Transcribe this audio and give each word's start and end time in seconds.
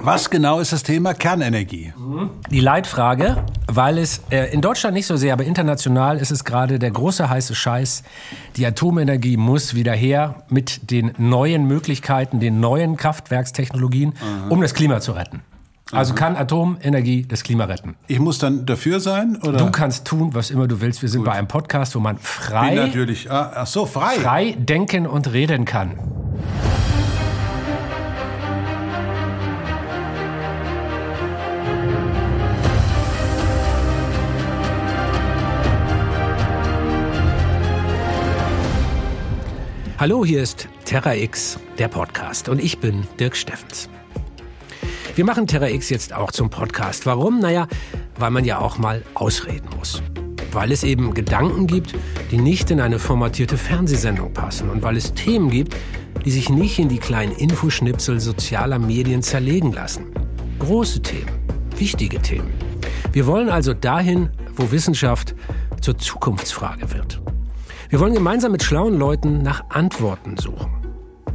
Was 0.00 0.30
genau 0.30 0.60
ist 0.60 0.72
das 0.72 0.82
Thema 0.82 1.14
Kernenergie? 1.14 1.92
Die 2.50 2.60
Leitfrage, 2.60 3.44
weil 3.66 3.98
es 3.98 4.22
äh, 4.30 4.52
in 4.52 4.60
Deutschland 4.60 4.94
nicht 4.94 5.06
so 5.06 5.16
sehr, 5.16 5.32
aber 5.32 5.44
international 5.44 6.18
ist 6.18 6.30
es 6.30 6.44
gerade 6.44 6.78
der 6.78 6.90
große 6.90 7.28
heiße 7.28 7.54
Scheiß. 7.54 8.04
Die 8.56 8.64
Atomenergie 8.66 9.36
muss 9.36 9.74
wieder 9.74 9.92
her 9.92 10.44
mit 10.50 10.90
den 10.90 11.12
neuen 11.18 11.66
Möglichkeiten, 11.66 12.38
den 12.38 12.60
neuen 12.60 12.96
Kraftwerkstechnologien, 12.96 14.14
um 14.48 14.60
das 14.60 14.74
Klima 14.74 15.00
zu 15.00 15.12
retten. 15.12 15.42
Also 15.90 16.14
kann 16.14 16.36
Atomenergie 16.36 17.24
das 17.26 17.42
Klima 17.42 17.64
retten. 17.64 17.94
Ich 18.08 18.18
muss 18.18 18.38
dann 18.38 18.66
dafür 18.66 19.00
sein? 19.00 19.38
Oder? 19.42 19.58
Du 19.58 19.70
kannst 19.70 20.06
tun, 20.06 20.34
was 20.34 20.50
immer 20.50 20.68
du 20.68 20.82
willst. 20.82 21.00
Wir 21.00 21.08
sind 21.08 21.24
bei 21.24 21.32
einem 21.32 21.48
Podcast, 21.48 21.94
wo 21.94 22.00
man 22.00 22.16
Bin 22.16 22.24
frei, 22.24 22.74
natürlich. 22.74 23.30
Ah, 23.30 23.52
ach 23.56 23.66
so, 23.66 23.86
frei. 23.86 24.16
frei 24.16 24.54
denken 24.58 25.06
und 25.06 25.32
reden 25.32 25.64
kann. 25.64 25.98
Hallo, 40.00 40.24
hier 40.24 40.44
ist 40.44 40.68
Terra 40.84 41.16
X, 41.16 41.58
der 41.76 41.88
Podcast, 41.88 42.48
und 42.48 42.62
ich 42.62 42.78
bin 42.78 43.04
Dirk 43.18 43.34
Steffens. 43.34 43.90
Wir 45.16 45.24
machen 45.24 45.48
Terra 45.48 45.68
X 45.70 45.90
jetzt 45.90 46.12
auch 46.12 46.30
zum 46.30 46.50
Podcast. 46.50 47.04
Warum? 47.04 47.40
Naja, 47.40 47.66
weil 48.16 48.30
man 48.30 48.44
ja 48.44 48.60
auch 48.60 48.78
mal 48.78 49.02
ausreden 49.14 49.68
muss. 49.76 50.00
Weil 50.52 50.70
es 50.70 50.84
eben 50.84 51.14
Gedanken 51.14 51.66
gibt, 51.66 51.96
die 52.30 52.38
nicht 52.38 52.70
in 52.70 52.80
eine 52.80 53.00
formatierte 53.00 53.58
Fernsehsendung 53.58 54.32
passen 54.32 54.70
und 54.70 54.84
weil 54.84 54.96
es 54.96 55.14
Themen 55.14 55.50
gibt, 55.50 55.74
die 56.24 56.30
sich 56.30 56.48
nicht 56.48 56.78
in 56.78 56.88
die 56.88 56.98
kleinen 56.98 57.32
Infoschnipsel 57.32 58.20
sozialer 58.20 58.78
Medien 58.78 59.24
zerlegen 59.24 59.72
lassen. 59.72 60.12
Große 60.60 61.02
Themen, 61.02 61.40
wichtige 61.76 62.22
Themen. 62.22 62.52
Wir 63.10 63.26
wollen 63.26 63.48
also 63.48 63.74
dahin, 63.74 64.30
wo 64.54 64.70
Wissenschaft 64.70 65.34
zur 65.80 65.98
Zukunftsfrage 65.98 66.94
wird. 66.94 67.20
Wir 67.90 68.00
wollen 68.00 68.12
gemeinsam 68.12 68.52
mit 68.52 68.62
schlauen 68.62 68.98
Leuten 68.98 69.42
nach 69.42 69.70
Antworten 69.70 70.36
suchen. 70.36 70.70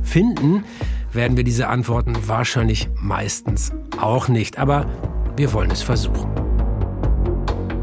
Finden 0.04 0.64
werden 1.12 1.36
wir 1.36 1.44
diese 1.44 1.68
Antworten 1.68 2.16
wahrscheinlich 2.28 2.90
meistens 3.02 3.72
auch 4.00 4.28
nicht, 4.28 4.60
aber 4.60 4.86
wir 5.36 5.52
wollen 5.54 5.72
es 5.72 5.82
versuchen. 5.82 6.30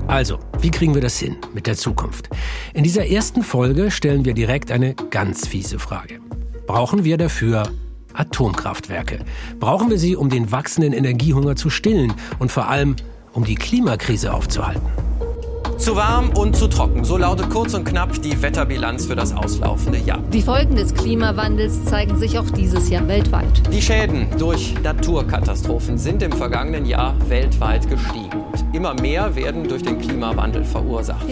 Also, 0.07 0.39
wie 0.61 0.71
kriegen 0.71 0.95
wir 0.95 1.03
das 1.03 1.19
hin 1.19 1.37
mit 1.53 1.67
der 1.67 1.77
Zukunft? 1.77 2.31
In 2.73 2.85
dieser 2.85 3.09
ersten 3.09 3.43
Folge 3.43 3.91
stellen 3.91 4.25
wir 4.25 4.35
direkt 4.35 4.71
eine 4.71 4.95
ganz 4.95 5.49
fiese 5.49 5.81
Frage. 5.81 6.21
Brauchen 6.69 7.03
wir 7.03 7.17
dafür 7.17 7.65
Atomkraftwerke? 8.13 9.25
Brauchen 9.59 9.91
wir 9.91 9.99
sie, 9.99 10.15
um 10.15 10.31
den 10.31 10.53
wachsenden 10.53 10.93
Energiehunger 10.93 11.57
zu 11.57 11.71
stillen 11.71 12.13
und 12.39 12.53
vor 12.53 12.69
allem, 12.69 12.95
um 13.33 13.45
die 13.45 13.57
Klimakrise 13.57 14.33
aufzuhalten? 14.33 15.10
Zu 15.79 15.97
warm 15.97 16.31
und 16.31 16.57
zu 16.57 16.69
trocken, 16.69 17.05
so 17.05 17.17
lautet 17.17 17.51
kurz 17.51 17.75
und 17.75 17.85
knapp 17.85 18.21
die 18.23 18.41
Wetterbilanz 18.41 19.07
für 19.07 19.17
das 19.17 19.35
auslaufende 19.35 19.99
Jahr. 19.99 20.19
Die 20.33 20.43
Folgen 20.43 20.77
des 20.77 20.95
Klimawandels 20.95 21.85
zeigen 21.85 22.17
sich 22.19 22.39
auch 22.39 22.51
dieses 22.51 22.91
Jahr 22.91 23.07
weltweit. 23.09 23.63
Die 23.73 23.83
Schäden 23.83 24.27
durch 24.39 24.75
Naturkatastrophen 24.83 25.99
sind 25.99 26.23
im 26.23 26.33
vergangenen 26.33 26.87
Jahr 26.87 27.15
weltweit 27.29 27.89
gestiegen. 27.89 28.45
Und 28.53 28.75
immer 28.75 28.95
mehr 29.01 29.35
werden 29.37 29.69
durch 29.69 29.83
den 29.83 29.99
Klimawandel 29.99 30.65
verursacht. 30.65 31.27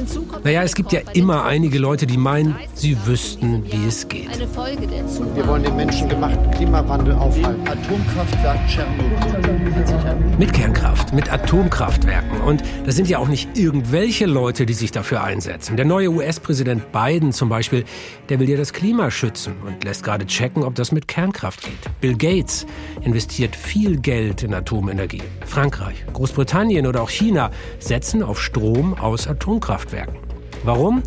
Naja, 0.45 0.63
es 0.63 0.75
gibt 0.75 0.93
ja 0.93 1.01
immer 1.15 1.45
einige 1.45 1.79
Leute, 1.79 2.07
die 2.07 2.17
meinen, 2.17 2.55
sie 2.75 2.97
wüssten, 3.07 3.65
wie 3.65 3.87
es 3.87 4.09
geht. 4.09 4.29
Wir 4.39 5.47
wollen 5.47 5.63
den 5.63 5.77
menschengemachten 5.77 6.51
Klimawandel 6.53 7.15
aufhalten. 7.15 7.67
Atomkraftwerk 7.67 8.59
Tschernobyl. 8.69 10.37
Mit 10.39 10.53
Kernkraft, 10.53 11.13
mit 11.13 11.33
Atomkraftwerken. 11.33 12.41
Und 12.43 12.63
das 12.87 12.95
sind 12.95 13.09
ja 13.09 13.19
auch 13.19 13.29
nicht 13.29 13.59
irgendwelche 13.59 14.27
Leute, 14.27 14.67
die 14.67 14.75
sich 14.75 14.93
dafür 14.93 15.25
einsetzen. 15.25 15.77
Der 15.77 15.85
neue 15.85 16.11
US-Präsident 16.11 16.93
Biden 16.93 17.33
zum 17.33 17.49
Beispiel, 17.49 17.85
der 18.29 18.39
will 18.39 18.49
ja 18.49 18.57
das 18.57 18.73
Klima 18.73 19.11
schützen 19.11 19.55
und 19.67 19.83
lässt 19.85 20.05
gerade 20.05 20.27
checken, 20.27 20.63
ob 20.63 20.75
das 20.77 20.93
mit 20.93 21.09
Kernkraft 21.09 21.63
geht. 21.63 21.79
Bill 22.01 22.17
Gates 22.17 22.67
investiert 23.03 23.57
viel 23.57 23.99
Geld 23.99 24.43
in 24.43 24.55
Atomenergie. 24.55 25.23
Frankreich, 25.47 26.05
Großbritannien 26.13 26.87
oder 26.87 27.03
auch 27.03 27.08
China 27.11 27.51
setzen 27.79 28.23
auf 28.23 28.41
Strom 28.41 28.95
aus 28.95 29.27
Atomkraftwerken. 29.27 30.17
Warum? 30.65 31.03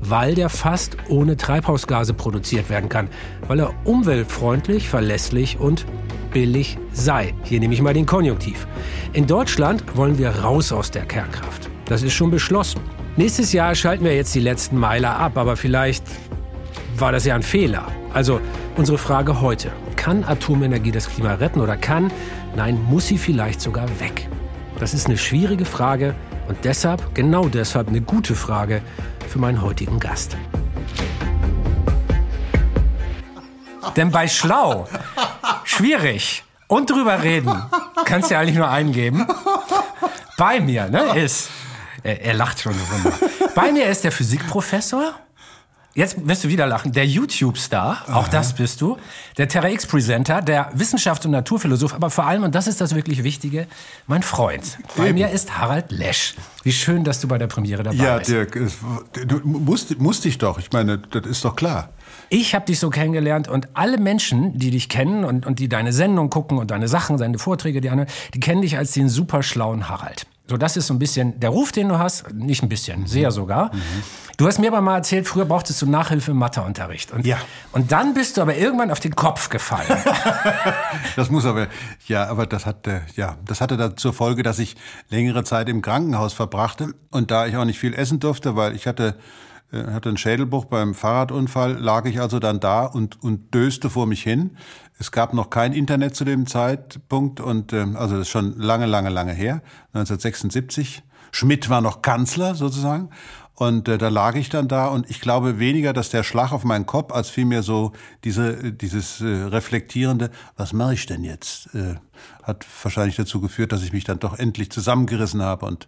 Weil 0.00 0.34
der 0.34 0.48
fast 0.48 0.96
ohne 1.08 1.36
Treibhausgase 1.36 2.14
produziert 2.14 2.70
werden 2.70 2.88
kann, 2.88 3.08
weil 3.48 3.60
er 3.60 3.74
umweltfreundlich, 3.84 4.88
verlässlich 4.88 5.58
und 5.58 5.86
billig 6.32 6.78
sei. 6.92 7.34
Hier 7.44 7.60
nehme 7.60 7.74
ich 7.74 7.82
mal 7.82 7.94
den 7.94 8.06
Konjunktiv. 8.06 8.66
In 9.12 9.26
Deutschland 9.26 9.96
wollen 9.96 10.18
wir 10.18 10.30
raus 10.30 10.72
aus 10.72 10.90
der 10.90 11.04
Kernkraft. 11.04 11.70
Das 11.86 12.02
ist 12.02 12.12
schon 12.12 12.30
beschlossen. 12.30 12.80
Nächstes 13.16 13.52
Jahr 13.52 13.74
schalten 13.74 14.04
wir 14.04 14.14
jetzt 14.14 14.34
die 14.34 14.40
letzten 14.40 14.76
Meiler 14.76 15.16
ab, 15.16 15.38
aber 15.38 15.56
vielleicht 15.56 16.04
war 16.98 17.12
das 17.12 17.24
ja 17.24 17.34
ein 17.34 17.42
Fehler. 17.42 17.86
Also 18.12 18.40
unsere 18.76 18.98
Frage 18.98 19.40
heute. 19.40 19.70
Kann 19.96 20.24
Atomenergie 20.24 20.90
das 20.90 21.08
Klima 21.08 21.34
retten 21.34 21.60
oder 21.60 21.76
kann, 21.76 22.12
nein, 22.56 22.78
muss 22.88 23.06
sie 23.06 23.18
vielleicht 23.18 23.60
sogar 23.60 23.88
weg? 24.00 24.28
Das 24.78 24.92
ist 24.92 25.06
eine 25.06 25.16
schwierige 25.16 25.64
Frage 25.64 26.14
und 26.48 26.58
deshalb, 26.64 27.14
genau 27.14 27.48
deshalb, 27.48 27.88
eine 27.88 28.00
gute 28.00 28.34
Frage 28.34 28.82
für 29.28 29.38
meinen 29.38 29.62
heutigen 29.62 30.00
Gast. 30.00 30.36
Denn 33.96 34.10
bei 34.10 34.26
schlau, 34.26 34.88
schwierig 35.62 36.42
und 36.66 36.90
drüber 36.90 37.22
reden, 37.22 37.54
kannst 38.04 38.30
du 38.30 38.34
ja 38.34 38.40
eigentlich 38.40 38.56
nur 38.56 38.68
eingeben. 38.68 39.26
Bei 40.36 40.60
mir, 40.60 40.88
ne, 40.88 41.16
ist, 41.18 41.50
er, 42.02 42.20
er 42.22 42.34
lacht 42.34 42.60
schon 42.60 42.74
so 42.74 42.80
wunderbar. 42.90 43.30
Bei 43.54 43.70
mir 43.70 43.86
ist 43.86 44.02
der 44.02 44.10
Physikprofessor. 44.10 45.14
Jetzt 45.96 46.26
wirst 46.26 46.42
du 46.42 46.48
wieder 46.48 46.66
lachen. 46.66 46.90
Der 46.90 47.06
YouTube-Star, 47.06 48.04
auch 48.12 48.26
das 48.26 48.54
bist 48.54 48.80
du. 48.80 48.96
Der 49.38 49.46
Terra 49.46 49.68
X-Presenter, 49.70 50.42
der 50.42 50.72
Wissenschafts- 50.74 51.24
und 51.24 51.30
Naturphilosoph, 51.30 51.94
aber 51.94 52.10
vor 52.10 52.26
allem, 52.26 52.42
und 52.42 52.54
das 52.56 52.66
ist 52.66 52.80
das 52.80 52.96
wirklich 52.96 53.22
Wichtige, 53.22 53.68
mein 54.08 54.22
Freund. 54.24 54.78
Bei 54.96 55.12
mir 55.12 55.30
ist 55.30 55.56
Harald 55.56 55.92
Lesch. 55.92 56.34
Wie 56.64 56.72
schön, 56.72 57.04
dass 57.04 57.20
du 57.20 57.28
bei 57.28 57.38
der 57.38 57.46
Premiere 57.46 57.84
dabei 57.84 57.96
Ja, 57.96 58.18
bist. 58.18 58.28
Dirk, 58.30 58.56
es- 58.56 58.78
du 59.26 59.40
musst, 59.44 59.96
musst 60.00 60.24
dich 60.24 60.38
doch. 60.38 60.58
Ich 60.58 60.72
meine, 60.72 60.98
das 60.98 61.26
ist 61.26 61.44
doch 61.44 61.54
klar. 61.54 61.90
Ich 62.28 62.56
habe 62.56 62.66
dich 62.66 62.80
so 62.80 62.90
kennengelernt 62.90 63.46
und 63.46 63.68
alle 63.74 63.98
Menschen, 63.98 64.58
die 64.58 64.72
dich 64.72 64.88
kennen 64.88 65.24
und, 65.24 65.46
und 65.46 65.60
die 65.60 65.68
deine 65.68 65.92
Sendung 65.92 66.28
gucken 66.28 66.58
und 66.58 66.72
deine 66.72 66.88
Sachen, 66.88 67.18
deine 67.18 67.38
Vorträge, 67.38 67.80
die, 67.80 67.90
anhören, 67.90 68.08
die 68.34 68.40
kennen 68.40 68.62
dich 68.62 68.76
als 68.76 68.90
den 68.92 69.08
super 69.08 69.44
schlauen 69.44 69.88
Harald. 69.88 70.26
So, 70.46 70.58
das 70.58 70.76
ist 70.76 70.88
so 70.88 70.92
ein 70.94 70.98
bisschen 70.98 71.40
der 71.40 71.48
Ruf, 71.48 71.72
den 71.72 71.88
du 71.88 71.98
hast. 71.98 72.30
Nicht 72.34 72.62
ein 72.62 72.68
bisschen, 72.68 73.06
sehr 73.06 73.30
sogar. 73.30 73.70
Du 74.36 74.46
hast 74.46 74.58
mir 74.58 74.68
aber 74.68 74.82
mal 74.82 74.96
erzählt, 74.96 75.26
früher 75.26 75.46
brauchtest 75.46 75.80
du 75.80 75.86
Nachhilfe 75.86 76.32
im 76.32 76.36
Matheunterricht. 76.36 77.12
Und, 77.12 77.24
Ja. 77.26 77.38
und 77.72 77.92
dann 77.92 78.12
bist 78.12 78.36
du 78.36 78.42
aber 78.42 78.54
irgendwann 78.54 78.90
auf 78.90 79.00
den 79.00 79.14
Kopf 79.16 79.48
gefallen. 79.48 79.86
Das 81.16 81.30
muss 81.30 81.44
aber, 81.46 81.68
ja, 82.08 82.26
aber 82.26 82.46
das 82.46 82.66
hatte, 82.66 83.02
ja, 83.16 83.36
das 83.46 83.60
hatte 83.60 83.76
dann 83.76 83.96
zur 83.96 84.12
Folge, 84.12 84.42
dass 84.42 84.58
ich 84.58 84.76
längere 85.10 85.44
Zeit 85.44 85.68
im 85.68 85.80
Krankenhaus 85.80 86.32
verbrachte 86.32 86.94
und 87.10 87.30
da 87.30 87.46
ich 87.46 87.56
auch 87.56 87.64
nicht 87.64 87.78
viel 87.78 87.94
essen 87.94 88.20
durfte, 88.20 88.56
weil 88.56 88.74
ich 88.74 88.86
hatte, 88.86 89.08
äh, 89.08 89.53
hatte 89.92 90.08
einen 90.08 90.18
Schädelbruch 90.18 90.66
beim 90.66 90.94
Fahrradunfall, 90.94 91.74
lag 91.74 92.04
ich 92.06 92.20
also 92.20 92.38
dann 92.38 92.60
da 92.60 92.84
und, 92.84 93.22
und 93.22 93.52
döste 93.54 93.90
vor 93.90 94.06
mich 94.06 94.22
hin. 94.22 94.56
Es 94.98 95.10
gab 95.10 95.34
noch 95.34 95.50
kein 95.50 95.72
Internet 95.72 96.14
zu 96.14 96.24
dem 96.24 96.46
Zeitpunkt 96.46 97.40
und, 97.40 97.72
ähm, 97.72 97.96
also 97.96 98.14
das 98.14 98.22
ist 98.22 98.30
schon 98.30 98.58
lange, 98.58 98.86
lange, 98.86 99.08
lange 99.08 99.32
her, 99.32 99.62
1976. 99.92 101.02
Schmidt 101.32 101.68
war 101.68 101.80
noch 101.80 102.02
Kanzler 102.02 102.54
sozusagen. 102.54 103.10
Und 103.56 103.88
äh, 103.88 103.98
da 103.98 104.08
lag 104.08 104.34
ich 104.34 104.48
dann 104.48 104.66
da 104.66 104.88
und 104.88 105.08
ich 105.08 105.20
glaube 105.20 105.58
weniger, 105.60 105.92
dass 105.92 106.10
der 106.10 106.24
Schlag 106.24 106.52
auf 106.52 106.64
meinen 106.64 106.86
Kopf, 106.86 107.12
als 107.12 107.30
vielmehr 107.30 107.62
so 107.62 107.92
diese, 108.24 108.72
dieses 108.72 109.20
äh, 109.20 109.26
reflektierende, 109.26 110.30
was 110.56 110.72
mache 110.72 110.94
ich 110.94 111.06
denn 111.06 111.22
jetzt, 111.22 111.72
äh, 111.74 111.94
hat 112.42 112.66
wahrscheinlich 112.82 113.14
dazu 113.14 113.40
geführt, 113.40 113.70
dass 113.70 113.82
ich 113.82 113.92
mich 113.92 114.04
dann 114.04 114.18
doch 114.18 114.38
endlich 114.38 114.70
zusammengerissen 114.70 115.40
habe 115.40 115.66
und 115.66 115.86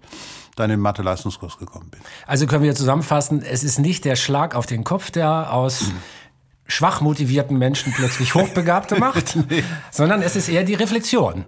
dann 0.55 0.70
in 0.70 0.79
Mathe-Leistungskurs 0.79 1.58
gekommen 1.58 1.91
bin. 1.91 2.00
Also 2.26 2.46
können 2.46 2.62
wir 2.62 2.75
zusammenfassen, 2.75 3.43
es 3.43 3.64
ist 3.64 3.79
nicht 3.81 4.05
der 4.05 4.17
Schlag 4.17 4.55
auf 4.55 4.67
den 4.67 4.85
Kopf, 4.85 5.11
der 5.11 5.52
aus 5.52 5.91
schwach 6.69 7.00
motivierten 7.00 7.58
Menschen 7.58 7.93
plötzlich 7.93 8.35
Hochbegabte 8.35 8.99
macht, 8.99 9.37
sondern 9.91 10.23
es 10.23 10.37
ist 10.37 10.49
eher 10.49 10.64
die 10.64 10.75
Reflexion. 10.75 11.46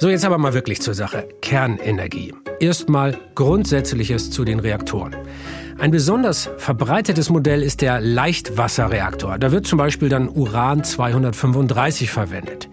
So, 0.00 0.08
jetzt 0.08 0.24
aber 0.24 0.38
mal 0.38 0.54
wirklich 0.54 0.80
zur 0.80 0.94
Sache. 0.94 1.26
Kernenergie. 1.42 2.32
Erstmal 2.60 3.18
Grundsätzliches 3.34 4.30
zu 4.30 4.44
den 4.44 4.60
Reaktoren. 4.60 5.16
Ein 5.76 5.90
besonders 5.90 6.48
verbreitetes 6.56 7.30
Modell 7.30 7.64
ist 7.64 7.80
der 7.80 8.00
Leichtwasserreaktor. 8.00 9.38
Da 9.38 9.50
wird 9.50 9.66
zum 9.66 9.76
Beispiel 9.76 10.08
dann 10.08 10.28
Uran 10.28 10.84
235 10.84 12.12
verwendet. 12.12 12.68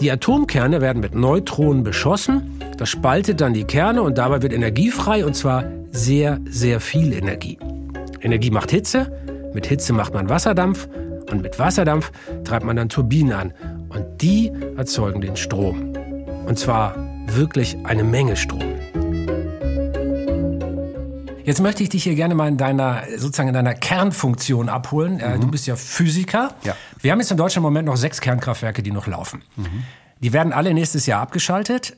Die 0.00 0.10
Atomkerne 0.10 0.80
werden 0.80 1.00
mit 1.00 1.14
Neutronen 1.14 1.84
beschossen. 1.84 2.58
Das 2.78 2.88
spaltet 2.88 3.42
dann 3.42 3.52
die 3.52 3.64
Kerne 3.64 4.00
und 4.00 4.16
dabei 4.16 4.40
wird 4.40 4.54
Energie 4.54 4.90
frei 4.90 5.26
und 5.26 5.36
zwar 5.36 5.64
sehr, 5.92 6.40
sehr 6.46 6.80
viel 6.80 7.12
Energie. 7.12 7.58
Energie 8.22 8.50
macht 8.50 8.70
Hitze, 8.70 9.12
mit 9.52 9.66
Hitze 9.66 9.92
macht 9.92 10.14
man 10.14 10.30
Wasserdampf 10.30 10.88
und 11.30 11.42
mit 11.42 11.58
Wasserdampf 11.58 12.10
treibt 12.44 12.64
man 12.64 12.76
dann 12.76 12.88
Turbinen 12.88 13.32
an. 13.34 13.52
Und 13.90 14.22
die 14.22 14.50
erzeugen 14.78 15.20
den 15.20 15.36
Strom. 15.36 15.99
Und 16.46 16.58
zwar 16.58 16.96
wirklich 17.26 17.76
eine 17.84 18.04
Menge 18.04 18.36
Strom. 18.36 18.62
Jetzt 21.44 21.60
möchte 21.60 21.82
ich 21.82 21.88
dich 21.88 22.04
hier 22.04 22.14
gerne 22.14 22.34
mal 22.34 22.48
in 22.48 22.56
deiner, 22.56 23.02
sozusagen 23.16 23.48
in 23.48 23.54
deiner 23.54 23.74
Kernfunktion 23.74 24.68
abholen. 24.68 25.14
Mhm. 25.14 25.40
Du 25.40 25.46
bist 25.48 25.66
ja 25.66 25.76
Physiker. 25.76 26.54
Ja. 26.62 26.76
Wir 27.00 27.12
haben 27.12 27.20
jetzt 27.20 27.30
in 27.30 27.36
Deutschland 27.36 27.64
im 27.64 27.72
Moment 27.72 27.86
noch 27.86 27.96
sechs 27.96 28.20
Kernkraftwerke, 28.20 28.82
die 28.82 28.90
noch 28.92 29.06
laufen. 29.06 29.42
Mhm. 29.56 29.84
Die 30.20 30.32
werden 30.32 30.52
alle 30.52 30.74
nächstes 30.74 31.06
Jahr 31.06 31.22
abgeschaltet. 31.22 31.96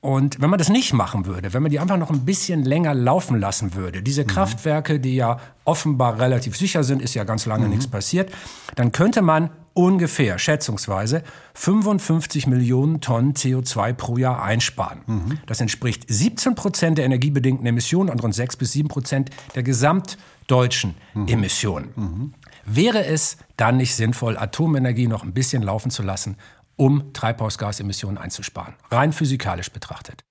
Und 0.00 0.40
wenn 0.40 0.50
man 0.50 0.58
das 0.58 0.68
nicht 0.68 0.94
machen 0.94 1.26
würde, 1.26 1.52
wenn 1.52 1.62
man 1.62 1.70
die 1.70 1.78
einfach 1.78 1.96
noch 1.96 2.10
ein 2.10 2.24
bisschen 2.24 2.64
länger 2.64 2.92
laufen 2.92 3.38
lassen 3.38 3.74
würde, 3.74 4.02
diese 4.02 4.24
mhm. 4.24 4.28
Kraftwerke, 4.28 4.98
die 4.98 5.14
ja 5.14 5.38
offenbar 5.64 6.18
relativ 6.18 6.56
sicher 6.56 6.82
sind, 6.82 7.00
ist 7.00 7.14
ja 7.14 7.22
ganz 7.22 7.46
lange 7.46 7.66
mhm. 7.66 7.70
nichts 7.70 7.86
passiert, 7.86 8.32
dann 8.74 8.90
könnte 8.90 9.22
man 9.22 9.50
ungefähr, 9.74 10.38
schätzungsweise, 10.38 11.22
55 11.54 12.46
Millionen 12.46 13.00
Tonnen 13.00 13.34
CO2 13.34 13.92
pro 13.92 14.16
Jahr 14.16 14.42
einsparen. 14.42 15.00
Mhm. 15.06 15.38
Das 15.46 15.60
entspricht 15.60 16.04
17 16.08 16.54
Prozent 16.54 16.98
der 16.98 17.04
energiebedingten 17.04 17.66
Emissionen 17.66 18.10
und 18.10 18.22
rund 18.22 18.34
6 18.34 18.56
bis 18.56 18.72
7 18.72 18.88
Prozent 18.88 19.30
der 19.54 19.62
gesamtdeutschen 19.62 20.94
mhm. 21.14 21.28
Emissionen. 21.28 21.92
Mhm. 21.94 22.34
Wäre 22.64 23.04
es 23.04 23.38
dann 23.56 23.76
nicht 23.76 23.94
sinnvoll, 23.94 24.38
Atomenergie 24.38 25.08
noch 25.08 25.24
ein 25.24 25.32
bisschen 25.32 25.62
laufen 25.62 25.90
zu 25.90 26.02
lassen 26.02 26.36
um 26.76 27.12
Treibhausgasemissionen 27.12 28.18
einzusparen. 28.18 28.74
Rein 28.90 29.12
physikalisch 29.12 29.70
betrachtet. 29.70 30.24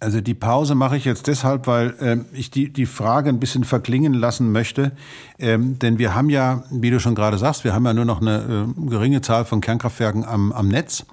Also 0.00 0.22
die 0.22 0.34
Pause 0.34 0.74
mache 0.74 0.96
ich 0.96 1.04
jetzt 1.04 1.26
deshalb, 1.26 1.66
weil 1.66 1.94
äh, 2.00 2.16
ich 2.32 2.50
die, 2.50 2.72
die 2.72 2.86
Frage 2.86 3.28
ein 3.28 3.38
bisschen 3.38 3.64
verklingen 3.64 4.14
lassen 4.14 4.50
möchte. 4.50 4.92
Ähm, 5.38 5.78
denn 5.78 5.98
wir 5.98 6.14
haben 6.14 6.30
ja, 6.30 6.64
wie 6.70 6.90
du 6.90 6.98
schon 6.98 7.14
gerade 7.14 7.36
sagst, 7.36 7.64
wir 7.64 7.74
haben 7.74 7.84
ja 7.84 7.92
nur 7.92 8.06
noch 8.06 8.22
eine 8.22 8.66
äh, 8.78 8.88
geringe 8.88 9.20
Zahl 9.20 9.44
von 9.44 9.60
Kernkraftwerken 9.60 10.24
am, 10.24 10.52
am 10.52 10.68
Netz. 10.68 11.04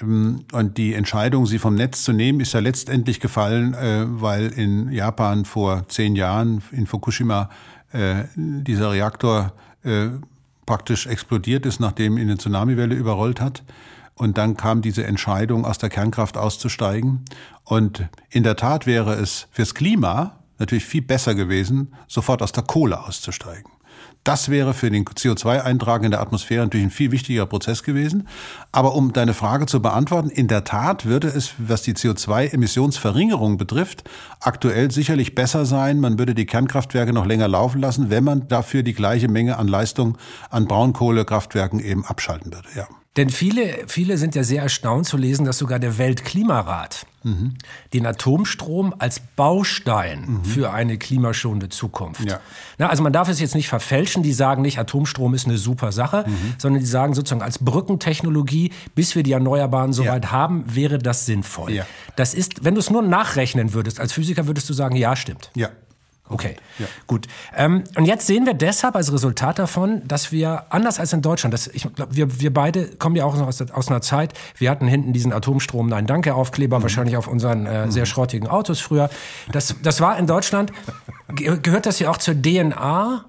Ähm, 0.00 0.44
und 0.52 0.78
die 0.78 0.94
Entscheidung, 0.94 1.46
sie 1.46 1.58
vom 1.58 1.74
Netz 1.74 2.04
zu 2.04 2.12
nehmen, 2.12 2.38
ist 2.38 2.52
ja 2.52 2.60
letztendlich 2.60 3.18
gefallen, 3.18 3.74
äh, 3.74 4.04
weil 4.06 4.46
in 4.46 4.92
Japan 4.92 5.44
vor 5.44 5.88
zehn 5.88 6.14
Jahren 6.14 6.62
in 6.70 6.86
Fukushima 6.86 7.50
äh, 7.92 8.24
dieser 8.36 8.92
Reaktor 8.92 9.52
äh, 9.82 10.08
praktisch 10.66 11.06
explodiert 11.06 11.66
ist, 11.66 11.80
nachdem 11.80 12.16
ihn 12.16 12.28
eine 12.28 12.38
Tsunamiwelle 12.38 12.94
überrollt 12.94 13.40
hat. 13.40 13.64
Und 14.18 14.36
dann 14.36 14.56
kam 14.56 14.82
diese 14.82 15.04
Entscheidung, 15.04 15.64
aus 15.64 15.78
der 15.78 15.88
Kernkraft 15.88 16.36
auszusteigen. 16.36 17.24
Und 17.64 18.08
in 18.30 18.42
der 18.42 18.56
Tat 18.56 18.86
wäre 18.86 19.14
es 19.14 19.46
fürs 19.50 19.74
Klima 19.74 20.34
natürlich 20.58 20.84
viel 20.84 21.02
besser 21.02 21.34
gewesen, 21.34 21.94
sofort 22.08 22.42
aus 22.42 22.52
der 22.52 22.64
Kohle 22.64 23.00
auszusteigen. 23.04 23.70
Das 24.24 24.50
wäre 24.50 24.74
für 24.74 24.90
den 24.90 25.04
CO2-Eintrag 25.04 26.02
in 26.02 26.10
der 26.10 26.20
Atmosphäre 26.20 26.64
natürlich 26.64 26.86
ein 26.86 26.90
viel 26.90 27.12
wichtiger 27.12 27.46
Prozess 27.46 27.82
gewesen. 27.82 28.28
Aber 28.72 28.94
um 28.94 29.12
deine 29.12 29.32
Frage 29.32 29.66
zu 29.66 29.80
beantworten, 29.80 30.28
in 30.28 30.48
der 30.48 30.64
Tat 30.64 31.06
würde 31.06 31.28
es, 31.28 31.52
was 31.56 31.82
die 31.82 31.94
CO2-Emissionsverringerung 31.94 33.56
betrifft, 33.56 34.04
aktuell 34.40 34.90
sicherlich 34.90 35.34
besser 35.34 35.64
sein. 35.64 36.00
Man 36.00 36.18
würde 36.18 36.34
die 36.34 36.46
Kernkraftwerke 36.46 37.12
noch 37.12 37.26
länger 37.26 37.48
laufen 37.48 37.80
lassen, 37.80 38.10
wenn 38.10 38.24
man 38.24 38.48
dafür 38.48 38.82
die 38.82 38.94
gleiche 38.94 39.28
Menge 39.28 39.56
an 39.56 39.68
Leistung 39.68 40.18
an 40.50 40.66
Braunkohlekraftwerken 40.66 41.80
eben 41.80 42.04
abschalten 42.04 42.52
würde. 42.52 42.68
Ja. 42.76 42.86
Denn 43.18 43.30
viele, 43.30 43.78
viele 43.88 44.16
sind 44.16 44.36
ja 44.36 44.44
sehr 44.44 44.62
erstaunt 44.62 45.06
zu 45.06 45.16
lesen, 45.16 45.44
dass 45.44 45.58
sogar 45.58 45.80
der 45.80 45.98
Weltklimarat 45.98 47.04
mhm. 47.24 47.54
den 47.92 48.06
Atomstrom 48.06 48.94
als 48.96 49.18
Baustein 49.18 50.20
mhm. 50.20 50.44
für 50.44 50.72
eine 50.72 50.98
klimaschonende 50.98 51.68
Zukunft. 51.68 52.30
Ja. 52.30 52.38
Na, 52.78 52.88
also 52.88 53.02
man 53.02 53.12
darf 53.12 53.28
es 53.28 53.40
jetzt 53.40 53.56
nicht 53.56 53.68
verfälschen. 53.68 54.22
Die 54.22 54.32
sagen 54.32 54.62
nicht, 54.62 54.78
Atomstrom 54.78 55.34
ist 55.34 55.46
eine 55.46 55.58
super 55.58 55.90
Sache, 55.90 56.26
mhm. 56.28 56.54
sondern 56.58 56.78
die 56.78 56.86
sagen 56.86 57.14
sozusagen 57.14 57.42
als 57.42 57.58
Brückentechnologie, 57.58 58.70
bis 58.94 59.16
wir 59.16 59.24
die 59.24 59.32
Erneuerbaren 59.32 59.92
soweit 59.92 60.26
ja. 60.26 60.30
haben, 60.30 60.64
wäre 60.72 60.98
das 60.98 61.26
sinnvoll. 61.26 61.72
Ja. 61.72 61.86
Das 62.14 62.34
ist, 62.34 62.64
wenn 62.64 62.74
du 62.74 62.80
es 62.80 62.88
nur 62.88 63.02
nachrechnen 63.02 63.74
würdest, 63.74 63.98
als 63.98 64.12
Physiker 64.12 64.46
würdest 64.46 64.70
du 64.70 64.74
sagen, 64.74 64.94
ja, 64.94 65.16
stimmt. 65.16 65.50
Ja. 65.56 65.70
Okay, 66.28 66.56
ja. 66.78 66.86
gut. 67.06 67.26
Ähm, 67.56 67.84
und 67.96 68.04
jetzt 68.04 68.26
sehen 68.26 68.44
wir 68.44 68.54
deshalb 68.54 68.96
als 68.96 69.12
Resultat 69.12 69.58
davon, 69.58 70.06
dass 70.06 70.30
wir 70.30 70.64
anders 70.70 71.00
als 71.00 71.12
in 71.12 71.22
Deutschland, 71.22 71.54
das, 71.54 71.66
ich 71.68 71.86
glaub, 71.94 72.14
wir, 72.14 72.40
wir 72.40 72.52
beide 72.52 72.86
kommen 72.96 73.16
ja 73.16 73.24
auch 73.24 73.38
aus, 73.40 73.62
aus 73.62 73.88
einer 73.88 74.00
Zeit, 74.00 74.34
wir 74.56 74.70
hatten 74.70 74.86
hinten 74.86 75.12
diesen 75.12 75.32
Atomstrom 75.32 75.88
Nein 75.88 76.06
Danke 76.06 76.34
Aufkleber, 76.34 76.78
mhm. 76.78 76.82
wahrscheinlich 76.82 77.16
auf 77.16 77.28
unseren 77.28 77.66
äh, 77.66 77.86
mhm. 77.86 77.90
sehr 77.90 78.06
schrottigen 78.06 78.46
Autos 78.46 78.80
früher. 78.80 79.10
Das, 79.52 79.74
das 79.82 80.00
war 80.00 80.18
in 80.18 80.26
Deutschland, 80.26 80.72
gehört 81.34 81.86
das 81.86 81.98
ja 81.98 82.10
auch 82.10 82.18
zur 82.18 82.34
DNA 82.34 83.24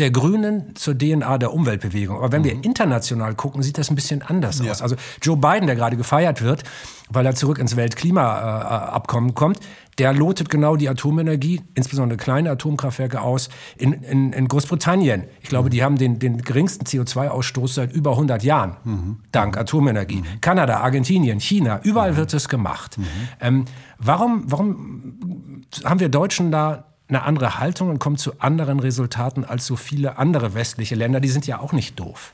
der 0.00 0.10
Grünen 0.10 0.74
zur 0.76 0.96
DNA 0.96 1.38
der 1.38 1.52
Umweltbewegung. 1.52 2.16
Aber 2.16 2.32
wenn 2.32 2.42
mhm. 2.42 2.46
wir 2.46 2.64
international 2.64 3.34
gucken, 3.34 3.62
sieht 3.62 3.78
das 3.78 3.90
ein 3.90 3.94
bisschen 3.94 4.22
anders 4.22 4.60
ja. 4.60 4.70
aus. 4.70 4.82
Also 4.82 4.96
Joe 5.22 5.36
Biden, 5.36 5.66
der 5.66 5.76
gerade 5.76 5.96
gefeiert 5.96 6.42
wird, 6.42 6.64
weil 7.10 7.26
er 7.26 7.34
zurück 7.34 7.58
ins 7.58 7.76
Weltklimaabkommen 7.76 9.34
kommt, 9.34 9.60
der 9.98 10.14
lotet 10.14 10.48
genau 10.48 10.76
die 10.76 10.88
Atomenergie, 10.88 11.60
insbesondere 11.74 12.16
kleine 12.16 12.50
Atomkraftwerke 12.50 13.20
aus, 13.20 13.50
in, 13.76 13.92
in, 13.92 14.32
in 14.32 14.48
Großbritannien. 14.48 15.24
Ich 15.42 15.50
glaube, 15.50 15.66
mhm. 15.66 15.70
die 15.70 15.84
haben 15.84 15.98
den, 15.98 16.18
den 16.18 16.38
geringsten 16.40 16.86
CO2-Ausstoß 16.86 17.74
seit 17.74 17.92
über 17.92 18.12
100 18.12 18.42
Jahren, 18.42 18.76
mhm. 18.84 19.16
dank 19.30 19.58
Atomenergie. 19.58 20.22
Mhm. 20.22 20.40
Kanada, 20.40 20.80
Argentinien, 20.80 21.38
China, 21.38 21.80
überall 21.82 22.12
mhm. 22.12 22.16
wird 22.16 22.32
es 22.32 22.48
gemacht. 22.48 22.96
Mhm. 22.96 23.04
Ähm, 23.40 23.64
warum, 23.98 24.44
warum 24.46 25.64
haben 25.84 26.00
wir 26.00 26.08
Deutschen 26.08 26.50
da 26.50 26.89
eine 27.10 27.22
andere 27.22 27.58
Haltung 27.58 27.90
und 27.90 27.98
kommen 27.98 28.16
zu 28.16 28.40
anderen 28.40 28.80
Resultaten 28.80 29.44
als 29.44 29.66
so 29.66 29.76
viele 29.76 30.18
andere 30.18 30.54
westliche 30.54 30.94
Länder? 30.94 31.20
Die 31.20 31.28
sind 31.28 31.46
ja 31.46 31.60
auch 31.60 31.72
nicht 31.72 32.00
doof. 32.00 32.32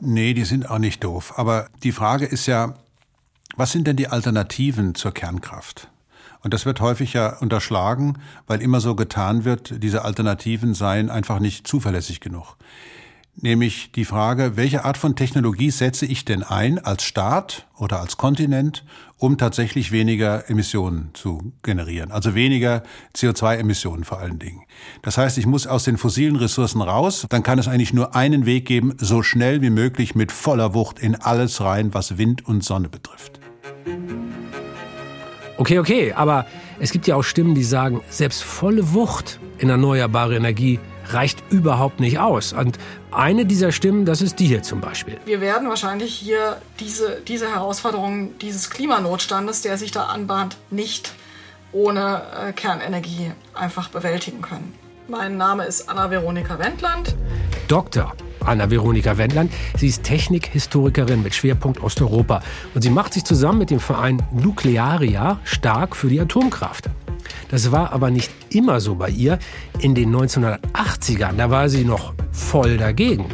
Nee, 0.00 0.32
die 0.32 0.44
sind 0.44 0.70
auch 0.70 0.78
nicht 0.78 1.04
doof. 1.04 1.34
Aber 1.36 1.68
die 1.82 1.92
Frage 1.92 2.24
ist 2.24 2.46
ja, 2.46 2.74
was 3.56 3.72
sind 3.72 3.86
denn 3.86 3.96
die 3.96 4.08
Alternativen 4.08 4.94
zur 4.94 5.12
Kernkraft? 5.12 5.90
Und 6.40 6.54
das 6.54 6.66
wird 6.66 6.80
häufig 6.80 7.12
ja 7.12 7.36
unterschlagen, 7.38 8.18
weil 8.46 8.62
immer 8.62 8.80
so 8.80 8.94
getan 8.94 9.44
wird, 9.44 9.82
diese 9.82 10.04
Alternativen 10.04 10.74
seien 10.74 11.10
einfach 11.10 11.40
nicht 11.40 11.66
zuverlässig 11.66 12.20
genug. 12.20 12.56
Nämlich 13.40 13.92
die 13.92 14.04
Frage, 14.04 14.56
welche 14.56 14.84
Art 14.84 14.98
von 14.98 15.14
Technologie 15.14 15.70
setze 15.70 16.06
ich 16.06 16.24
denn 16.24 16.42
ein 16.42 16.80
als 16.80 17.04
Staat 17.04 17.68
oder 17.76 18.00
als 18.00 18.16
Kontinent, 18.16 18.84
um 19.16 19.38
tatsächlich 19.38 19.92
weniger 19.92 20.50
Emissionen 20.50 21.10
zu 21.12 21.52
generieren? 21.62 22.10
Also 22.10 22.34
weniger 22.34 22.82
CO2-Emissionen 23.14 24.02
vor 24.02 24.18
allen 24.18 24.40
Dingen. 24.40 24.62
Das 25.02 25.18
heißt, 25.18 25.38
ich 25.38 25.46
muss 25.46 25.68
aus 25.68 25.84
den 25.84 25.98
fossilen 25.98 26.34
Ressourcen 26.34 26.82
raus. 26.82 27.26
Dann 27.28 27.44
kann 27.44 27.60
es 27.60 27.68
eigentlich 27.68 27.92
nur 27.92 28.16
einen 28.16 28.44
Weg 28.44 28.66
geben, 28.66 28.94
so 28.98 29.22
schnell 29.22 29.62
wie 29.62 29.70
möglich 29.70 30.16
mit 30.16 30.32
voller 30.32 30.74
Wucht 30.74 30.98
in 30.98 31.14
alles 31.14 31.60
rein, 31.60 31.94
was 31.94 32.18
Wind 32.18 32.44
und 32.44 32.64
Sonne 32.64 32.88
betrifft. 32.88 33.38
Okay, 35.58 35.78
okay, 35.78 36.12
aber 36.12 36.44
es 36.80 36.90
gibt 36.90 37.06
ja 37.06 37.14
auch 37.14 37.22
Stimmen, 37.22 37.54
die 37.54 37.62
sagen, 37.62 38.00
selbst 38.10 38.42
volle 38.42 38.94
Wucht 38.94 39.38
in 39.58 39.68
erneuerbare 39.68 40.34
Energie 40.34 40.80
reicht 41.12 41.42
überhaupt 41.50 42.00
nicht 42.00 42.18
aus. 42.18 42.52
Und 42.52 42.78
eine 43.10 43.46
dieser 43.46 43.72
Stimmen, 43.72 44.04
das 44.04 44.22
ist 44.22 44.38
die 44.38 44.46
hier 44.46 44.62
zum 44.62 44.80
Beispiel. 44.80 45.18
Wir 45.24 45.40
werden 45.40 45.68
wahrscheinlich 45.68 46.14
hier 46.14 46.60
diese, 46.80 47.20
diese 47.26 47.50
Herausforderung 47.50 48.38
dieses 48.38 48.70
Klimanotstandes, 48.70 49.62
der 49.62 49.78
sich 49.78 49.90
da 49.90 50.04
anbahnt, 50.04 50.56
nicht 50.70 51.12
ohne 51.72 52.22
äh, 52.48 52.52
Kernenergie 52.52 53.32
einfach 53.54 53.88
bewältigen 53.88 54.42
können. 54.42 54.74
Mein 55.08 55.36
Name 55.36 55.64
ist 55.64 55.88
Anna-Veronika 55.88 56.58
Wendland. 56.58 57.16
Doktor 57.66 58.14
Anna-Veronika 58.44 59.18
Wendland. 59.18 59.52
Sie 59.76 59.88
ist 59.88 60.02
Technikhistorikerin 60.02 61.22
mit 61.22 61.34
Schwerpunkt 61.34 61.82
Osteuropa 61.82 62.42
und 62.74 62.82
sie 62.82 62.90
macht 62.90 63.12
sich 63.12 63.24
zusammen 63.24 63.58
mit 63.58 63.70
dem 63.70 63.80
Verein 63.80 64.22
Nuklearia 64.32 65.38
stark 65.44 65.96
für 65.96 66.08
die 66.08 66.20
Atomkraft. 66.20 66.88
Das 67.50 67.72
war 67.72 67.92
aber 67.92 68.10
nicht 68.10 68.30
immer 68.50 68.80
so 68.80 68.94
bei 68.94 69.08
ihr. 69.08 69.38
In 69.80 69.94
den 69.94 70.14
1980ern, 70.14 71.36
da 71.36 71.50
war 71.50 71.68
sie 71.68 71.84
noch 71.84 72.14
voll 72.32 72.76
dagegen. 72.76 73.26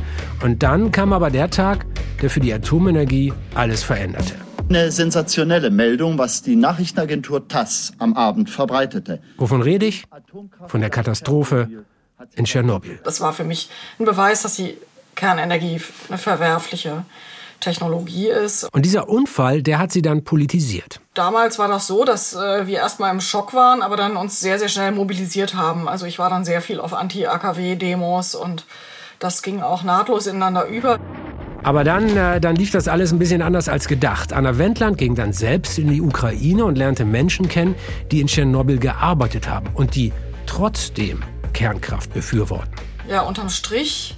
Und 0.43 0.63
dann 0.63 0.93
kam 0.93 1.13
aber 1.13 1.31
der 1.31 1.51
Tag, 1.51 1.85
der 2.23 2.31
für 2.31 2.41
die 2.41 2.53
Atomenergie 2.53 3.33
alles 3.55 3.83
veränderte. 3.83 4.35
Eine 4.69 4.91
sensationelle 4.91 5.71
Meldung, 5.71 6.17
was 6.17 6.43
die 6.43 6.57
Nachrichtenagentur 6.57 7.49
TASS 7.49 7.93
am 7.99 8.15
Abend 8.15 8.49
verbreitete. 8.49 9.21
Wovon 9.37 9.61
rede 9.61 9.85
ich? 9.85 10.05
Von 10.67 10.81
der 10.81 10.91
Katastrophe 10.91 11.85
in 12.35 12.45
Tschernobyl. 12.47 13.01
Das 13.05 13.21
war 13.21 13.33
für 13.33 13.45
mich 13.45 13.69
ein 13.99 14.07
Beweis, 14.07 14.43
dass 14.43 14.57
die 14.57 14.79
Kernenergie 15.15 15.81
eine 16.09 16.19
verwerfliche 16.19 17.05
Technologie 17.65 18.29
ist. 18.29 18.69
Und 18.73 18.85
dieser 18.85 19.09
Unfall, 19.09 19.63
der 19.63 19.79
hat 19.79 19.93
sie 19.93 20.03
dann 20.03 20.25
politisiert. 20.25 21.01
Damals 21.15 21.59
war 21.59 21.69
das 21.69 21.87
so, 21.87 22.05
dass 22.05 22.35
äh, 22.35 22.67
wir 22.67 22.79
erstmal 22.79 23.11
im 23.11 23.21
Schock 23.21 23.55
waren, 23.55 23.83
aber 23.83 23.97
dann 23.97 24.17
uns 24.17 24.41
sehr, 24.41 24.59
sehr 24.59 24.69
schnell 24.69 24.93
mobilisiert 24.93 25.55
haben. 25.55 25.89
Also 25.89 26.07
ich 26.07 26.19
war 26.19 26.31
dann 26.31 26.45
sehr 26.45 26.61
viel 26.61 26.81
auf 26.81 26.95
Anti-AKW-Demos 26.95 28.35
und 28.35 28.65
das 29.19 29.43
ging 29.43 29.63
auch 29.63 29.83
nahtlos 29.83 30.27
ineinander 30.27 30.67
über. 30.67 30.99
Aber 31.63 31.83
dann, 31.83 32.15
äh, 32.15 32.41
dann 32.41 32.57
lief 32.57 32.71
das 32.73 32.89
alles 32.89 33.13
ein 33.13 33.19
bisschen 33.19 33.41
anders 33.41 33.71
als 33.71 33.89
gedacht. 33.89 34.35
Anna 34.35 34.59
Wendland 34.59 34.99
ging 34.99 35.15
dann 35.15 35.33
selbst 35.33 35.79
in 35.79 35.89
die 35.89 36.03
Ukraine 36.03 36.65
und 36.65 36.77
lernte 36.77 37.07
Menschen 37.07 37.49
kennen, 37.49 37.75
die 38.13 38.21
in 38.21 38.27
Tschernobyl 38.27 38.79
gearbeitet 38.79 39.49
haben 39.49 39.69
und 39.75 39.95
die 39.95 40.13
trotzdem 40.47 41.23
Kernkraft 41.55 42.13
befürworten. 42.13 42.71
Ja, 43.09 43.23
unterm 43.23 43.49
Strich 43.49 44.17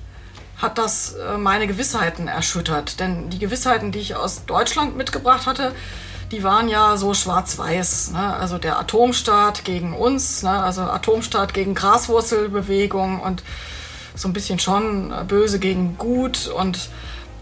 hat 0.58 0.78
das 0.78 1.14
äh, 1.14 1.36
meine 1.36 1.66
Gewissheiten 1.66 2.28
erschüttert. 2.28 3.00
Denn 3.00 3.30
die 3.30 3.38
Gewissheiten, 3.38 3.92
die 3.92 3.98
ich 3.98 4.16
aus 4.16 4.46
Deutschland 4.46 4.96
mitgebracht 4.96 5.46
hatte, 5.46 5.72
die 6.32 6.42
waren 6.42 6.68
ja 6.68 6.96
so 6.96 7.14
schwarz-weiß. 7.14 8.12
Ne? 8.12 8.34
Also 8.34 8.58
der 8.58 8.78
Atomstaat 8.78 9.64
gegen 9.64 9.92
uns, 9.92 10.42
ne? 10.42 10.50
also 10.50 10.82
Atomstaat 10.82 11.54
gegen 11.54 11.74
Graswurzelbewegung 11.74 13.20
und 13.20 13.42
so 14.14 14.28
ein 14.28 14.32
bisschen 14.32 14.58
schon 14.58 15.12
böse 15.28 15.58
gegen 15.58 15.98
gut. 15.98 16.48
Und 16.48 16.88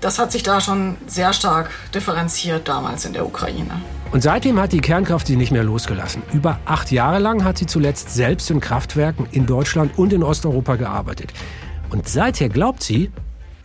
das 0.00 0.18
hat 0.18 0.32
sich 0.32 0.42
da 0.42 0.60
schon 0.60 0.96
sehr 1.06 1.32
stark 1.32 1.70
differenziert 1.94 2.68
damals 2.68 3.04
in 3.04 3.14
der 3.14 3.24
Ukraine. 3.24 3.80
Und 4.12 4.22
seitdem 4.22 4.60
hat 4.60 4.72
die 4.72 4.80
Kernkraft 4.80 5.26
sie 5.26 5.36
nicht 5.36 5.50
mehr 5.50 5.64
losgelassen. 5.64 6.22
Über 6.32 6.60
acht 6.66 6.92
Jahre 6.92 7.18
lang 7.18 7.42
hat 7.42 7.58
sie 7.58 7.66
zuletzt 7.66 8.14
selbst 8.14 8.50
in 8.50 8.60
Kraftwerken 8.60 9.26
in 9.32 9.46
Deutschland 9.46 9.98
und 9.98 10.12
in 10.12 10.22
Osteuropa 10.22 10.76
gearbeitet. 10.76 11.32
Und 11.94 12.08
seither 12.08 12.48
glaubt 12.48 12.82
sie, 12.82 13.12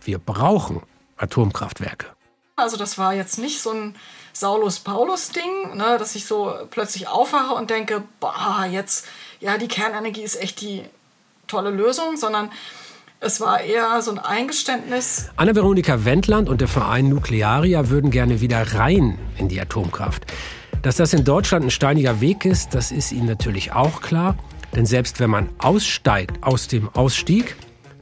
wir 0.04 0.20
brauchen 0.20 0.82
Atomkraftwerke. 1.16 2.06
Also 2.54 2.76
das 2.76 2.96
war 2.96 3.12
jetzt 3.12 3.40
nicht 3.40 3.60
so 3.60 3.72
ein 3.72 3.96
Saulus-Paulus-Ding, 4.34 5.76
ne, 5.76 5.96
dass 5.98 6.14
ich 6.14 6.26
so 6.26 6.54
plötzlich 6.70 7.08
aufwache 7.08 7.54
und 7.54 7.70
denke, 7.70 8.04
boah, 8.20 8.68
jetzt, 8.70 9.08
ja, 9.40 9.58
die 9.58 9.66
Kernenergie 9.66 10.22
ist 10.22 10.40
echt 10.40 10.60
die 10.60 10.84
tolle 11.48 11.70
Lösung, 11.70 12.16
sondern 12.16 12.52
es 13.18 13.40
war 13.40 13.62
eher 13.62 14.00
so 14.00 14.12
ein 14.12 14.20
Eingeständnis. 14.20 15.30
Anna-Veronika 15.34 16.04
Wendland 16.04 16.48
und 16.48 16.60
der 16.60 16.68
Verein 16.68 17.08
Nuklearia 17.08 17.88
würden 17.88 18.12
gerne 18.12 18.40
wieder 18.40 18.74
rein 18.74 19.18
in 19.38 19.48
die 19.48 19.60
Atomkraft. 19.60 20.24
Dass 20.82 20.94
das 20.94 21.12
in 21.14 21.24
Deutschland 21.24 21.64
ein 21.64 21.70
steiniger 21.72 22.20
Weg 22.20 22.44
ist, 22.44 22.76
das 22.76 22.92
ist 22.92 23.10
ihnen 23.10 23.26
natürlich 23.26 23.72
auch 23.72 24.00
klar. 24.00 24.36
Denn 24.76 24.86
selbst 24.86 25.18
wenn 25.18 25.30
man 25.30 25.48
aussteigt 25.58 26.44
aus 26.44 26.68
dem 26.68 26.88
Ausstieg, 26.90 27.56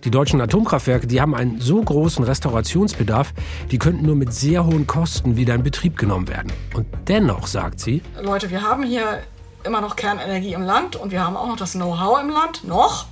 die 0.04 0.10
deutschen 0.10 0.40
Atomkraftwerke, 0.40 1.06
die 1.06 1.20
haben 1.20 1.34
einen 1.34 1.60
so 1.60 1.80
großen 1.80 2.24
Restaurationsbedarf, 2.24 3.32
die 3.70 3.78
könnten 3.78 4.06
nur 4.06 4.16
mit 4.16 4.32
sehr 4.32 4.64
hohen 4.66 4.86
Kosten 4.86 5.36
wieder 5.36 5.54
in 5.54 5.62
Betrieb 5.62 5.96
genommen 5.96 6.28
werden. 6.28 6.52
Und 6.74 6.86
dennoch 7.08 7.46
sagt 7.46 7.80
sie, 7.80 8.02
Leute, 8.22 8.50
wir 8.50 8.62
haben 8.62 8.84
hier 8.84 9.20
immer 9.64 9.80
noch 9.80 9.96
Kernenergie 9.96 10.54
im 10.54 10.62
Land 10.62 10.96
und 10.96 11.10
wir 11.10 11.24
haben 11.24 11.36
auch 11.36 11.48
noch 11.48 11.56
das 11.56 11.72
Know-how 11.72 12.20
im 12.20 12.30
Land, 12.30 12.64
noch. 12.64 13.06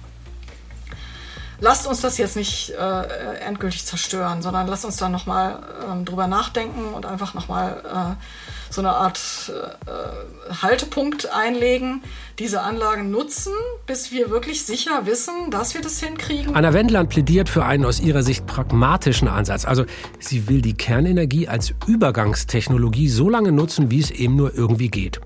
Lasst 1.60 1.86
uns 1.86 2.00
das 2.02 2.18
jetzt 2.18 2.36
nicht 2.36 2.70
äh, 2.70 3.38
endgültig 3.46 3.84
zerstören, 3.84 4.42
sondern 4.42 4.66
lasst 4.66 4.84
uns 4.84 4.96
da 4.96 5.08
nochmal 5.08 5.58
äh, 5.80 6.04
drüber 6.04 6.26
nachdenken 6.26 6.92
und 6.94 7.06
einfach 7.06 7.34
nochmal 7.34 7.82
äh, 7.84 8.22
so 8.70 8.82
eine 8.82 8.90
Art 8.90 9.52
äh, 9.86 10.52
Haltepunkt 10.62 11.32
einlegen, 11.32 12.02
diese 12.38 12.60
Anlagen 12.60 13.10
nutzen, 13.10 13.52
bis 13.86 14.12
wir 14.12 14.30
wirklich 14.30 14.64
sicher 14.64 15.06
wissen, 15.06 15.50
dass 15.50 15.74
wir 15.74 15.80
das 15.80 16.00
hinkriegen. 16.00 16.54
Anna 16.54 16.74
Wendland 16.74 17.08
plädiert 17.08 17.48
für 17.48 17.64
einen 17.64 17.84
aus 17.84 18.00
ihrer 18.00 18.22
Sicht 18.22 18.46
pragmatischen 18.46 19.28
Ansatz. 19.28 19.64
Also 19.64 19.86
sie 20.18 20.48
will 20.48 20.60
die 20.60 20.74
Kernenergie 20.74 21.48
als 21.48 21.72
Übergangstechnologie 21.86 23.08
so 23.08 23.30
lange 23.30 23.52
nutzen, 23.52 23.90
wie 23.90 24.00
es 24.00 24.10
eben 24.10 24.36
nur 24.36 24.54
irgendwie 24.54 24.88
geht. 24.88 25.20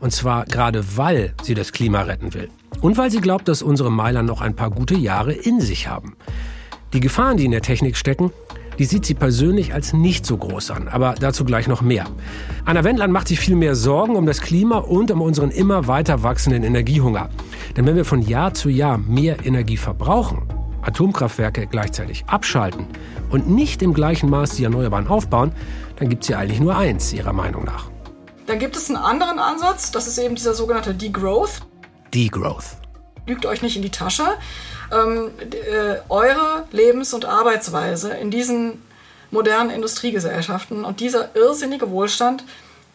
Und 0.00 0.12
zwar 0.12 0.44
gerade 0.46 0.96
weil 0.96 1.34
sie 1.42 1.54
das 1.54 1.72
Klima 1.72 2.02
retten 2.02 2.34
will. 2.34 2.48
Und 2.80 2.96
weil 2.96 3.10
sie 3.10 3.20
glaubt, 3.20 3.48
dass 3.48 3.62
unsere 3.62 3.92
Meiler 3.92 4.22
noch 4.22 4.40
ein 4.40 4.56
paar 4.56 4.70
gute 4.70 4.96
Jahre 4.96 5.32
in 5.32 5.60
sich 5.60 5.88
haben. 5.88 6.16
Die 6.92 7.00
Gefahren, 7.00 7.36
die 7.36 7.44
in 7.44 7.50
der 7.50 7.62
Technik 7.62 7.96
stecken, 7.96 8.32
die 8.78 8.86
sieht 8.86 9.04
sie 9.04 9.14
persönlich 9.14 9.74
als 9.74 9.92
nicht 9.92 10.24
so 10.24 10.38
groß 10.38 10.70
an, 10.70 10.88
aber 10.88 11.14
dazu 11.20 11.44
gleich 11.44 11.68
noch 11.68 11.82
mehr. 11.82 12.06
Anna 12.64 12.82
Wendland 12.82 13.12
macht 13.12 13.28
sich 13.28 13.38
viel 13.38 13.54
mehr 13.54 13.74
Sorgen 13.74 14.16
um 14.16 14.24
das 14.24 14.40
Klima 14.40 14.78
und 14.78 15.10
um 15.10 15.20
unseren 15.20 15.50
immer 15.50 15.86
weiter 15.86 16.22
wachsenden 16.22 16.62
Energiehunger. 16.62 17.28
Denn 17.76 17.86
wenn 17.86 17.96
wir 17.96 18.06
von 18.06 18.22
Jahr 18.22 18.54
zu 18.54 18.70
Jahr 18.70 18.96
mehr 18.96 19.44
Energie 19.44 19.76
verbrauchen, 19.76 20.44
Atomkraftwerke 20.80 21.66
gleichzeitig 21.66 22.24
abschalten 22.26 22.86
und 23.28 23.50
nicht 23.50 23.82
im 23.82 23.92
gleichen 23.92 24.30
Maß 24.30 24.56
die 24.56 24.64
Erneuerbaren 24.64 25.08
aufbauen, 25.08 25.52
dann 25.96 26.08
gibt 26.08 26.22
es 26.22 26.30
ja 26.30 26.38
eigentlich 26.38 26.60
nur 26.60 26.74
eins, 26.74 27.12
ihrer 27.12 27.34
Meinung 27.34 27.64
nach. 27.64 27.89
Dann 28.50 28.58
gibt 28.58 28.74
es 28.74 28.88
einen 28.88 28.96
anderen 28.96 29.38
Ansatz, 29.38 29.92
das 29.92 30.08
ist 30.08 30.18
eben 30.18 30.34
dieser 30.34 30.54
sogenannte 30.54 30.92
Degrowth. 30.92 31.60
Degrowth. 32.12 32.64
Lügt 33.24 33.46
euch 33.46 33.62
nicht 33.62 33.76
in 33.76 33.82
die 33.82 33.90
Tasche. 33.90 34.24
Ähm, 34.90 35.30
äh, 35.38 36.00
eure 36.08 36.64
Lebens- 36.72 37.14
und 37.14 37.26
Arbeitsweise 37.26 38.10
in 38.10 38.32
diesen 38.32 38.82
modernen 39.30 39.70
Industriegesellschaften 39.70 40.84
und 40.84 40.98
dieser 40.98 41.36
irrsinnige 41.36 41.92
Wohlstand, 41.92 42.42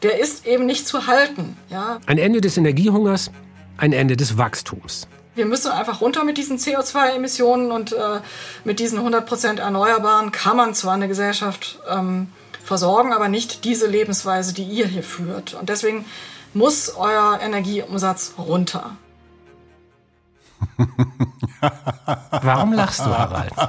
der 0.04 0.20
ist 0.20 0.46
eben 0.46 0.66
nicht 0.66 0.88
zu 0.88 1.08
halten. 1.08 1.56
Ja? 1.70 2.02
Ein 2.06 2.18
Ende 2.18 2.42
des 2.42 2.58
Energiehungers, 2.58 3.32
ein 3.78 3.94
Ende 3.94 4.18
des 4.18 4.38
Wachstums. 4.38 5.08
Wir 5.36 5.46
müssen 5.46 5.72
einfach 5.72 6.02
runter 6.02 6.26
mit 6.26 6.38
diesen 6.38 6.58
CO2-Emissionen 6.58 7.72
und 7.72 7.94
äh, 7.94 8.20
mit 8.66 8.80
diesen 8.80 9.00
100% 9.00 9.62
Erneuerbaren 9.62 10.34
kann 10.34 10.58
man 10.58 10.74
zwar 10.74 10.96
eine 10.96 11.08
Gesellschaft 11.08 11.80
ähm, 11.90 12.28
versorgen, 12.65 13.13
aber 13.13 13.29
nicht 13.29 13.63
diese 13.63 13.88
Lebensweise, 13.88 14.53
die 14.53 14.63
ihr 14.63 14.88
hier 14.88 15.03
führt. 15.03 15.53
Und 15.53 15.69
deswegen 15.69 16.05
muss 16.53 16.89
euer 16.95 17.39
Energieumsatz 17.41 18.34
runter. 18.38 18.98
Warum 22.31 22.74
lachst 22.74 23.00
du, 23.00 23.05
Harald? 23.05 23.53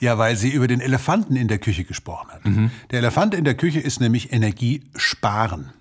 Ja, 0.00 0.16
weil 0.16 0.36
sie 0.36 0.50
über 0.50 0.68
den 0.68 0.80
Elefanten 0.80 1.34
in 1.34 1.48
der 1.48 1.58
Küche 1.58 1.82
gesprochen 1.82 2.30
hat. 2.30 2.44
Mhm. 2.44 2.70
Der 2.92 3.00
Elefant 3.00 3.34
in 3.34 3.42
der 3.42 3.54
Küche 3.54 3.80
ist 3.80 4.00
nämlich 4.00 4.32
Energiesparen 4.32 5.72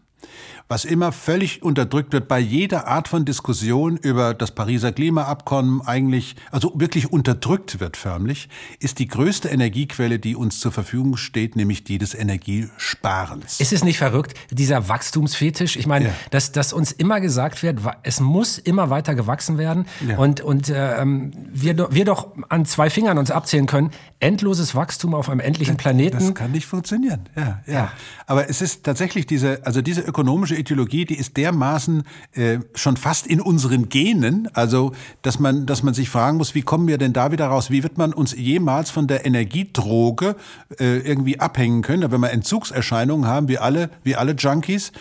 was 0.69 0.85
immer 0.85 1.11
völlig 1.11 1.63
unterdrückt 1.63 2.13
wird 2.13 2.27
bei 2.27 2.39
jeder 2.39 2.87
Art 2.87 3.07
von 3.07 3.25
Diskussion 3.25 3.97
über 3.97 4.33
das 4.33 4.51
Pariser 4.51 4.91
Klimaabkommen 4.91 5.81
eigentlich, 5.81 6.35
also 6.51 6.73
wirklich 6.75 7.11
unterdrückt 7.11 7.79
wird 7.79 7.95
förmlich, 7.95 8.49
ist 8.79 8.99
die 8.99 9.07
größte 9.07 9.47
Energiequelle, 9.47 10.19
die 10.19 10.35
uns 10.35 10.59
zur 10.59 10.71
Verfügung 10.71 11.15
steht, 11.15 11.55
nämlich 11.55 11.83
die 11.83 11.97
des 11.97 12.13
Energiesparens. 12.13 13.59
Ist 13.59 13.71
es 13.71 13.83
nicht 13.83 13.97
verrückt, 13.97 14.33
dieser 14.51 14.89
Wachstumsfetisch? 14.89 15.77
Ich 15.77 15.87
meine, 15.87 16.07
ja. 16.07 16.13
dass, 16.31 16.51
dass 16.51 16.73
uns 16.73 16.91
immer 16.91 17.21
gesagt 17.21 17.63
wird, 17.63 17.79
es 18.03 18.19
muss 18.19 18.57
immer 18.57 18.89
weiter 18.89 19.15
gewachsen 19.15 19.57
werden 19.57 19.85
ja. 20.05 20.17
und, 20.17 20.41
und 20.41 20.69
äh, 20.69 21.05
wir, 21.05 21.87
wir 21.91 22.05
doch 22.05 22.33
an 22.49 22.65
zwei 22.65 22.89
Fingern 22.89 23.17
uns 23.17 23.31
abzählen 23.31 23.67
können, 23.67 23.91
endloses 24.19 24.75
Wachstum 24.75 25.13
auf 25.13 25.29
einem 25.29 25.39
endlichen 25.39 25.77
Planeten. 25.77 26.17
Das 26.17 26.33
kann 26.33 26.51
nicht 26.51 26.65
funktionieren, 26.65 27.29
ja, 27.35 27.61
ja. 27.65 27.73
ja. 27.73 27.91
Aber 28.25 28.49
es 28.49 28.61
ist 28.61 28.83
tatsächlich 28.83 29.27
diese, 29.27 29.65
also 29.65 29.81
diese 29.81 30.01
ökonomische 30.01 30.56
Ideologie, 30.57 31.05
die 31.05 31.17
ist 31.17 31.37
dermaßen 31.37 32.03
äh, 32.33 32.59
schon 32.73 32.97
fast 32.97 33.27
in 33.27 33.41
unseren 33.41 33.89
Genen, 33.89 34.49
also 34.53 34.91
dass 35.21 35.39
man, 35.39 35.65
dass 35.65 35.83
man 35.83 35.93
sich 35.93 36.09
fragen 36.09 36.37
muss, 36.37 36.55
wie 36.55 36.61
kommen 36.61 36.87
wir 36.87 36.97
denn 36.97 37.13
da 37.13 37.31
wieder 37.31 37.47
raus? 37.47 37.71
Wie 37.71 37.83
wird 37.83 37.97
man 37.97 38.13
uns 38.13 38.35
jemals 38.35 38.89
von 38.89 39.07
der 39.07 39.25
Energiedroge 39.25 40.35
äh, 40.79 40.97
irgendwie 40.97 41.39
abhängen 41.39 41.81
können? 41.81 42.11
Wenn 42.11 42.21
wir 42.21 42.31
Entzugserscheinungen 42.31 43.27
haben, 43.27 43.47
wie 43.47 43.57
alle, 43.57 43.89
wie 44.03 44.15
alle 44.15 44.33
Junkies, 44.33 44.91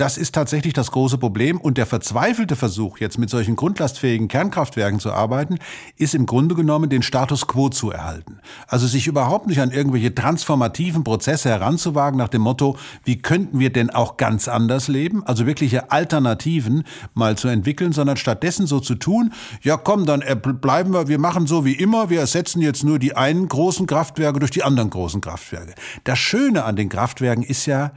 das 0.00 0.16
ist 0.16 0.34
tatsächlich 0.34 0.72
das 0.72 0.92
große 0.92 1.18
Problem. 1.18 1.60
Und 1.60 1.76
der 1.76 1.84
verzweifelte 1.84 2.56
Versuch, 2.56 2.98
jetzt 2.98 3.18
mit 3.18 3.28
solchen 3.28 3.54
grundlastfähigen 3.54 4.28
Kernkraftwerken 4.28 4.98
zu 4.98 5.12
arbeiten, 5.12 5.58
ist 5.96 6.14
im 6.14 6.24
Grunde 6.24 6.54
genommen, 6.54 6.88
den 6.88 7.02
Status 7.02 7.46
quo 7.46 7.68
zu 7.68 7.90
erhalten. 7.90 8.38
Also 8.66 8.86
sich 8.86 9.06
überhaupt 9.06 9.46
nicht 9.46 9.60
an 9.60 9.70
irgendwelche 9.70 10.14
transformativen 10.14 11.04
Prozesse 11.04 11.50
heranzuwagen 11.50 12.16
nach 12.16 12.28
dem 12.28 12.40
Motto, 12.40 12.78
wie 13.04 13.20
könnten 13.20 13.58
wir 13.58 13.70
denn 13.70 13.90
auch 13.90 14.16
ganz 14.16 14.48
anders 14.48 14.88
leben? 14.88 15.22
Also 15.26 15.44
wirkliche 15.44 15.90
Alternativen 15.92 16.84
mal 17.12 17.36
zu 17.36 17.48
entwickeln, 17.48 17.92
sondern 17.92 18.16
stattdessen 18.16 18.66
so 18.66 18.80
zu 18.80 18.94
tun, 18.94 19.34
ja 19.62 19.76
komm, 19.76 20.06
dann 20.06 20.22
äh, 20.22 20.34
bleiben 20.34 20.94
wir, 20.94 21.08
wir 21.08 21.18
machen 21.18 21.46
so 21.46 21.66
wie 21.66 21.74
immer, 21.74 22.08
wir 22.08 22.20
ersetzen 22.20 22.62
jetzt 22.62 22.84
nur 22.84 22.98
die 22.98 23.16
einen 23.16 23.48
großen 23.48 23.86
Kraftwerke 23.86 24.38
durch 24.38 24.50
die 24.50 24.62
anderen 24.62 24.88
großen 24.88 25.20
Kraftwerke. 25.20 25.74
Das 26.04 26.18
Schöne 26.18 26.64
an 26.64 26.76
den 26.76 26.88
Kraftwerken 26.88 27.42
ist 27.42 27.66
ja, 27.66 27.92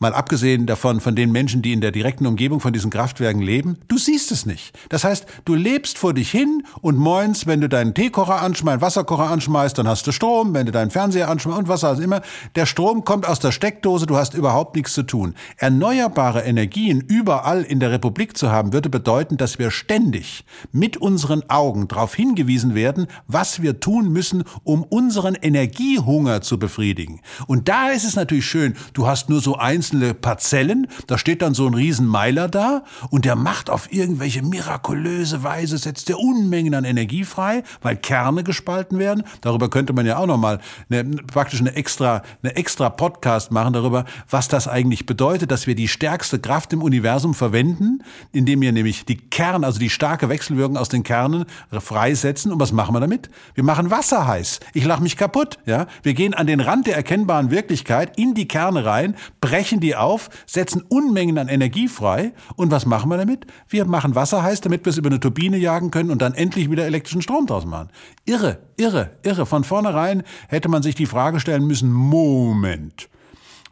Mal 0.00 0.14
abgesehen 0.14 0.66
davon, 0.66 1.00
von 1.00 1.16
den 1.16 1.32
Menschen, 1.32 1.60
die 1.60 1.72
in 1.72 1.80
der 1.80 1.90
direkten 1.90 2.26
Umgebung 2.26 2.60
von 2.60 2.72
diesen 2.72 2.90
Kraftwerken 2.90 3.42
leben, 3.42 3.78
du 3.88 3.98
siehst 3.98 4.30
es 4.30 4.46
nicht. 4.46 4.78
Das 4.90 5.02
heißt, 5.02 5.26
du 5.44 5.54
lebst 5.54 5.98
vor 5.98 6.14
dich 6.14 6.30
hin 6.30 6.62
und 6.80 6.96
moins, 6.96 7.48
wenn 7.48 7.60
du 7.60 7.68
deinen 7.68 7.94
Teekocher 7.94 8.40
anschmeißt, 8.40 8.80
Wasserkocher 8.80 9.28
anschmeißt, 9.28 9.76
dann 9.76 9.88
hast 9.88 10.06
du 10.06 10.12
Strom, 10.12 10.54
wenn 10.54 10.66
du 10.66 10.72
deinen 10.72 10.92
Fernseher 10.92 11.28
anschmeißt 11.28 11.58
und 11.58 11.68
was 11.68 11.82
auch 11.82 11.98
immer. 11.98 12.22
Der 12.54 12.66
Strom 12.66 13.04
kommt 13.04 13.26
aus 13.26 13.40
der 13.40 13.50
Steckdose, 13.50 14.06
du 14.06 14.16
hast 14.16 14.34
überhaupt 14.34 14.76
nichts 14.76 14.92
zu 14.92 15.02
tun. 15.02 15.34
Erneuerbare 15.56 16.42
Energien 16.42 17.00
überall 17.00 17.62
in 17.62 17.80
der 17.80 17.90
Republik 17.90 18.36
zu 18.36 18.52
haben, 18.52 18.72
würde 18.72 18.90
bedeuten, 18.90 19.36
dass 19.36 19.58
wir 19.58 19.72
ständig 19.72 20.44
mit 20.70 20.96
unseren 20.96 21.42
Augen 21.50 21.88
darauf 21.88 22.14
hingewiesen 22.14 22.76
werden, 22.76 23.08
was 23.26 23.62
wir 23.62 23.80
tun 23.80 24.12
müssen, 24.12 24.44
um 24.62 24.84
unseren 24.84 25.34
Energiehunger 25.34 26.40
zu 26.40 26.56
befriedigen. 26.58 27.20
Und 27.48 27.68
da 27.68 27.88
ist 27.88 28.04
es 28.04 28.14
natürlich 28.14 28.46
schön, 28.46 28.76
du 28.92 29.08
hast 29.08 29.28
nur 29.28 29.40
so 29.40 29.56
eins 29.56 29.87
einzelne 29.88 30.14
Parzellen, 30.14 30.86
da 31.06 31.16
steht 31.16 31.40
dann 31.40 31.54
so 31.54 31.66
ein 31.66 31.74
Riesenmeiler 31.74 32.48
da 32.48 32.84
und 33.10 33.24
der 33.24 33.36
macht 33.36 33.70
auf 33.70 33.92
irgendwelche 33.92 34.42
mirakulöse 34.42 35.42
Weise, 35.42 35.78
setzt 35.78 36.08
der 36.08 36.18
Unmengen 36.18 36.74
an 36.74 36.84
Energie 36.84 37.24
frei, 37.24 37.62
weil 37.80 37.96
Kerne 37.96 38.44
gespalten 38.44 38.98
werden. 38.98 39.22
Darüber 39.40 39.70
könnte 39.70 39.92
man 39.92 40.04
ja 40.04 40.18
auch 40.18 40.26
nochmal 40.26 40.60
eine, 40.90 41.04
praktisch 41.04 41.60
eine 41.60 41.74
extra, 41.74 42.22
eine 42.42 42.56
extra 42.56 42.90
Podcast 42.90 43.50
machen 43.50 43.72
darüber, 43.72 44.04
was 44.28 44.48
das 44.48 44.68
eigentlich 44.68 45.06
bedeutet, 45.06 45.50
dass 45.50 45.66
wir 45.66 45.74
die 45.74 45.88
stärkste 45.88 46.38
Kraft 46.38 46.72
im 46.72 46.82
Universum 46.82 47.34
verwenden, 47.34 48.02
indem 48.32 48.60
wir 48.60 48.72
nämlich 48.72 49.06
die 49.06 49.16
Kerne, 49.16 49.64
also 49.64 49.78
die 49.78 49.90
starke 49.90 50.28
Wechselwirkung 50.28 50.76
aus 50.76 50.88
den 50.88 51.02
Kernen 51.02 51.46
freisetzen. 51.70 52.52
Und 52.52 52.60
was 52.60 52.72
machen 52.72 52.94
wir 52.94 53.00
damit? 53.00 53.30
Wir 53.54 53.64
machen 53.64 53.90
Wasser 53.90 54.26
heiß. 54.26 54.60
Ich 54.74 54.84
lache 54.84 55.02
mich 55.02 55.16
kaputt. 55.16 55.58
Ja, 55.64 55.86
wir 56.02 56.14
gehen 56.14 56.34
an 56.34 56.46
den 56.46 56.60
Rand 56.60 56.86
der 56.86 56.96
erkennbaren 56.96 57.50
Wirklichkeit 57.50 58.18
in 58.18 58.34
die 58.34 58.48
Kerne 58.48 58.84
rein, 58.84 59.14
brechen 59.40 59.77
die 59.80 59.96
auf, 59.96 60.30
setzen 60.46 60.82
Unmengen 60.88 61.38
an 61.38 61.48
Energie 61.48 61.88
frei. 61.88 62.32
Und 62.56 62.70
was 62.70 62.86
machen 62.86 63.10
wir 63.10 63.16
damit? 63.16 63.46
Wir 63.68 63.84
machen 63.84 64.14
Wasser 64.14 64.42
heiß, 64.42 64.60
damit 64.60 64.84
wir 64.84 64.90
es 64.90 64.96
über 64.98 65.08
eine 65.08 65.20
Turbine 65.20 65.56
jagen 65.56 65.90
können 65.90 66.10
und 66.10 66.22
dann 66.22 66.34
endlich 66.34 66.70
wieder 66.70 66.86
elektrischen 66.86 67.22
Strom 67.22 67.46
draus 67.46 67.64
machen. 67.64 67.90
Irre, 68.24 68.58
irre, 68.76 69.10
irre. 69.22 69.46
Von 69.46 69.64
vornherein 69.64 70.22
hätte 70.48 70.68
man 70.68 70.82
sich 70.82 70.94
die 70.94 71.06
Frage 71.06 71.40
stellen 71.40 71.66
müssen, 71.66 71.92
Moment, 71.92 73.08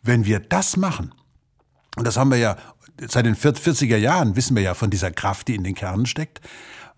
wenn 0.03 0.25
wir 0.25 0.41
das 0.41 0.77
machen, 0.77 1.13
und 1.97 2.07
das 2.07 2.17
haben 2.17 2.31
wir 2.31 2.39
ja 2.39 2.57
seit 3.09 3.27
den 3.27 3.37
40er 3.37 3.97
Jahren, 3.97 4.37
wissen 4.37 4.57
wir 4.57 4.63
ja 4.63 4.75
von 4.75 4.91
dieser 4.91 5.11
Kraft, 5.11 5.49
die 5.49 5.55
in 5.55 5.65
den 5.65 5.75
Kernen 5.75 6.07
steckt, 6.07 6.41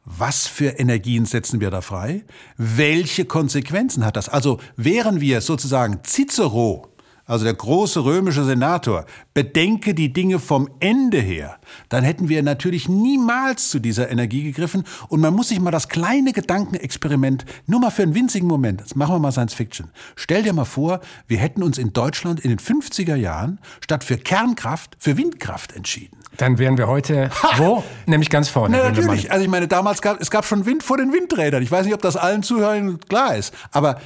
was 0.05 0.47
für 0.47 0.71
Energien 0.71 1.27
setzen 1.27 1.61
wir 1.61 1.71
da 1.71 1.83
frei? 1.83 2.25
Welche 2.57 3.27
Konsequenzen 3.27 4.05
hat 4.07 4.17
das? 4.17 4.29
Also 4.31 4.59
wären 4.77 5.21
wir 5.21 5.43
sozusagen 5.43 6.01
Cicero, 6.03 6.89
also 7.29 7.45
der 7.45 7.55
große 7.55 8.05
römische 8.05 8.45
Senator, 8.45 9.05
bedenke 9.35 9.95
die 9.95 10.13
Dinge 10.13 10.41
vom 10.41 10.69
Ende 10.81 11.21
her, 11.21 11.59
dann 11.89 12.03
hätten 12.03 12.29
wir 12.29 12.43
natürlich 12.43 12.89
niemals 12.89 13.69
zu 13.69 13.79
dieser 13.79 14.11
Energie 14.11 14.43
gegriffen. 14.43 14.83
Und 15.09 15.21
man 15.21 15.35
muss 15.35 15.51
sich 15.51 15.61
mal 15.61 15.71
das 15.71 15.89
kleine 15.89 16.33
Gedankenexperiment, 16.33 17.45
nur 17.67 17.81
mal 17.81 17.91
für 17.91 18.03
einen 18.03 18.15
winzigen 18.15 18.49
Moment, 18.49 18.81
jetzt 18.81 18.97
machen 18.97 19.15
wir 19.15 19.19
mal 19.21 19.31
Science 19.31 19.55
Fiction. 19.55 19.91
Stell 20.17 20.43
dir 20.43 20.53
mal 20.53 20.65
vor, 20.65 21.01
wir 21.29 21.39
hätten 21.39 21.63
uns 21.63 21.79
in 21.79 21.93
Deutschland 21.93 22.41
in 22.41 22.49
den 22.49 22.59
50er 22.59 23.15
Jahren 23.15 23.61
statt 23.81 24.03
für 24.03 24.17
Kernkraft 24.17 24.97
für 24.99 25.17
Windkraft 25.17 25.77
entschieden. 25.77 26.17
Dann 26.39 26.59
wären 26.59 26.79
wir 26.79 26.89
heute 26.89 27.31
ha! 27.31 27.59
wo? 27.59 27.85
Nämlich 28.07 28.31
ganz 28.31 28.49
vorne. 28.49 28.79
Na, 28.79 28.89
natürlich. 28.89 29.31
Also 29.31 29.45
ich 29.45 29.51
meine, 29.51 29.69
damals 29.69 30.01
gab 30.01 30.21
es 30.21 30.31
gab 30.31 30.47
schon 30.47 30.65
Wind 30.67 30.83
vor 30.83 30.97
den 30.97 31.13
Windrädern. 31.13 31.63
Ich 31.63 31.71
weiß 31.71 31.85
nicht, 31.85 31.95
ob 31.95 32.03
das 32.03 32.17
allen 32.17 32.43
Zuhörern 32.43 33.01
klar 33.01 33.37
ist. 33.37 33.53
Aber 33.73 34.01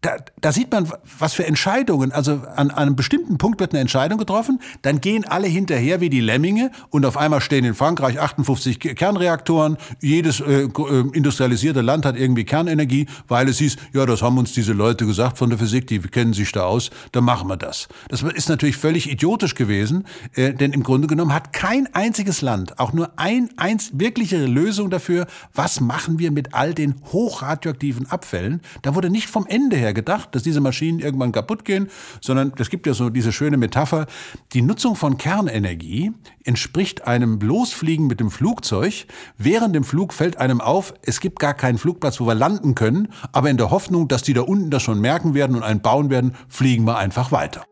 da, 0.00 0.16
da 0.40 0.52
sieht 0.52 0.70
man, 0.70 0.88
was 1.18 1.34
für 1.34 1.44
Entscheidungen, 1.44 2.12
also 2.12 2.42
an, 2.54 2.70
an 2.70 2.70
einem 2.70 2.96
bestimmten 2.96 3.36
Punkt 3.36 3.58
wird 3.58 3.72
eine 3.72 3.80
Entscheidung 3.80 4.18
getroffen, 4.18 4.60
dann 4.82 5.00
gehen 5.00 5.24
alle 5.26 5.48
hinterher 5.48 6.00
wie 6.00 6.08
die 6.08 6.20
Lemminge 6.20 6.70
und 6.90 7.04
auf 7.04 7.16
einmal 7.16 7.40
stehen 7.40 7.64
in 7.64 7.74
Frankreich 7.74 8.20
58 8.20 8.78
Kernreaktoren, 8.78 9.76
jedes 10.00 10.38
äh, 10.40 10.62
äh, 10.62 10.68
industrialisierte 11.12 11.80
Land 11.80 12.06
hat 12.06 12.16
irgendwie 12.16 12.44
Kernenergie, 12.44 13.06
weil 13.26 13.48
es 13.48 13.58
hieß, 13.58 13.76
ja, 13.92 14.06
das 14.06 14.22
haben 14.22 14.38
uns 14.38 14.52
diese 14.52 14.72
Leute 14.72 15.04
gesagt 15.04 15.36
von 15.36 15.50
der 15.50 15.58
Physik, 15.58 15.88
die 15.88 15.98
kennen 15.98 16.32
sich 16.32 16.52
da 16.52 16.62
aus, 16.62 16.90
dann 17.10 17.24
machen 17.24 17.48
wir 17.48 17.56
das. 17.56 17.88
Das 18.08 18.22
ist 18.22 18.48
natürlich 18.48 18.76
völlig 18.76 19.10
idiotisch 19.10 19.56
gewesen, 19.56 20.06
äh, 20.34 20.54
denn 20.54 20.72
im 20.74 20.84
Grunde 20.84 21.08
genommen 21.08 21.34
hat 21.34 21.52
kein 21.52 21.92
einziges 21.92 22.40
Land 22.40 22.78
auch 22.78 22.92
nur 22.92 23.10
ein, 23.16 23.50
eins 23.56 23.90
wirkliche 23.94 24.46
Lösung 24.46 24.90
dafür, 24.90 25.26
was 25.54 25.80
machen 25.80 26.20
wir 26.20 26.30
mit 26.30 26.54
all 26.54 26.72
den 26.72 26.94
hochradioaktiven 27.12 28.08
Abfällen. 28.08 28.60
Da 28.82 28.94
wurde 28.94 29.10
nicht 29.10 29.28
vom 29.28 29.46
Ende 29.46 29.76
her 29.76 29.87
gedacht, 29.92 30.34
dass 30.34 30.42
diese 30.42 30.60
Maschinen 30.60 30.98
irgendwann 31.00 31.32
kaputt 31.32 31.64
gehen, 31.64 31.88
sondern 32.20 32.52
es 32.58 32.70
gibt 32.70 32.86
ja 32.86 32.94
so 32.94 33.10
diese 33.10 33.32
schöne 33.32 33.56
Metapher, 33.56 34.06
die 34.52 34.62
Nutzung 34.62 34.96
von 34.96 35.18
Kernenergie 35.18 36.12
entspricht 36.44 37.06
einem 37.06 37.38
Losfliegen 37.40 38.06
mit 38.06 38.20
dem 38.20 38.30
Flugzeug. 38.30 39.06
Während 39.36 39.74
dem 39.74 39.84
Flug 39.84 40.12
fällt 40.12 40.38
einem 40.38 40.60
auf, 40.60 40.94
es 41.02 41.20
gibt 41.20 41.38
gar 41.38 41.54
keinen 41.54 41.78
Flugplatz, 41.78 42.20
wo 42.20 42.26
wir 42.26 42.34
landen 42.34 42.74
können, 42.74 43.08
aber 43.32 43.50
in 43.50 43.56
der 43.56 43.70
Hoffnung, 43.70 44.08
dass 44.08 44.22
die 44.22 44.34
da 44.34 44.42
unten 44.42 44.70
das 44.70 44.82
schon 44.82 45.00
merken 45.00 45.34
werden 45.34 45.56
und 45.56 45.62
einen 45.62 45.80
bauen 45.80 46.10
werden, 46.10 46.34
fliegen 46.48 46.84
wir 46.84 46.98
einfach 46.98 47.32
weiter. 47.32 47.64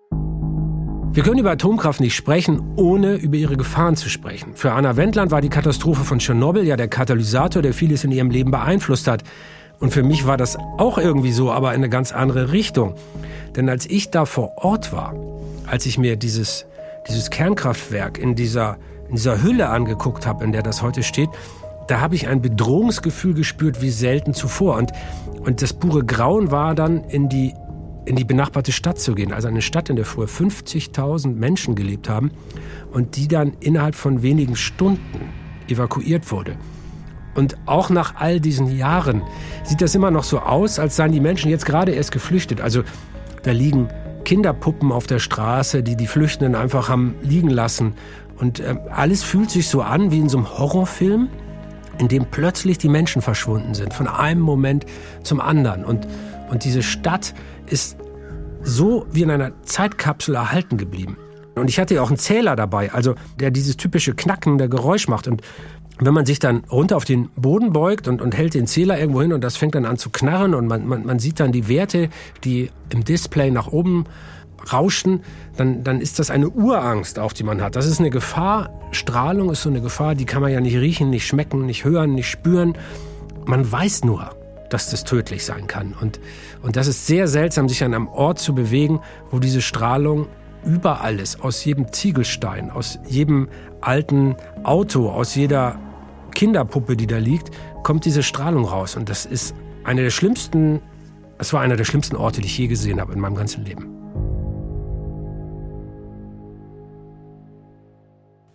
Wir 1.16 1.22
können 1.22 1.38
über 1.38 1.52
Atomkraft 1.52 2.00
nicht 2.00 2.14
sprechen, 2.14 2.74
ohne 2.76 3.14
über 3.14 3.36
ihre 3.38 3.56
Gefahren 3.56 3.96
zu 3.96 4.10
sprechen. 4.10 4.54
Für 4.54 4.72
Anna 4.72 4.98
Wendland 4.98 5.30
war 5.30 5.40
die 5.40 5.48
Katastrophe 5.48 6.04
von 6.04 6.18
Tschernobyl 6.18 6.64
ja 6.64 6.76
der 6.76 6.88
Katalysator, 6.88 7.62
der 7.62 7.72
vieles 7.72 8.04
in 8.04 8.12
ihrem 8.12 8.28
Leben 8.28 8.50
beeinflusst 8.50 9.08
hat. 9.08 9.24
Und 9.78 9.92
für 9.92 10.02
mich 10.02 10.26
war 10.26 10.36
das 10.36 10.56
auch 10.78 10.98
irgendwie 10.98 11.32
so, 11.32 11.52
aber 11.52 11.70
in 11.70 11.76
eine 11.76 11.88
ganz 11.88 12.12
andere 12.12 12.52
Richtung. 12.52 12.94
Denn 13.54 13.68
als 13.68 13.86
ich 13.86 14.10
da 14.10 14.24
vor 14.24 14.52
Ort 14.58 14.92
war, 14.92 15.14
als 15.66 15.86
ich 15.86 15.98
mir 15.98 16.16
dieses, 16.16 16.66
dieses 17.08 17.30
Kernkraftwerk 17.30 18.18
in 18.18 18.34
dieser, 18.34 18.78
in 19.08 19.16
dieser 19.16 19.42
Hülle 19.42 19.68
angeguckt 19.68 20.26
habe, 20.26 20.44
in 20.44 20.52
der 20.52 20.62
das 20.62 20.82
heute 20.82 21.02
steht, 21.02 21.28
da 21.88 22.00
habe 22.00 22.14
ich 22.14 22.26
ein 22.26 22.42
Bedrohungsgefühl 22.42 23.34
gespürt 23.34 23.80
wie 23.80 23.90
selten 23.90 24.34
zuvor. 24.34 24.76
Und, 24.76 24.92
und 25.40 25.62
das 25.62 25.72
pure 25.72 26.04
Grauen 26.04 26.50
war 26.50 26.74
dann 26.74 27.04
in 27.04 27.28
die, 27.28 27.54
in 28.06 28.16
die 28.16 28.24
benachbarte 28.24 28.72
Stadt 28.72 28.98
zu 28.98 29.14
gehen. 29.14 29.32
Also 29.32 29.48
eine 29.48 29.62
Stadt, 29.62 29.88
in 29.90 29.96
der 29.96 30.04
früher 30.04 30.26
50.000 30.26 31.34
Menschen 31.34 31.74
gelebt 31.74 32.08
haben 32.08 32.30
und 32.92 33.16
die 33.16 33.28
dann 33.28 33.52
innerhalb 33.60 33.94
von 33.94 34.22
wenigen 34.22 34.56
Stunden 34.56 35.28
evakuiert 35.68 36.30
wurde. 36.30 36.56
Und 37.36 37.56
auch 37.66 37.90
nach 37.90 38.14
all 38.16 38.40
diesen 38.40 38.74
Jahren 38.76 39.22
sieht 39.62 39.82
das 39.82 39.94
immer 39.94 40.10
noch 40.10 40.24
so 40.24 40.40
aus, 40.40 40.78
als 40.78 40.96
seien 40.96 41.12
die 41.12 41.20
Menschen 41.20 41.50
jetzt 41.50 41.66
gerade 41.66 41.92
erst 41.92 42.10
geflüchtet. 42.10 42.60
Also 42.60 42.82
da 43.42 43.52
liegen 43.52 43.88
Kinderpuppen 44.24 44.90
auf 44.90 45.06
der 45.06 45.18
Straße, 45.18 45.82
die 45.82 45.96
die 45.96 46.06
Flüchtenden 46.06 46.54
einfach 46.54 46.88
haben 46.88 47.14
liegen 47.22 47.50
lassen. 47.50 47.94
Und 48.38 48.60
äh, 48.60 48.74
alles 48.90 49.22
fühlt 49.22 49.50
sich 49.50 49.68
so 49.68 49.82
an 49.82 50.10
wie 50.10 50.18
in 50.18 50.28
so 50.28 50.38
einem 50.38 50.58
Horrorfilm, 50.58 51.28
in 51.98 52.08
dem 52.08 52.26
plötzlich 52.26 52.78
die 52.78 52.88
Menschen 52.88 53.22
verschwunden 53.22 53.74
sind, 53.74 53.94
von 53.94 54.08
einem 54.08 54.40
Moment 54.40 54.86
zum 55.22 55.40
anderen. 55.40 55.84
Und, 55.84 56.08
und 56.50 56.64
diese 56.64 56.82
Stadt 56.82 57.34
ist 57.66 57.98
so 58.62 59.06
wie 59.12 59.22
in 59.22 59.30
einer 59.30 59.52
Zeitkapsel 59.62 60.34
erhalten 60.34 60.76
geblieben. 60.76 61.16
Und 61.54 61.70
ich 61.70 61.78
hatte 61.78 61.94
ja 61.94 62.02
auch 62.02 62.08
einen 62.08 62.18
Zähler 62.18 62.56
dabei, 62.56 62.92
also 62.92 63.14
der 63.40 63.50
dieses 63.50 63.76
typische 63.76 64.14
knackende 64.14 64.68
Geräusch 64.68 65.08
macht. 65.08 65.26
Und 65.28 65.42
wenn 65.98 66.12
man 66.12 66.26
sich 66.26 66.38
dann 66.38 66.64
runter 66.70 66.96
auf 66.96 67.04
den 67.04 67.30
Boden 67.36 67.72
beugt 67.72 68.06
und, 68.08 68.20
und 68.20 68.36
hält 68.36 68.54
den 68.54 68.66
Zähler 68.66 68.98
irgendwo 68.98 69.22
hin 69.22 69.32
und 69.32 69.42
das 69.42 69.56
fängt 69.56 69.74
dann 69.74 69.86
an 69.86 69.96
zu 69.96 70.10
knarren 70.10 70.54
und 70.54 70.66
man, 70.66 70.86
man, 70.86 71.06
man 71.06 71.18
sieht 71.18 71.40
dann 71.40 71.52
die 71.52 71.68
Werte, 71.68 72.10
die 72.44 72.70
im 72.90 73.04
Display 73.04 73.50
nach 73.50 73.68
oben 73.68 74.04
rauschen, 74.72 75.22
dann, 75.56 75.84
dann 75.84 76.00
ist 76.00 76.18
das 76.18 76.30
eine 76.30 76.48
Urangst 76.48 77.18
auch, 77.18 77.32
die 77.32 77.44
man 77.44 77.62
hat. 77.62 77.76
Das 77.76 77.86
ist 77.86 78.00
eine 78.00 78.10
Gefahr. 78.10 78.70
Strahlung 78.90 79.50
ist 79.50 79.62
so 79.62 79.70
eine 79.70 79.80
Gefahr, 79.80 80.14
die 80.14 80.24
kann 80.24 80.42
man 80.42 80.52
ja 80.52 80.60
nicht 80.60 80.76
riechen, 80.76 81.10
nicht 81.10 81.26
schmecken, 81.26 81.66
nicht 81.66 81.84
hören, 81.84 82.14
nicht 82.14 82.28
spüren. 82.28 82.76
Man 83.44 83.70
weiß 83.70 84.04
nur, 84.04 84.30
dass 84.70 84.90
das 84.90 85.04
tödlich 85.04 85.44
sein 85.44 85.66
kann. 85.66 85.94
Und, 86.00 86.20
und 86.62 86.76
das 86.76 86.88
ist 86.88 87.06
sehr 87.06 87.28
seltsam, 87.28 87.68
sich 87.68 87.84
an 87.84 87.94
einem 87.94 88.08
Ort 88.08 88.38
zu 88.38 88.54
bewegen, 88.54 89.00
wo 89.30 89.38
diese 89.38 89.62
Strahlung 89.62 90.26
überall 90.64 91.20
ist, 91.20 91.42
aus 91.42 91.64
jedem 91.64 91.92
Ziegelstein, 91.92 92.70
aus 92.70 92.98
jedem 93.06 93.48
alten 93.80 94.34
Auto, 94.64 95.10
aus 95.10 95.34
jeder 95.36 95.78
Kinderpuppe, 96.36 96.96
die 96.96 97.06
da 97.06 97.16
liegt, 97.16 97.50
kommt 97.82 98.04
diese 98.04 98.22
Strahlung 98.22 98.66
raus. 98.66 98.94
Und 98.94 99.08
das 99.08 99.24
ist 99.24 99.54
eine 99.84 100.02
der 100.02 100.10
schlimmsten, 100.10 100.82
es 101.38 101.54
war 101.54 101.62
einer 101.62 101.76
der 101.76 101.84
schlimmsten 101.84 102.14
Orte, 102.14 102.42
die 102.42 102.46
ich 102.46 102.58
je 102.58 102.66
gesehen 102.66 103.00
habe 103.00 103.14
in 103.14 103.20
meinem 103.20 103.36
ganzen 103.36 103.64
Leben. 103.64 103.86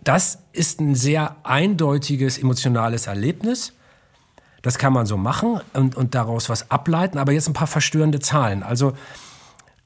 Das 0.04 0.44
ist 0.52 0.80
ein 0.80 0.94
sehr 0.94 1.36
eindeutiges 1.42 2.38
emotionales 2.38 3.08
Erlebnis. 3.08 3.72
Das 4.62 4.78
kann 4.78 4.92
man 4.92 5.06
so 5.06 5.16
machen 5.16 5.60
und, 5.72 5.96
und 5.96 6.14
daraus 6.14 6.48
was 6.48 6.70
ableiten. 6.70 7.18
Aber 7.18 7.32
jetzt 7.32 7.48
ein 7.48 7.52
paar 7.52 7.66
verstörende 7.66 8.20
Zahlen. 8.20 8.62
Also 8.62 8.92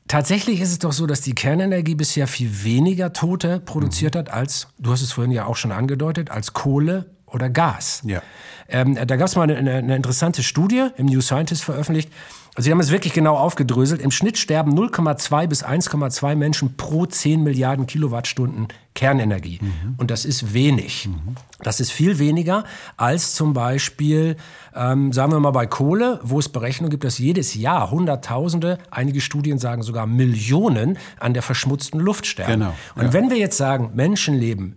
Tatsächlich 0.08 0.60
ist 0.60 0.70
es 0.70 0.78
doch 0.78 0.92
so, 0.92 1.08
dass 1.08 1.20
die 1.20 1.34
Kernenergie 1.34 1.96
bisher 1.96 2.28
viel 2.28 2.62
weniger 2.62 3.12
Tote 3.12 3.58
produziert 3.58 4.14
mhm. 4.14 4.18
hat 4.20 4.30
als, 4.30 4.68
du 4.78 4.92
hast 4.92 5.02
es 5.02 5.10
vorhin 5.10 5.32
ja 5.32 5.46
auch 5.46 5.56
schon 5.56 5.72
angedeutet, 5.72 6.30
als 6.30 6.52
Kohle 6.52 7.15
oder 7.26 7.50
Gas. 7.50 8.02
Ja. 8.04 8.22
Ähm, 8.68 8.94
da 8.94 9.16
gab 9.16 9.28
es 9.28 9.36
mal 9.36 9.50
eine, 9.50 9.70
eine, 9.70 9.96
interessante 9.96 10.42
Studie 10.42 10.88
im 10.96 11.06
New 11.06 11.20
Scientist 11.20 11.64
veröffentlicht. 11.64 12.10
Also 12.56 12.66
sie 12.66 12.72
haben 12.72 12.80
es 12.80 12.90
wirklich 12.90 13.12
genau 13.12 13.36
aufgedröselt. 13.36 14.00
Im 14.00 14.10
Schnitt 14.10 14.38
sterben 14.38 14.72
0,2 14.72 15.46
bis 15.46 15.62
1,2 15.62 16.34
Menschen 16.36 16.76
pro 16.76 17.04
10 17.04 17.42
Milliarden 17.42 17.86
Kilowattstunden 17.86 18.68
Kernenergie. 18.94 19.58
Mhm. 19.60 19.94
Und 19.98 20.10
das 20.10 20.24
ist 20.24 20.54
wenig. 20.54 21.06
Mhm. 21.06 21.36
Das 21.62 21.80
ist 21.80 21.92
viel 21.92 22.18
weniger 22.18 22.64
als 22.96 23.34
zum 23.34 23.52
Beispiel, 23.52 24.36
ähm, 24.74 25.12
sagen 25.12 25.32
wir 25.32 25.40
mal 25.40 25.50
bei 25.50 25.66
Kohle, 25.66 26.18
wo 26.22 26.38
es 26.38 26.48
Berechnungen 26.48 26.90
gibt, 26.90 27.04
dass 27.04 27.18
jedes 27.18 27.54
Jahr 27.54 27.90
Hunderttausende, 27.90 28.78
einige 28.90 29.20
Studien 29.20 29.58
sagen 29.58 29.82
sogar 29.82 30.06
Millionen 30.06 30.98
an 31.20 31.34
der 31.34 31.42
verschmutzten 31.42 32.00
Luft 32.00 32.24
sterben. 32.24 32.52
Genau. 32.52 32.74
Und 32.94 33.04
ja. 33.04 33.12
wenn 33.12 33.28
wir 33.28 33.36
jetzt 33.36 33.58
sagen, 33.58 33.90
Menschenleben 33.94 34.76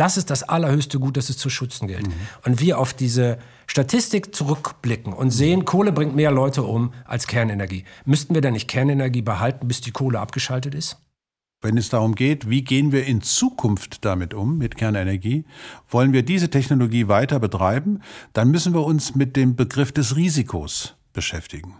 das 0.00 0.16
ist 0.16 0.30
das 0.30 0.42
allerhöchste 0.42 0.98
Gut, 0.98 1.18
das 1.18 1.28
es 1.28 1.36
zu 1.36 1.50
schützen 1.50 1.86
gilt. 1.86 2.06
Mhm. 2.06 2.12
Und 2.46 2.60
wir 2.60 2.78
auf 2.78 2.94
diese 2.94 3.38
Statistik 3.66 4.34
zurückblicken 4.34 5.12
und 5.12 5.30
sehen, 5.30 5.66
Kohle 5.66 5.92
bringt 5.92 6.16
mehr 6.16 6.30
Leute 6.30 6.62
um 6.62 6.94
als 7.04 7.26
Kernenergie. 7.26 7.84
Müssten 8.06 8.34
wir 8.34 8.40
dann 8.40 8.54
nicht 8.54 8.66
Kernenergie 8.66 9.20
behalten, 9.20 9.68
bis 9.68 9.82
die 9.82 9.90
Kohle 9.90 10.18
abgeschaltet 10.18 10.74
ist? 10.74 10.96
Wenn 11.62 11.76
es 11.76 11.90
darum 11.90 12.14
geht, 12.14 12.48
wie 12.48 12.64
gehen 12.64 12.90
wir 12.90 13.04
in 13.04 13.20
Zukunft 13.20 14.02
damit 14.06 14.32
um, 14.32 14.56
mit 14.56 14.76
Kernenergie, 14.76 15.44
wollen 15.90 16.14
wir 16.14 16.22
diese 16.22 16.48
Technologie 16.48 17.08
weiter 17.08 17.38
betreiben, 17.38 18.00
dann 18.32 18.50
müssen 18.50 18.72
wir 18.72 18.86
uns 18.86 19.14
mit 19.14 19.36
dem 19.36 19.54
Begriff 19.54 19.92
des 19.92 20.16
Risikos 20.16 20.96
beschäftigen. 21.12 21.76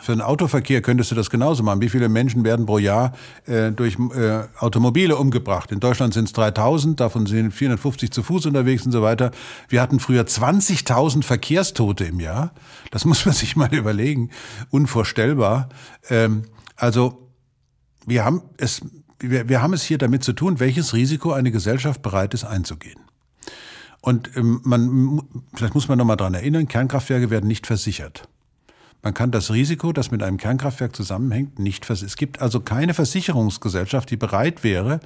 Für 0.00 0.12
den 0.12 0.20
Autoverkehr 0.20 0.82
könntest 0.82 1.10
du 1.10 1.14
das 1.14 1.30
genauso 1.30 1.62
machen. 1.62 1.80
Wie 1.80 1.88
viele 1.88 2.08
Menschen 2.08 2.44
werden 2.44 2.66
pro 2.66 2.78
Jahr 2.78 3.12
äh, 3.46 3.72
durch 3.72 3.96
äh, 3.98 4.42
Automobile 4.58 5.16
umgebracht? 5.16 5.72
In 5.72 5.80
Deutschland 5.80 6.14
sind 6.14 6.24
es 6.24 6.32
3000, 6.32 7.00
davon 7.00 7.26
sind 7.26 7.52
450 7.52 8.10
zu 8.10 8.22
Fuß 8.22 8.46
unterwegs 8.46 8.84
und 8.84 8.92
so 8.92 9.02
weiter. 9.02 9.30
Wir 9.68 9.80
hatten 9.80 10.00
früher 10.00 10.22
20.000 10.22 11.22
Verkehrstote 11.22 12.04
im 12.04 12.20
Jahr. 12.20 12.52
Das 12.90 13.04
muss 13.04 13.24
man 13.24 13.34
sich 13.34 13.56
mal 13.56 13.74
überlegen. 13.74 14.30
Unvorstellbar. 14.70 15.68
Ähm, 16.10 16.44
also 16.76 17.30
wir 18.06 18.24
haben 18.24 18.42
es, 18.58 18.82
wir, 19.18 19.48
wir 19.48 19.62
haben 19.62 19.72
es 19.72 19.82
hier 19.82 19.98
damit 19.98 20.24
zu 20.24 20.32
tun, 20.34 20.60
welches 20.60 20.92
Risiko 20.92 21.32
eine 21.32 21.50
Gesellschaft 21.50 22.02
bereit 22.02 22.34
ist 22.34 22.44
einzugehen. 22.44 23.00
Und 24.00 24.36
ähm, 24.36 24.60
man, 24.64 25.22
vielleicht 25.54 25.74
muss 25.74 25.88
man 25.88 25.96
noch 25.96 26.04
mal 26.04 26.16
dran 26.16 26.34
erinnern, 26.34 26.68
Kernkraftwerke 26.68 27.30
werden 27.30 27.46
nicht 27.46 27.66
versichert. 27.66 28.28
Man 29.04 29.14
kann 29.14 29.30
das 29.30 29.52
Risiko, 29.52 29.92
das 29.92 30.10
mit 30.10 30.22
einem 30.22 30.38
Kernkraftwerk 30.38 30.96
zusammenhängt, 30.96 31.58
nicht 31.58 31.84
versichern. 31.84 32.06
Es 32.08 32.16
gibt 32.16 32.40
also 32.40 32.60
keine 32.60 32.94
Versicherungsgesellschaft, 32.94 34.10
die 34.10 34.16
bereit 34.16 34.64
wäre, 34.64 35.00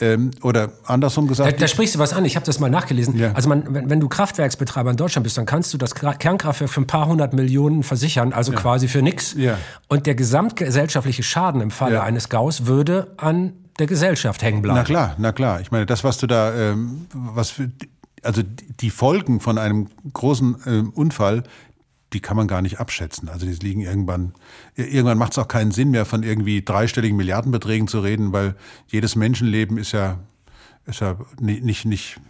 ähm, 0.00 0.30
oder 0.42 0.72
andersrum 0.84 1.26
gesagt. 1.26 1.52
Da, 1.52 1.56
da 1.56 1.68
sprichst 1.68 1.94
du 1.94 1.98
was 1.98 2.12
an, 2.12 2.24
ich 2.24 2.36
habe 2.36 2.44
das 2.46 2.60
mal 2.60 2.70
nachgelesen. 2.70 3.16
Ja. 3.16 3.32
Also 3.32 3.48
man, 3.48 3.74
wenn, 3.74 3.90
wenn, 3.90 4.00
du 4.00 4.08
Kraftwerksbetreiber 4.08 4.90
in 4.90 4.96
Deutschland 4.96 5.24
bist, 5.24 5.38
dann 5.38 5.46
kannst 5.46 5.72
du 5.74 5.78
das 5.78 5.94
Kernkraftwerk 5.94 6.70
für 6.70 6.80
ein 6.80 6.86
paar 6.86 7.06
hundert 7.06 7.34
Millionen 7.34 7.82
versichern, 7.82 8.32
also 8.32 8.52
ja. 8.52 8.58
quasi 8.58 8.88
für 8.88 9.02
nichts. 9.02 9.34
Ja. 9.36 9.58
Und 9.88 10.06
der 10.06 10.14
gesamtgesellschaftliche 10.14 11.22
Schaden 11.22 11.60
im 11.60 11.70
Falle 11.70 12.02
eines 12.02 12.28
Gaus 12.28 12.66
würde 12.66 13.12
an 13.18 13.52
der 13.78 13.86
Gesellschaft 13.86 14.42
hängen 14.42 14.62
bleiben. 14.62 14.78
Na 14.78 14.84
klar, 14.84 15.14
na 15.18 15.32
klar. 15.32 15.60
Ich 15.60 15.70
meine, 15.70 15.84
das, 15.84 16.04
was 16.04 16.18
du 16.18 16.26
da, 16.26 16.54
ähm, 16.54 17.06
was 17.12 17.50
für, 17.50 17.70
also 18.22 18.42
die 18.80 18.90
Folgen 18.90 19.40
von 19.40 19.58
einem 19.58 19.88
großen 20.12 20.56
äh, 20.66 20.98
Unfall, 20.98 21.44
die 22.12 22.20
kann 22.20 22.36
man 22.36 22.48
gar 22.48 22.62
nicht 22.62 22.78
abschätzen. 22.78 23.28
Also 23.28 23.46
die 23.46 23.52
liegen 23.52 23.80
irgendwann, 23.80 24.34
irgendwann 24.74 25.18
macht 25.18 25.32
es 25.32 25.38
auch 25.38 25.48
keinen 25.48 25.72
Sinn 25.72 25.90
mehr, 25.90 26.04
von 26.04 26.22
irgendwie 26.22 26.62
dreistelligen 26.64 27.16
Milliardenbeträgen 27.16 27.88
zu 27.88 28.00
reden, 28.00 28.32
weil 28.32 28.54
jedes 28.86 29.16
Menschenleben 29.16 29.76
ist 29.76 29.92
ja, 29.92 30.20
ist 30.86 31.00
ja 31.00 31.18
nicht, 31.40 31.64
nicht, 31.64 31.84
nicht 31.84 32.20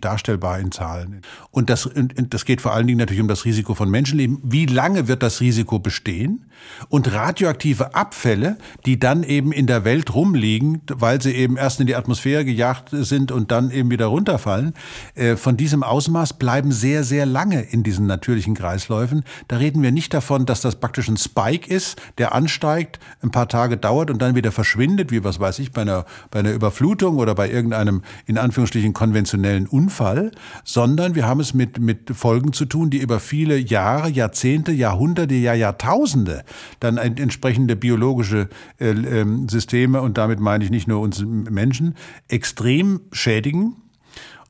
darstellbar 0.00 0.58
in 0.58 0.72
Zahlen. 0.72 1.22
Und 1.50 1.70
das, 1.70 1.86
und 1.86 2.34
das 2.34 2.44
geht 2.44 2.60
vor 2.60 2.72
allen 2.72 2.86
Dingen 2.86 2.98
natürlich 2.98 3.22
um 3.22 3.28
das 3.28 3.44
Risiko 3.44 3.74
von 3.74 3.90
Menschenleben. 3.90 4.38
Wie 4.42 4.66
lange 4.66 5.08
wird 5.08 5.22
das 5.22 5.40
Risiko 5.40 5.78
bestehen? 5.78 6.46
Und 6.88 7.12
radioaktive 7.12 7.94
Abfälle, 7.94 8.56
die 8.86 8.98
dann 8.98 9.22
eben 9.22 9.52
in 9.52 9.66
der 9.66 9.84
Welt 9.84 10.14
rumliegen, 10.14 10.82
weil 10.92 11.20
sie 11.20 11.32
eben 11.32 11.56
erst 11.56 11.80
in 11.80 11.86
die 11.86 11.96
Atmosphäre 11.96 12.44
gejagt 12.44 12.90
sind 12.92 13.32
und 13.32 13.50
dann 13.50 13.70
eben 13.70 13.90
wieder 13.90 14.06
runterfallen, 14.06 14.74
äh, 15.14 15.36
von 15.36 15.56
diesem 15.56 15.82
Ausmaß 15.82 16.34
bleiben 16.34 16.72
sehr, 16.72 17.04
sehr 17.04 17.26
lange 17.26 17.62
in 17.62 17.82
diesen 17.82 18.06
natürlichen 18.06 18.54
Kreisläufen. 18.54 19.24
Da 19.48 19.56
reden 19.56 19.82
wir 19.82 19.92
nicht 19.92 20.14
davon, 20.14 20.46
dass 20.46 20.60
das 20.60 20.76
praktisch 20.76 21.08
ein 21.08 21.16
Spike 21.16 21.72
ist, 21.72 22.00
der 22.18 22.34
ansteigt, 22.34 22.98
ein 23.22 23.30
paar 23.30 23.48
Tage 23.48 23.76
dauert 23.76 24.10
und 24.10 24.20
dann 24.20 24.34
wieder 24.34 24.52
verschwindet, 24.52 25.10
wie 25.10 25.24
was 25.24 25.40
weiß 25.40 25.58
ich, 25.58 25.72
bei 25.72 25.82
einer, 25.82 26.04
bei 26.30 26.40
einer 26.40 26.52
Überflutung 26.52 27.18
oder 27.18 27.34
bei 27.34 27.50
irgendeinem, 27.50 28.02
in 28.26 28.38
Anführungsstrichen, 28.38 28.92
konventionellen 28.92 29.63
einen 29.64 29.82
Unfall, 29.82 30.30
sondern 30.64 31.14
wir 31.14 31.26
haben 31.26 31.40
es 31.40 31.54
mit, 31.54 31.78
mit 31.78 32.10
Folgen 32.14 32.52
zu 32.52 32.64
tun, 32.64 32.90
die 32.90 32.98
über 32.98 33.20
viele 33.20 33.56
Jahre, 33.56 34.08
Jahrzehnte, 34.08 34.72
Jahrhunderte, 34.72 35.34
ja 35.34 35.54
Jahrtausende 35.54 36.44
dann 36.80 36.96
entsprechende 36.96 37.76
biologische 37.76 38.48
äh, 38.78 38.90
äh, 38.90 39.26
Systeme, 39.48 40.00
und 40.00 40.18
damit 40.18 40.40
meine 40.40 40.64
ich 40.64 40.70
nicht 40.70 40.88
nur 40.88 41.00
uns 41.00 41.22
Menschen, 41.24 41.94
extrem 42.28 43.00
schädigen 43.12 43.76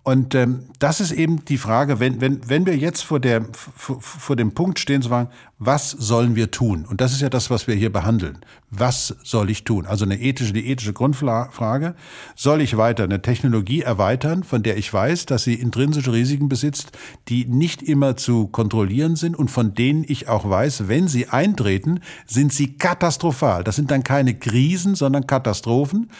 und 0.04 0.34
ähm, 0.34 0.64
das 0.80 1.00
ist 1.00 1.12
eben 1.12 1.46
die 1.46 1.56
Frage, 1.56 1.98
wenn, 1.98 2.20
wenn, 2.20 2.46
wenn 2.46 2.66
wir 2.66 2.76
jetzt 2.76 3.02
vor, 3.02 3.20
der, 3.20 3.46
vor, 3.54 4.02
vor 4.02 4.36
dem 4.36 4.52
Punkt 4.52 4.78
stehen 4.78 5.00
zu 5.00 5.08
fragen, 5.08 5.30
was 5.58 5.92
sollen 5.92 6.36
wir 6.36 6.50
tun? 6.50 6.84
Und 6.84 7.00
das 7.00 7.14
ist 7.14 7.22
ja 7.22 7.30
das, 7.30 7.48
was 7.48 7.66
wir 7.66 7.74
hier 7.74 7.90
behandeln. 7.90 8.40
Was 8.70 9.16
soll 9.22 9.48
ich 9.48 9.64
tun? 9.64 9.86
Also 9.86 10.04
eine 10.04 10.20
ethische, 10.20 10.52
die 10.52 10.68
ethische 10.68 10.92
Grundfrage. 10.92 11.94
Soll 12.36 12.60
ich 12.60 12.76
weiter 12.76 13.04
eine 13.04 13.22
Technologie 13.22 13.80
erweitern, 13.80 14.44
von 14.44 14.62
der 14.62 14.76
ich 14.76 14.92
weiß, 14.92 15.24
dass 15.24 15.44
sie 15.44 15.54
intrinsische 15.54 16.12
Risiken 16.12 16.50
besitzt, 16.50 16.92
die 17.28 17.46
nicht 17.46 17.82
immer 17.82 18.14
zu 18.14 18.48
kontrollieren 18.48 19.16
sind 19.16 19.34
und 19.34 19.50
von 19.50 19.72
denen 19.72 20.04
ich 20.06 20.28
auch 20.28 20.46
weiß, 20.46 20.86
wenn 20.86 21.08
sie 21.08 21.30
eintreten, 21.30 22.00
sind 22.26 22.52
sie 22.52 22.74
katastrophal. 22.74 23.64
Das 23.64 23.76
sind 23.76 23.90
dann 23.90 24.04
keine 24.04 24.34
Krisen, 24.34 24.96
sondern 24.96 25.26
Katastrophen. 25.26 26.10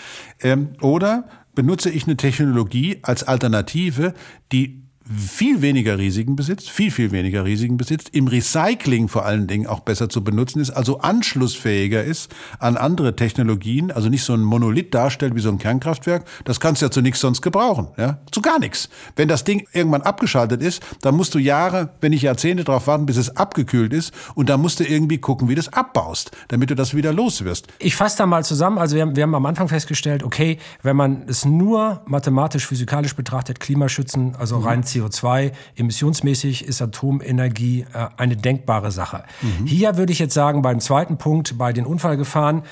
Ähm, 0.40 0.70
oder 0.81 1.29
benutze 1.55 1.90
ich 1.90 2.05
eine 2.05 2.17
Technologie 2.17 2.99
als 3.03 3.23
Alternative, 3.23 4.14
die 4.53 4.84
viel 5.07 5.61
weniger 5.61 5.99
Risiken 5.99 6.35
besitzt, 6.35 6.71
viel, 6.71 6.90
viel 6.90 7.12
weniger 7.12 7.45
Risiken 7.45 7.77
besitzt, 7.77 8.09
im 8.12 8.27
Recycling 8.27 9.09
vor 9.09 9.27
allen 9.27 9.47
Dingen 9.47 9.67
auch 9.67 9.81
besser 9.81 10.09
zu 10.09 10.25
benutzen 10.25 10.61
ist, 10.61 10.71
also 10.71 11.01
anschlussfähiger 11.01 12.03
ist 12.03 12.35
an 12.59 12.79
andere 12.79 13.14
Technologien, 13.14 13.90
also 13.90 14.09
nicht 14.09 14.23
so 14.23 14.33
ein 14.33 14.40
Monolith 14.40 14.95
darstellt 14.95 15.35
wie 15.35 15.40
so 15.40 15.51
ein 15.51 15.59
Kernkraftwerk, 15.59 16.25
das 16.45 16.59
kannst 16.59 16.81
du 16.81 16.87
ja 16.87 16.90
zu 16.90 17.03
nichts 17.03 17.21
sonst 17.21 17.43
gebrauchen, 17.43 17.88
ja, 17.99 18.19
zu 18.31 18.40
gar 18.40 18.59
nichts. 18.59 18.88
Wenn 19.14 19.29
das 19.29 19.45
Ding 19.45 19.67
irgendwann 19.73 20.01
abgeschaltet 20.03 20.62
ist, 20.62 20.83
dann 21.03 21.17
musst 21.17 21.35
du 21.35 21.38
Jahre, 21.38 21.90
wenn 22.01 22.11
nicht 22.11 22.23
Jahrzehnte 22.23 22.64
darauf 22.64 22.87
warten, 22.87 23.05
bis 23.05 23.19
es 23.19 23.37
abgekühlt 23.37 23.93
ist 23.93 24.14
und 24.35 24.49
dann 24.49 24.62
musst 24.62 24.81
du 24.81 24.85
irgendwie 24.85 25.19
gucken, 25.19 25.49
wie 25.51 25.55
du 25.55 25.61
es 25.61 25.71
abbaust, 25.71 26.31
damit 26.49 26.71
du 26.71 26.75
das 26.75 26.95
wieder 26.95 27.12
los 27.12 27.45
wirst. 27.45 27.69
Ich 27.79 27.95
fasse 27.95 28.19
da 28.19 28.27
mal 28.27 28.45
zusammen, 28.45 28.79
also 28.79 28.97
wir 28.97 29.03
haben, 29.03 29.17
wir 29.17 29.23
haben 29.25 29.35
am 29.35 29.45
Anfang 29.45 29.69
festgestellt, 29.69 30.23
okay, 30.23 30.57
wenn 30.83 30.97
man 30.97 31.25
es 31.27 31.45
nur 31.45 32.01
mathematisch, 32.07 32.67
physikalisch 32.67 33.14
betrachtet, 33.14 33.61
Klimaschützen, 33.61 34.35
also 34.37 34.59
rein 34.59 34.81
mhm 34.81 34.94
CO2. 34.95 35.53
Emissionsmäßig 35.77 36.65
ist 36.65 36.81
Atomenergie 36.81 37.87
äh, 37.93 38.07
eine 38.17 38.37
denkbare 38.37 38.91
Sache. 38.91 39.25
Mhm. 39.43 39.67
Hier 39.67 39.97
würde 39.97 40.13
ich 40.13 40.19
jetzt 40.19 40.35
sagen, 40.35 40.63
beim 40.63 40.81
zweiten 40.81 41.19
Punkt, 41.19 41.59
bei 41.59 41.73
den 41.73 41.87
Unfallgefahren, 41.87 42.63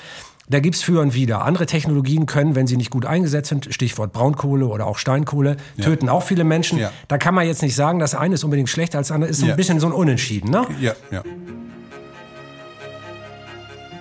da 0.49 0.59
gibt's 0.59 0.83
für 0.83 1.01
und 1.01 1.13
wieder. 1.13 1.43
Andere 1.43 1.65
Technologien 1.65 2.25
können, 2.25 2.55
wenn 2.55 2.67
sie 2.67 2.75
nicht 2.75 2.89
gut 2.89 3.05
eingesetzt 3.05 3.49
sind, 3.49 3.73
Stichwort 3.73 4.11
Braunkohle 4.11 4.67
oder 4.67 4.87
auch 4.87 4.97
Steinkohle, 4.97 5.57
ja. 5.77 5.85
töten 5.85 6.09
auch 6.09 6.23
viele 6.23 6.43
Menschen. 6.43 6.79
Ja. 6.79 6.91
Da 7.07 7.17
kann 7.17 7.33
man 7.33 7.47
jetzt 7.47 7.61
nicht 7.61 7.75
sagen, 7.75 7.99
das 7.99 8.13
eine 8.13 8.35
ist 8.35 8.43
unbedingt 8.43 8.69
schlechter 8.69 8.97
als 8.97 9.07
das 9.07 9.15
andere. 9.15 9.31
Ist 9.31 9.39
so 9.39 9.47
ein 9.47 9.55
bisschen 9.55 9.79
so 9.79 9.87
ein 9.87 9.93
Unentschieden, 9.93 10.51
ne? 10.51 10.67
Ja, 10.81 10.93
ja. 11.11 11.23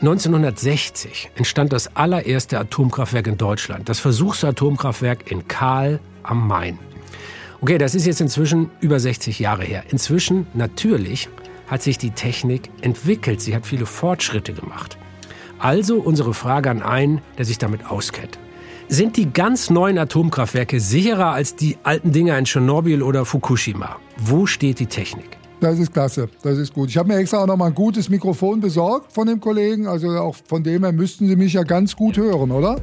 1960 0.01 1.31
entstand 1.37 1.73
das 1.73 1.95
allererste 1.95 2.59
Atomkraftwerk 2.59 3.29
in 3.29 3.39
Deutschland, 3.39 3.89
das 3.89 4.01
Versuchsatomkraftwerk 4.01 5.31
in 5.31 5.47
Kahl 5.47 6.01
am 6.25 6.49
Main. 6.49 6.77
Okay, 7.62 7.79
das 7.79 7.94
ist 7.94 8.07
jetzt 8.07 8.20
inzwischen 8.20 8.70
über 8.81 8.98
60 8.98 9.38
Jahre 9.38 9.62
her. 9.62 9.85
Inzwischen, 9.90 10.48
natürlich, 10.53 11.29
hat 11.68 11.81
sich 11.81 11.96
die 11.96 12.11
Technik 12.11 12.70
entwickelt. 12.81 13.40
Sie 13.40 13.55
hat 13.55 13.64
viele 13.66 13.87
Fortschritte 13.87 14.53
gemacht. 14.53 14.98
Also 15.61 16.01
unsere 16.01 16.35
Frage 16.35 16.70
an 16.70 16.83
einen, 16.83 17.20
der 17.38 17.44
sich 17.44 17.59
damit 17.59 17.88
auskennt. 17.88 18.37
Sind 18.88 19.16
die 19.16 19.33
ganz 19.33 19.70
neuen 19.70 19.96
Atomkraftwerke 19.96 20.81
sicherer 20.81 21.31
als 21.31 21.55
die 21.55 21.79
alten 21.85 22.11
Dinger 22.11 22.37
in 22.37 22.46
Tschernobyl 22.46 23.01
oder 23.01 23.25
Fukushima? 23.25 23.94
Wo 24.16 24.44
steht 24.44 24.81
die 24.81 24.87
Technik? 24.87 25.38
Das 25.61 25.79
ist 25.79 25.92
klasse, 25.92 26.29
das 26.42 26.59
ist 26.59 26.75
gut. 26.75 26.88
Ich 26.88 26.96
habe 26.96 27.11
mir 27.11 27.18
extra 27.18 27.38
auch 27.38 27.46
noch 27.46 27.57
mal 27.57 27.66
ein 27.66 27.75
gutes 27.77 28.09
Mikrofon 28.09 28.59
besorgt 28.59 29.12
von 29.12 29.29
dem 29.29 29.38
Kollegen. 29.38 29.87
Also 29.87 30.09
auch 30.09 30.35
von 30.48 30.64
dem 30.64 30.83
her 30.83 30.90
müssten 30.90 31.29
Sie 31.29 31.37
mich 31.37 31.53
ja 31.53 31.62
ganz 31.62 31.94
gut 31.94 32.16
hören, 32.16 32.51
oder? 32.51 32.83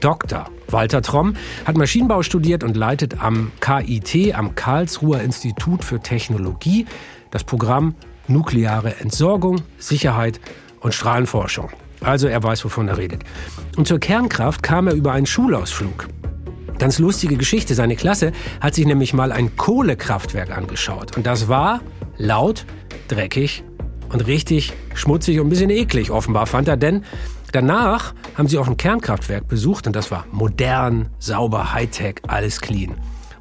Dr. 0.00 0.46
Walter 0.68 1.02
Tromm 1.02 1.34
hat 1.64 1.76
Maschinenbau 1.76 2.22
studiert 2.22 2.64
und 2.64 2.76
leitet 2.76 3.22
am 3.22 3.52
KIT, 3.60 4.34
am 4.34 4.54
Karlsruher 4.54 5.20
Institut 5.20 5.84
für 5.84 6.00
Technologie, 6.00 6.86
das 7.30 7.44
Programm 7.44 7.94
Nukleare 8.28 8.96
Entsorgung, 9.00 9.62
Sicherheit 9.78 10.40
und 10.80 10.94
Strahlenforschung. 10.94 11.70
Also 12.00 12.28
er 12.28 12.42
weiß, 12.42 12.64
wovon 12.64 12.88
er 12.88 12.96
redet. 12.96 13.24
Und 13.76 13.86
zur 13.86 13.98
Kernkraft 13.98 14.62
kam 14.62 14.86
er 14.86 14.94
über 14.94 15.12
einen 15.12 15.26
Schulausflug. 15.26 16.08
Ganz 16.78 16.98
lustige 16.98 17.36
Geschichte. 17.36 17.74
Seine 17.74 17.96
Klasse 17.96 18.32
hat 18.60 18.74
sich 18.74 18.86
nämlich 18.86 19.12
mal 19.12 19.32
ein 19.32 19.56
Kohlekraftwerk 19.56 20.56
angeschaut. 20.56 21.16
Und 21.16 21.26
das 21.26 21.48
war 21.48 21.82
laut, 22.16 22.64
dreckig 23.08 23.64
und 24.12 24.26
richtig 24.26 24.72
schmutzig 24.94 25.40
und 25.40 25.46
ein 25.46 25.50
bisschen 25.50 25.70
eklig, 25.70 26.10
offenbar 26.10 26.46
fand 26.46 26.68
er, 26.68 26.76
denn 26.76 27.04
Danach 27.52 28.14
haben 28.36 28.48
sie 28.48 28.58
auch 28.58 28.68
ein 28.68 28.76
Kernkraftwerk 28.76 29.48
besucht 29.48 29.86
und 29.86 29.96
das 29.96 30.10
war 30.10 30.24
modern, 30.32 31.08
sauber, 31.18 31.72
Hightech, 31.72 32.16
alles 32.26 32.60
clean. 32.60 32.94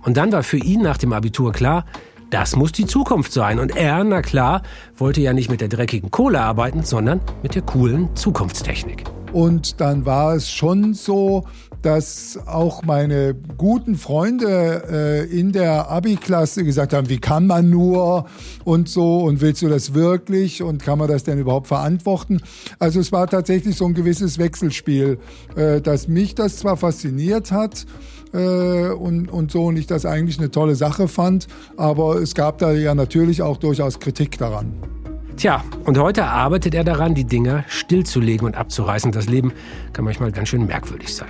Und 0.03 0.17
dann 0.17 0.31
war 0.31 0.43
für 0.43 0.57
ihn 0.57 0.81
nach 0.81 0.97
dem 0.97 1.13
Abitur 1.13 1.51
klar, 1.51 1.85
das 2.29 2.55
muss 2.55 2.71
die 2.71 2.85
Zukunft 2.85 3.31
sein. 3.31 3.59
Und 3.59 3.75
er, 3.75 4.03
na 4.03 4.21
klar, 4.21 4.61
wollte 4.97 5.21
ja 5.21 5.33
nicht 5.33 5.49
mit 5.49 5.61
der 5.61 5.67
dreckigen 5.67 6.11
Kohle 6.11 6.41
arbeiten, 6.41 6.83
sondern 6.83 7.21
mit 7.41 7.55
der 7.55 7.63
coolen 7.63 8.15
Zukunftstechnik. 8.15 9.03
Und 9.33 9.79
dann 9.81 10.05
war 10.05 10.35
es 10.35 10.49
schon 10.49 10.93
so, 10.93 11.45
dass 11.81 12.39
auch 12.45 12.83
meine 12.83 13.35
guten 13.57 13.95
Freunde 13.95 14.83
äh, 14.89 15.39
in 15.39 15.51
der 15.51 15.89
Abi-Klasse 15.89 16.63
gesagt 16.63 16.93
haben, 16.93 17.09
wie 17.09 17.19
kann 17.19 17.47
man 17.47 17.69
nur 17.69 18.25
und 18.65 18.89
so 18.89 19.19
und 19.19 19.41
willst 19.41 19.61
du 19.61 19.69
das 19.69 19.93
wirklich 19.93 20.61
und 20.61 20.83
kann 20.83 20.99
man 20.99 21.07
das 21.07 21.23
denn 21.23 21.39
überhaupt 21.39 21.67
verantworten? 21.67 22.41
Also 22.79 22.99
es 22.99 23.11
war 23.11 23.27
tatsächlich 23.27 23.75
so 23.75 23.85
ein 23.85 23.93
gewisses 23.93 24.37
Wechselspiel, 24.37 25.19
äh, 25.55 25.81
dass 25.81 26.07
mich 26.07 26.35
das 26.35 26.57
zwar 26.57 26.77
fasziniert 26.77 27.51
hat, 27.51 27.85
äh, 28.33 28.89
und, 28.89 29.29
und 29.31 29.51
so 29.51 29.65
und 29.65 29.77
ich 29.77 29.87
das 29.87 30.05
eigentlich 30.05 30.37
eine 30.37 30.51
tolle 30.51 30.75
Sache 30.75 31.07
fand, 31.07 31.47
aber 31.77 32.21
es 32.21 32.35
gab 32.35 32.59
da 32.59 32.71
ja 32.73 32.93
natürlich 32.93 33.41
auch 33.41 33.57
durchaus 33.57 33.99
Kritik 33.99 34.37
daran. 34.37 34.98
Tja, 35.39 35.63
und 35.85 35.97
heute 35.97 36.25
arbeitet 36.25 36.75
er 36.75 36.83
daran, 36.83 37.15
die 37.15 37.23
Dinger 37.23 37.63
stillzulegen 37.69 38.45
und 38.45 38.57
abzureißen. 38.57 39.13
Das 39.13 39.29
Leben 39.29 39.53
kann 39.93 40.03
manchmal 40.03 40.33
ganz 40.33 40.49
schön 40.49 40.65
merkwürdig 40.65 41.15
sein. 41.15 41.29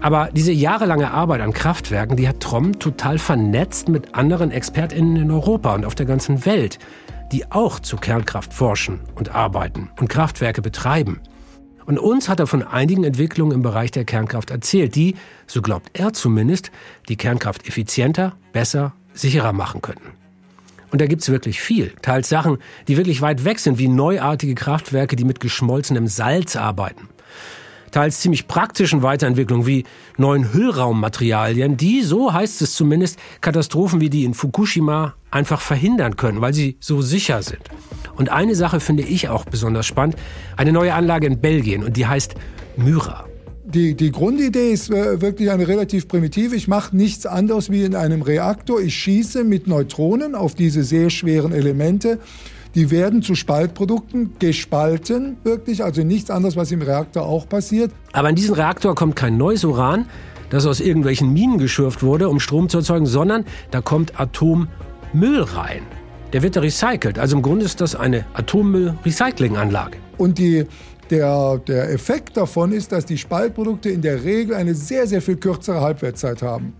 Aber 0.00 0.28
diese 0.32 0.52
jahrelange 0.52 1.10
Arbeit 1.10 1.40
an 1.40 1.52
Kraftwerken, 1.52 2.16
die 2.16 2.28
hat 2.28 2.38
Tromm 2.38 2.78
total 2.78 3.18
vernetzt 3.18 3.88
mit 3.88 4.14
anderen 4.14 4.52
ExpertInnen 4.52 5.16
in 5.16 5.30
Europa 5.32 5.74
und 5.74 5.84
auf 5.84 5.96
der 5.96 6.06
ganzen 6.06 6.46
Welt, 6.46 6.78
die 7.32 7.50
auch 7.50 7.80
zu 7.80 7.96
Kernkraft 7.96 8.54
forschen 8.54 9.00
und 9.16 9.34
arbeiten 9.34 9.90
und 9.98 10.08
Kraftwerke 10.08 10.62
betreiben. 10.62 11.18
Und 11.84 11.98
uns 11.98 12.28
hat 12.28 12.38
er 12.38 12.46
von 12.46 12.62
einigen 12.62 13.02
Entwicklungen 13.02 13.56
im 13.56 13.62
Bereich 13.62 13.90
der 13.90 14.04
Kernkraft 14.04 14.52
erzählt, 14.52 14.94
die, 14.94 15.16
so 15.48 15.62
glaubt 15.62 15.90
er 15.94 16.12
zumindest, 16.12 16.70
die 17.08 17.16
Kernkraft 17.16 17.66
effizienter, 17.66 18.36
besser, 18.52 18.92
sicherer 19.14 19.52
machen 19.52 19.82
könnten. 19.82 20.21
Und 20.92 21.00
da 21.00 21.06
gibt's 21.06 21.30
wirklich 21.30 21.60
viel. 21.60 21.94
Teils 22.02 22.28
Sachen, 22.28 22.58
die 22.86 22.98
wirklich 22.98 23.22
weit 23.22 23.44
weg 23.44 23.58
sind, 23.58 23.78
wie 23.78 23.88
neuartige 23.88 24.54
Kraftwerke, 24.54 25.16
die 25.16 25.24
mit 25.24 25.40
geschmolzenem 25.40 26.06
Salz 26.06 26.54
arbeiten. 26.54 27.08
Teils 27.90 28.20
ziemlich 28.20 28.46
praktischen 28.46 29.02
Weiterentwicklungen 29.02 29.66
wie 29.66 29.84
neuen 30.16 30.52
Hüllraummaterialien, 30.52 31.76
die, 31.76 32.02
so 32.02 32.32
heißt 32.32 32.62
es 32.62 32.74
zumindest, 32.74 33.18
Katastrophen 33.40 34.00
wie 34.00 34.10
die 34.10 34.24
in 34.24 34.34
Fukushima 34.34 35.14
einfach 35.30 35.60
verhindern 35.60 36.16
können, 36.16 36.40
weil 36.40 36.54
sie 36.54 36.76
so 36.78 37.02
sicher 37.02 37.42
sind. 37.42 37.62
Und 38.16 38.30
eine 38.30 38.54
Sache 38.54 38.80
finde 38.80 39.02
ich 39.02 39.28
auch 39.30 39.46
besonders 39.46 39.86
spannend, 39.86 40.16
eine 40.56 40.72
neue 40.72 40.94
Anlage 40.94 41.26
in 41.26 41.40
Belgien 41.40 41.82
und 41.82 41.96
die 41.96 42.06
heißt 42.06 42.34
Myra 42.76 43.26
die, 43.72 43.94
die 43.94 44.12
Grundidee 44.12 44.72
ist 44.72 44.90
äh, 44.90 45.20
wirklich 45.20 45.50
eine 45.50 45.66
relativ 45.66 46.08
primitive. 46.08 46.54
Ich 46.54 46.68
mache 46.68 46.96
nichts 46.96 47.26
anderes 47.26 47.70
wie 47.70 47.84
in 47.84 47.94
einem 47.94 48.22
Reaktor. 48.22 48.80
Ich 48.80 48.94
schieße 48.94 49.44
mit 49.44 49.66
Neutronen 49.66 50.34
auf 50.34 50.54
diese 50.54 50.82
sehr 50.82 51.10
schweren 51.10 51.52
Elemente. 51.52 52.18
Die 52.74 52.90
werden 52.90 53.22
zu 53.22 53.34
Spaltprodukten 53.34 54.32
gespalten, 54.38 55.36
wirklich, 55.44 55.84
also 55.84 56.02
nichts 56.02 56.30
anderes, 56.30 56.56
was 56.56 56.72
im 56.72 56.80
Reaktor 56.80 57.24
auch 57.24 57.46
passiert. 57.46 57.90
Aber 58.12 58.30
in 58.30 58.36
diesen 58.36 58.54
Reaktor 58.54 58.94
kommt 58.94 59.14
kein 59.14 59.36
neues 59.36 59.64
Uran, 59.64 60.06
das 60.48 60.64
aus 60.66 60.80
irgendwelchen 60.80 61.32
Minen 61.32 61.58
geschürft 61.58 62.02
wurde, 62.02 62.28
um 62.28 62.40
Strom 62.40 62.68
zu 62.68 62.78
erzeugen, 62.78 63.06
sondern 63.06 63.44
da 63.70 63.82
kommt 63.82 64.18
Atommüll 64.18 65.42
rein. 65.42 65.82
Der 66.32 66.42
wird 66.42 66.56
recycelt. 66.56 67.18
Also 67.18 67.36
im 67.36 67.42
Grunde 67.42 67.66
ist 67.66 67.82
das 67.82 67.94
eine 67.94 68.24
Atommüll-Recyclinganlage. 68.32 69.98
Und 70.16 70.38
die 70.38 70.66
der, 71.12 71.58
der 71.58 71.90
Effekt 71.90 72.36
davon 72.36 72.72
ist, 72.72 72.90
dass 72.90 73.06
die 73.06 73.18
Spaltprodukte 73.18 73.90
in 73.90 74.02
der 74.02 74.24
Regel 74.24 74.56
eine 74.56 74.74
sehr, 74.74 75.06
sehr 75.06 75.22
viel 75.22 75.36
kürzere 75.36 75.80
Halbwertszeit 75.80 76.42
haben. 76.42 76.72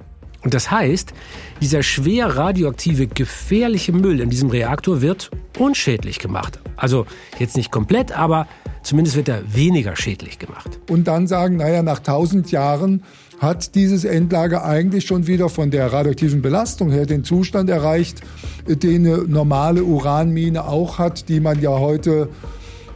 Und 0.42 0.54
das 0.54 0.70
heißt, 0.70 1.12
dieser 1.60 1.84
schwer 1.84 2.36
radioaktive, 2.36 3.06
gefährliche 3.06 3.92
Müll 3.92 4.20
in 4.20 4.30
diesem 4.30 4.50
Reaktor 4.50 5.00
wird 5.00 5.30
unschädlich 5.56 6.18
gemacht. 6.18 6.58
Also 6.76 7.06
jetzt 7.38 7.56
nicht 7.56 7.70
komplett, 7.70 8.10
aber 8.18 8.48
zumindest 8.82 9.14
wird 9.16 9.28
er 9.28 9.42
weniger 9.54 9.94
schädlich 9.94 10.40
gemacht. 10.40 10.80
Und 10.90 11.06
dann 11.06 11.28
sagen, 11.28 11.58
naja, 11.58 11.82
nach 11.82 11.98
1000 11.98 12.50
Jahren 12.50 13.04
hat 13.38 13.74
dieses 13.74 14.04
Endlager 14.04 14.64
eigentlich 14.64 15.06
schon 15.06 15.26
wieder 15.26 15.48
von 15.48 15.70
der 15.70 15.92
radioaktiven 15.92 16.42
Belastung 16.42 16.90
her 16.90 17.06
den 17.06 17.22
Zustand 17.22 17.70
erreicht, 17.70 18.20
den 18.66 19.06
eine 19.06 19.18
normale 19.18 19.84
Uranmine 19.84 20.64
auch 20.66 20.98
hat, 20.98 21.28
die 21.28 21.40
man 21.40 21.60
ja 21.60 21.70
heute 21.70 22.28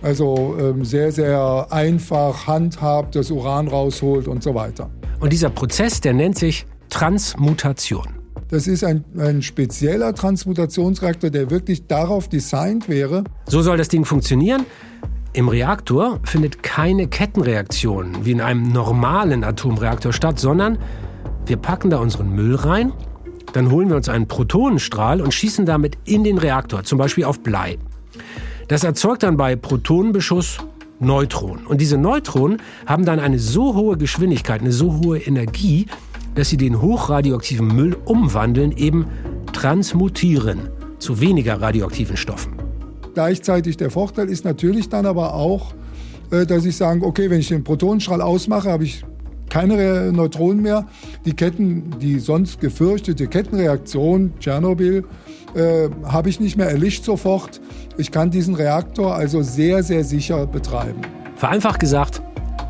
also 0.06 0.56
ähm, 0.60 0.84
sehr, 0.84 1.10
sehr 1.10 1.66
einfach 1.70 2.46
handhabt, 2.46 3.16
das 3.16 3.30
Uran 3.32 3.66
rausholt 3.66 4.28
und 4.28 4.40
so 4.40 4.54
weiter. 4.54 4.88
Und 5.18 5.32
dieser 5.32 5.50
Prozess, 5.50 6.00
der 6.00 6.12
nennt 6.12 6.38
sich 6.38 6.64
Transmutation. 6.90 8.06
Das 8.48 8.68
ist 8.68 8.84
ein, 8.84 9.04
ein 9.18 9.42
spezieller 9.42 10.14
Transmutationsreaktor, 10.14 11.30
der 11.30 11.50
wirklich 11.50 11.88
darauf 11.88 12.28
designt 12.28 12.88
wäre. 12.88 13.24
So 13.48 13.62
soll 13.62 13.76
das 13.76 13.88
Ding 13.88 14.04
funktionieren. 14.04 14.64
Im 15.32 15.48
Reaktor 15.48 16.20
findet 16.22 16.62
keine 16.62 17.08
Kettenreaktion 17.08 18.24
wie 18.24 18.30
in 18.30 18.40
einem 18.40 18.70
normalen 18.70 19.42
Atomreaktor 19.42 20.12
statt, 20.12 20.38
sondern 20.38 20.78
wir 21.46 21.56
packen 21.56 21.90
da 21.90 21.98
unseren 21.98 22.30
Müll 22.30 22.54
rein, 22.54 22.92
dann 23.52 23.72
holen 23.72 23.88
wir 23.88 23.96
uns 23.96 24.08
einen 24.08 24.28
Protonenstrahl 24.28 25.20
und 25.20 25.34
schießen 25.34 25.66
damit 25.66 25.98
in 26.04 26.22
den 26.22 26.38
Reaktor, 26.38 26.84
zum 26.84 26.98
Beispiel 26.98 27.24
auf 27.24 27.40
Blei. 27.40 27.78
Das 28.68 28.82
erzeugt 28.82 29.22
dann 29.22 29.36
bei 29.36 29.54
Protonenbeschuss 29.54 30.58
Neutronen. 30.98 31.66
Und 31.66 31.80
diese 31.80 31.98
Neutronen 31.98 32.60
haben 32.86 33.04
dann 33.04 33.20
eine 33.20 33.38
so 33.38 33.74
hohe 33.74 33.96
Geschwindigkeit, 33.96 34.60
eine 34.60 34.72
so 34.72 35.00
hohe 35.04 35.18
Energie, 35.18 35.86
dass 36.34 36.48
sie 36.48 36.56
den 36.56 36.80
hochradioaktiven 36.80 37.66
Müll 37.68 37.96
umwandeln, 38.04 38.72
eben 38.72 39.06
transmutieren 39.52 40.68
zu 40.98 41.20
weniger 41.20 41.60
radioaktiven 41.60 42.16
Stoffen. 42.16 42.54
Gleichzeitig 43.14 43.76
der 43.76 43.90
Vorteil 43.90 44.28
ist 44.28 44.44
natürlich 44.44 44.88
dann 44.88 45.06
aber 45.06 45.34
auch, 45.34 45.74
äh, 46.30 46.44
dass 46.44 46.64
ich 46.64 46.76
sage, 46.76 47.04
okay, 47.04 47.30
wenn 47.30 47.40
ich 47.40 47.48
den 47.48 47.62
Protonenstrahl 47.62 48.20
ausmache, 48.20 48.70
habe 48.70 48.84
ich 48.84 49.04
keine 49.48 50.12
Neutronen 50.12 50.60
mehr. 50.62 50.86
Die 51.24 51.34
Ketten, 51.34 51.98
die 52.00 52.18
sonst 52.18 52.60
gefürchtete 52.60 53.28
Kettenreaktion, 53.28 54.32
Tschernobyl, 54.40 55.04
äh, 55.54 55.88
habe 56.04 56.28
ich 56.28 56.40
nicht 56.40 56.56
mehr 56.56 56.68
erlischt 56.68 57.04
sofort. 57.04 57.60
Ich 57.98 58.10
kann 58.10 58.30
diesen 58.30 58.54
Reaktor 58.54 59.14
also 59.14 59.40
sehr, 59.40 59.82
sehr 59.82 60.04
sicher 60.04 60.46
betreiben. 60.46 61.00
Vereinfacht 61.36 61.80
gesagt, 61.80 62.20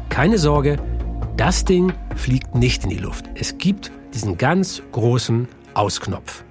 keine 0.08 0.38
Sorge, 0.38 0.76
das 1.36 1.64
Ding 1.64 1.92
fliegt 2.14 2.54
nicht 2.54 2.84
in 2.84 2.90
die 2.90 2.98
Luft. 2.98 3.24
Es 3.34 3.58
gibt 3.58 3.90
diesen 4.14 4.38
ganz 4.38 4.82
großen 4.92 5.48
Ausknopf. 5.74 6.44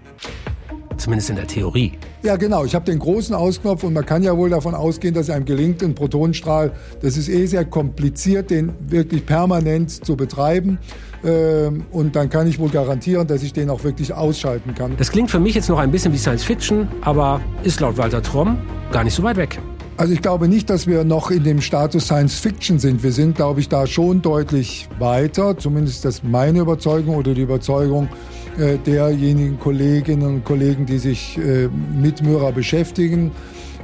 Zumindest 0.98 1.30
in 1.30 1.38
der 1.38 1.48
Theorie. 1.48 1.94
Ja, 2.22 2.36
genau. 2.36 2.66
Ich 2.66 2.76
habe 2.76 2.86
den 2.86 3.00
großen 3.00 3.34
Ausknopf 3.34 3.84
und 3.84 3.94
man 3.94 4.06
kann 4.06 4.24
ja 4.24 4.36
wohl 4.36 4.50
davon 4.50 4.76
ausgehen, 4.76 5.14
dass 5.14 5.30
einem 5.30 5.46
gelingt, 5.46 5.82
einen 5.82 5.96
Protonenstrahl, 5.96 6.74
das 7.02 7.16
ist 7.16 7.30
eh 7.30 7.46
sehr 7.46 7.64
kompliziert, 7.64 8.50
den 8.50 8.74
wirklich 8.80 9.26
permanent 9.26 10.06
zu 10.06 10.18
betreiben. 10.18 10.80
Ähm, 11.26 11.86
und 11.92 12.16
dann 12.16 12.30
kann 12.30 12.48
ich 12.48 12.60
wohl 12.60 12.70
garantieren, 12.70 13.26
dass 13.28 13.42
ich 13.42 13.52
den 13.52 13.70
auch 13.70 13.84
wirklich 13.84 14.14
ausschalten 14.14 14.76
kann. 14.76 14.96
Das 14.98 15.12
klingt 15.12 15.32
für 15.32 15.40
mich 15.40 15.56
jetzt 15.56 15.70
noch 15.70 15.80
ein 15.80 15.92
bisschen 15.92 16.14
wie 16.14 16.18
Science 16.18 16.44
Fiction, 16.44 16.88
aber 17.02 17.42
ist 17.64 17.80
laut 17.80 17.98
Walter 17.98 18.22
Tromm 18.22 18.58
gar 18.92 19.04
nicht 19.04 19.16
so 19.16 19.24
weit 19.24 19.38
weg. 19.38 19.60
Also 19.98 20.14
ich 20.14 20.22
glaube 20.22 20.48
nicht, 20.50 20.70
dass 20.70 20.88
wir 20.88 21.06
noch 21.06 21.32
in 21.32 21.44
dem 21.44 21.62
Status 21.62 22.06
Science 22.06 22.38
Fiction 22.38 22.80
sind. 22.80 23.02
Wir 23.02 23.14
sind, 23.14 23.38
glaube 23.38 23.62
ich, 23.62 23.70
da 23.70 23.88
schon 23.88 24.22
deutlich 24.22 24.90
weiter. 25.00 25.58
Zumindest 25.58 25.98
ist 25.98 26.06
das 26.06 26.24
meine 26.24 26.60
Überzeugung 26.60 27.16
oder 27.16 27.34
die 27.34 27.42
Überzeugung 27.42 28.10
äh, 28.58 28.78
derjenigen 28.78 29.58
Kolleginnen 29.58 30.36
und 30.36 30.44
Kollegen, 30.44 30.86
die 30.86 30.98
sich 30.98 31.38
äh, 31.38 31.70
mit 31.98 32.22
Myra 32.22 32.52
beschäftigen, 32.52 33.32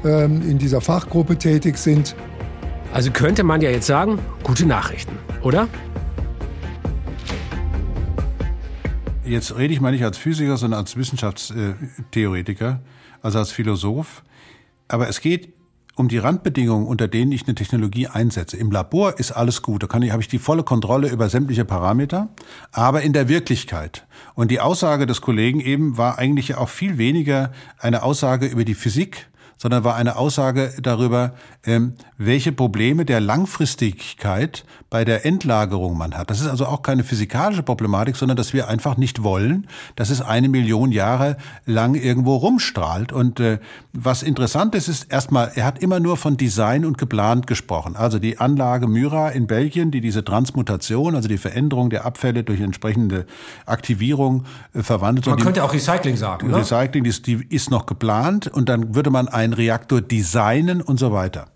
ähm, 0.03 0.41
in 0.47 0.57
dieser 0.57 0.81
Fachgruppe 0.81 1.37
tätig 1.37 1.77
sind. 1.77 2.13
Also 2.93 3.09
könnte 3.11 3.43
man 3.43 3.61
ja 3.61 3.69
jetzt 3.69 3.87
sagen, 3.87 4.19
gute 4.43 4.65
Nachrichten, 4.65 5.17
oder? 5.43 5.69
Jetzt 9.31 9.55
rede 9.55 9.73
ich 9.73 9.79
mal 9.79 9.93
nicht 9.93 10.03
als 10.03 10.17
Physiker, 10.17 10.57
sondern 10.57 10.81
als 10.81 10.97
Wissenschaftstheoretiker, 10.97 12.81
also 13.21 13.39
als 13.39 13.53
Philosoph. 13.53 14.23
Aber 14.89 15.07
es 15.07 15.21
geht 15.21 15.53
um 15.95 16.09
die 16.09 16.17
Randbedingungen, 16.17 16.85
unter 16.85 17.07
denen 17.07 17.31
ich 17.31 17.47
eine 17.47 17.55
Technologie 17.55 18.07
einsetze. 18.07 18.57
Im 18.57 18.71
Labor 18.71 19.19
ist 19.19 19.31
alles 19.31 19.61
gut, 19.61 19.83
da 19.83 19.87
kann 19.87 20.01
ich, 20.01 20.11
habe 20.11 20.21
ich 20.21 20.27
die 20.27 20.37
volle 20.37 20.63
Kontrolle 20.63 21.07
über 21.07 21.29
sämtliche 21.29 21.63
Parameter, 21.63 22.27
aber 22.73 23.03
in 23.03 23.13
der 23.13 23.29
Wirklichkeit. 23.29 24.05
Und 24.35 24.51
die 24.51 24.59
Aussage 24.59 25.05
des 25.05 25.21
Kollegen 25.21 25.61
eben 25.61 25.97
war 25.97 26.17
eigentlich 26.17 26.55
auch 26.55 26.67
viel 26.67 26.97
weniger 26.97 27.53
eine 27.79 28.03
Aussage 28.03 28.47
über 28.47 28.65
die 28.65 28.75
Physik, 28.75 29.29
sondern 29.61 29.83
war 29.83 29.95
eine 29.95 30.15
Aussage 30.15 30.73
darüber, 30.81 31.33
ähm, 31.63 31.93
welche 32.17 32.51
Probleme 32.51 33.05
der 33.05 33.21
Langfristigkeit 33.21 34.65
bei 34.89 35.05
der 35.05 35.23
Endlagerung 35.23 35.95
man 35.99 36.17
hat. 36.17 36.31
Das 36.31 36.41
ist 36.41 36.47
also 36.47 36.65
auch 36.65 36.81
keine 36.81 37.03
physikalische 37.03 37.61
Problematik, 37.61 38.15
sondern 38.15 38.35
dass 38.35 38.53
wir 38.53 38.67
einfach 38.69 38.97
nicht 38.97 39.21
wollen, 39.21 39.67
dass 39.95 40.09
es 40.09 40.19
eine 40.19 40.49
Million 40.49 40.91
Jahre 40.91 41.37
lang 41.67 41.93
irgendwo 41.93 42.37
rumstrahlt. 42.37 43.13
Und 43.13 43.39
äh, 43.39 43.59
was 43.93 44.23
interessant 44.23 44.73
ist, 44.73 44.87
ist 44.87 45.11
erstmal, 45.11 45.51
er 45.53 45.65
hat 45.65 45.77
immer 45.77 45.99
nur 45.99 46.17
von 46.17 46.37
Design 46.37 46.83
und 46.83 46.97
geplant 46.97 47.45
gesprochen. 47.45 47.95
Also 47.95 48.17
die 48.17 48.39
Anlage 48.39 48.87
Myra 48.87 49.29
in 49.29 49.45
Belgien, 49.45 49.91
die 49.91 50.01
diese 50.01 50.25
Transmutation, 50.25 51.15
also 51.15 51.27
die 51.27 51.37
Veränderung 51.37 51.91
der 51.91 52.03
Abfälle 52.03 52.43
durch 52.43 52.61
entsprechende 52.61 53.27
Aktivierung 53.67 54.45
äh, 54.73 54.81
verwandelt. 54.81 55.27
Man 55.27 55.37
könnte 55.37 55.63
auch 55.63 55.71
Recycling 55.73 56.17
sagen, 56.17 56.49
oder? 56.49 56.57
Recycling, 56.57 57.03
die, 57.03 57.21
die 57.21 57.45
ist 57.49 57.69
noch 57.69 57.85
geplant 57.85 58.47
und 58.47 58.67
dann 58.67 58.95
würde 58.95 59.11
man 59.11 59.27
ein 59.27 59.50
einen 59.51 59.61
Reaktor 59.61 60.01
designen 60.01 60.81
und 60.81 60.97
so 60.97 61.11
weiter. 61.11 61.47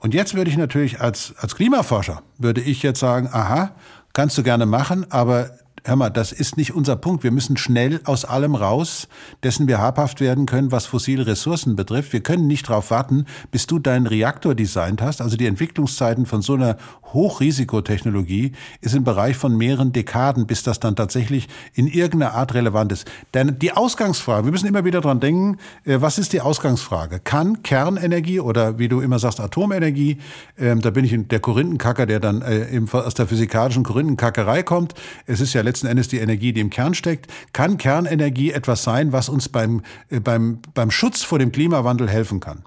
Und 0.00 0.14
jetzt 0.14 0.34
würde 0.34 0.50
ich 0.50 0.56
natürlich 0.56 1.00
als, 1.00 1.34
als 1.38 1.56
Klimaforscher, 1.56 2.22
würde 2.38 2.60
ich 2.60 2.82
jetzt 2.82 3.00
sagen, 3.00 3.28
aha, 3.32 3.72
kannst 4.12 4.38
du 4.38 4.42
gerne 4.42 4.66
machen, 4.66 5.10
aber 5.10 5.50
hör 5.84 5.96
mal, 5.96 6.10
das 6.10 6.32
ist 6.32 6.56
nicht 6.56 6.74
unser 6.74 6.96
Punkt. 6.96 7.22
Wir 7.24 7.30
müssen 7.30 7.56
schnell 7.56 8.00
aus 8.04 8.24
allem 8.24 8.54
raus, 8.54 9.08
dessen 9.42 9.68
wir 9.68 9.78
habhaft 9.78 10.20
werden 10.20 10.46
können, 10.46 10.72
was 10.72 10.86
fossile 10.86 11.26
Ressourcen 11.26 11.76
betrifft. 11.76 12.12
Wir 12.12 12.20
können 12.20 12.46
nicht 12.46 12.68
darauf 12.68 12.90
warten, 12.90 13.26
bis 13.50 13.66
du 13.66 13.78
deinen 13.78 14.06
Reaktor 14.06 14.54
designt 14.54 15.02
hast. 15.02 15.20
Also 15.20 15.36
die 15.36 15.46
Entwicklungszeiten 15.46 16.26
von 16.26 16.42
so 16.42 16.54
einer 16.54 16.76
Hochrisikotechnologie 17.12 18.52
ist 18.80 18.94
im 18.94 19.04
Bereich 19.04 19.36
von 19.36 19.56
mehreren 19.56 19.92
Dekaden, 19.92 20.46
bis 20.46 20.62
das 20.62 20.80
dann 20.80 20.96
tatsächlich 20.96 21.48
in 21.74 21.86
irgendeiner 21.86 22.34
Art 22.34 22.54
relevant 22.54 22.92
ist. 22.92 23.10
Denn 23.34 23.58
die 23.58 23.72
Ausgangsfrage, 23.72 24.44
wir 24.46 24.52
müssen 24.52 24.66
immer 24.66 24.84
wieder 24.84 25.00
dran 25.00 25.20
denken, 25.20 25.58
äh, 25.84 26.00
was 26.00 26.18
ist 26.18 26.32
die 26.32 26.40
Ausgangsfrage? 26.40 27.20
Kann 27.20 27.62
Kernenergie 27.62 28.40
oder 28.40 28.78
wie 28.78 28.88
du 28.88 29.00
immer 29.00 29.18
sagst, 29.18 29.40
Atomenergie, 29.40 30.18
ähm, 30.58 30.80
da 30.80 30.90
bin 30.90 31.04
ich 31.04 31.14
der 31.28 31.40
Korinthenkacker, 31.40 32.06
der 32.06 32.20
dann 32.20 32.42
äh, 32.42 32.80
aus 32.92 33.14
der 33.14 33.26
physikalischen 33.26 33.84
Korinthenkackerei 33.84 34.62
kommt. 34.62 34.94
Es 35.26 35.40
ist 35.40 35.54
ja 35.54 35.62
letzten 35.68 35.86
Endes 35.86 36.08
die 36.08 36.18
Energie, 36.18 36.52
die 36.52 36.60
im 36.60 36.70
Kern 36.70 36.94
steckt. 36.94 37.26
Kann 37.52 37.78
Kernenergie 37.78 38.52
etwas 38.52 38.82
sein, 38.82 39.12
was 39.12 39.28
uns 39.28 39.48
beim, 39.48 39.82
äh, 40.10 40.20
beim, 40.20 40.60
beim 40.74 40.90
Schutz 40.90 41.22
vor 41.22 41.38
dem 41.38 41.52
Klimawandel 41.52 42.08
helfen 42.08 42.40
kann? 42.40 42.64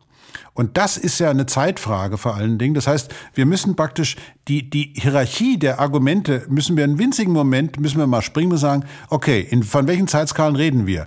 Und 0.54 0.78
das 0.78 0.98
ist 0.98 1.20
ja 1.20 1.30
eine 1.30 1.46
Zeitfrage 1.46 2.18
vor 2.18 2.36
allen 2.36 2.58
Dingen. 2.58 2.74
Das 2.74 2.88
heißt, 2.88 3.14
wir 3.34 3.46
müssen 3.46 3.76
praktisch 3.76 4.18
die, 4.48 4.70
die 4.70 4.94
Hierarchie 4.96 5.58
der 5.58 5.80
Argumente, 5.80 6.46
müssen 6.50 6.76
wir 6.76 6.84
einen 6.84 7.00
winzigen 7.00 7.34
Moment, 7.34 7.80
müssen 7.80 8.00
wir 8.00 8.08
mal 8.08 8.22
springen 8.22 8.52
und 8.52 8.58
sagen, 8.58 8.84
okay, 9.10 9.46
in, 9.50 9.64
von 9.64 9.88
welchen 9.88 10.08
Zeitskalen 10.08 10.56
reden 10.56 10.88
wir? 10.88 11.06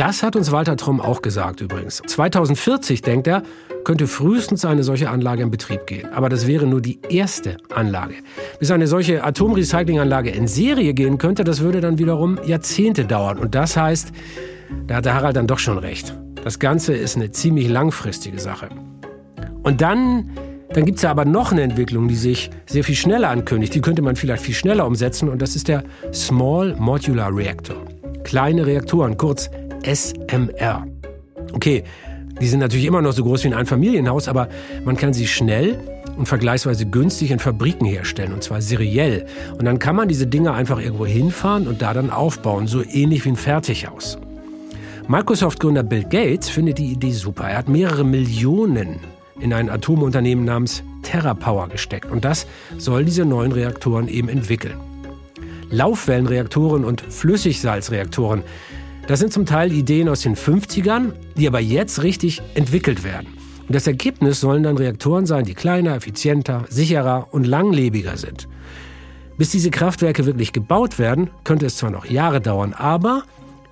Das 0.00 0.22
hat 0.22 0.34
uns 0.34 0.50
Walter 0.50 0.78
Tromm 0.78 0.98
auch 0.98 1.20
gesagt 1.20 1.60
übrigens. 1.60 2.00
2040, 2.06 3.02
denkt 3.02 3.26
er, 3.26 3.42
könnte 3.84 4.06
frühestens 4.06 4.64
eine 4.64 4.82
solche 4.82 5.10
Anlage 5.10 5.42
in 5.42 5.50
Betrieb 5.50 5.86
gehen. 5.86 6.10
Aber 6.14 6.30
das 6.30 6.46
wäre 6.46 6.66
nur 6.66 6.80
die 6.80 7.00
erste 7.10 7.58
Anlage. 7.68 8.14
Bis 8.58 8.70
eine 8.70 8.86
solche 8.86 9.22
Atomrecyclinganlage 9.22 10.30
in 10.30 10.48
Serie 10.48 10.94
gehen 10.94 11.18
könnte, 11.18 11.44
das 11.44 11.60
würde 11.60 11.82
dann 11.82 11.98
wiederum 11.98 12.38
Jahrzehnte 12.46 13.04
dauern. 13.04 13.38
Und 13.38 13.54
das 13.54 13.76
heißt, 13.76 14.12
da 14.86 14.94
hat 14.94 15.04
der 15.04 15.12
Harald 15.12 15.36
dann 15.36 15.46
doch 15.46 15.58
schon 15.58 15.76
recht. 15.76 16.16
Das 16.44 16.58
Ganze 16.58 16.94
ist 16.94 17.16
eine 17.16 17.30
ziemlich 17.30 17.68
langfristige 17.68 18.38
Sache. 18.38 18.70
Und 19.62 19.82
dann, 19.82 20.30
dann 20.72 20.86
gibt 20.86 20.96
es 20.96 21.02
ja 21.02 21.10
aber 21.10 21.26
noch 21.26 21.52
eine 21.52 21.60
Entwicklung, 21.60 22.08
die 22.08 22.16
sich 22.16 22.48
sehr 22.64 22.84
viel 22.84 22.96
schneller 22.96 23.28
ankündigt. 23.28 23.74
Die 23.74 23.82
könnte 23.82 24.00
man 24.00 24.16
vielleicht 24.16 24.44
viel 24.44 24.54
schneller 24.54 24.86
umsetzen 24.86 25.28
und 25.28 25.42
das 25.42 25.56
ist 25.56 25.68
der 25.68 25.84
Small 26.10 26.74
Modular 26.78 27.36
Reactor. 27.36 27.76
Kleine 28.24 28.64
Reaktoren, 28.64 29.18
kurz 29.18 29.50
SMR. 29.82 30.86
Okay, 31.52 31.84
die 32.40 32.46
sind 32.46 32.60
natürlich 32.60 32.86
immer 32.86 33.02
noch 33.02 33.12
so 33.12 33.22
groß 33.22 33.44
wie 33.44 33.48
ein 33.48 33.54
Einfamilienhaus, 33.54 34.28
aber 34.28 34.48
man 34.84 34.96
kann 34.96 35.12
sie 35.12 35.26
schnell 35.26 35.78
und 36.16 36.26
vergleichsweise 36.26 36.86
günstig 36.86 37.30
in 37.30 37.38
Fabriken 37.38 37.86
herstellen, 37.86 38.32
und 38.32 38.42
zwar 38.42 38.62
seriell. 38.62 39.26
Und 39.58 39.64
dann 39.64 39.78
kann 39.78 39.96
man 39.96 40.08
diese 40.08 40.26
Dinge 40.26 40.52
einfach 40.52 40.80
irgendwo 40.80 41.06
hinfahren 41.06 41.66
und 41.66 41.82
da 41.82 41.92
dann 41.92 42.10
aufbauen, 42.10 42.66
so 42.66 42.82
ähnlich 42.82 43.24
wie 43.24 43.30
ein 43.30 43.36
Fertighaus. 43.36 44.18
Microsoft-Gründer 45.08 45.82
Bill 45.82 46.04
Gates 46.04 46.48
findet 46.48 46.78
die 46.78 46.92
Idee 46.92 47.12
super. 47.12 47.44
Er 47.44 47.58
hat 47.58 47.68
mehrere 47.68 48.04
Millionen 48.04 49.00
in 49.40 49.52
ein 49.52 49.68
Atomunternehmen 49.68 50.44
namens 50.44 50.82
TerraPower 51.02 51.68
gesteckt. 51.68 52.10
Und 52.10 52.24
das 52.24 52.46
soll 52.78 53.04
diese 53.04 53.24
neuen 53.24 53.52
Reaktoren 53.52 54.08
eben 54.08 54.28
entwickeln. 54.28 54.76
Laufwellenreaktoren 55.70 56.84
und 56.84 57.00
Flüssigsalzreaktoren, 57.00 58.42
das 59.10 59.20
sind 59.20 59.32
zum 59.32 59.46
Teil 59.46 59.72
Ideen 59.72 60.08
aus 60.08 60.20
den 60.20 60.36
50ern, 60.36 61.12
die 61.36 61.46
aber 61.46 61.60
jetzt 61.60 62.02
richtig 62.02 62.42
entwickelt 62.54 63.04
werden. 63.04 63.28
Und 63.66 63.74
das 63.74 63.86
Ergebnis 63.86 64.40
sollen 64.40 64.62
dann 64.62 64.76
Reaktoren 64.76 65.26
sein, 65.26 65.44
die 65.44 65.54
kleiner, 65.54 65.94
effizienter, 65.94 66.64
sicherer 66.68 67.28
und 67.30 67.46
langlebiger 67.46 68.16
sind. 68.16 68.48
Bis 69.36 69.50
diese 69.50 69.70
Kraftwerke 69.70 70.26
wirklich 70.26 70.52
gebaut 70.52 70.98
werden, 70.98 71.30
könnte 71.44 71.66
es 71.66 71.76
zwar 71.76 71.90
noch 71.90 72.04
Jahre 72.06 72.40
dauern, 72.40 72.74
aber 72.74 73.24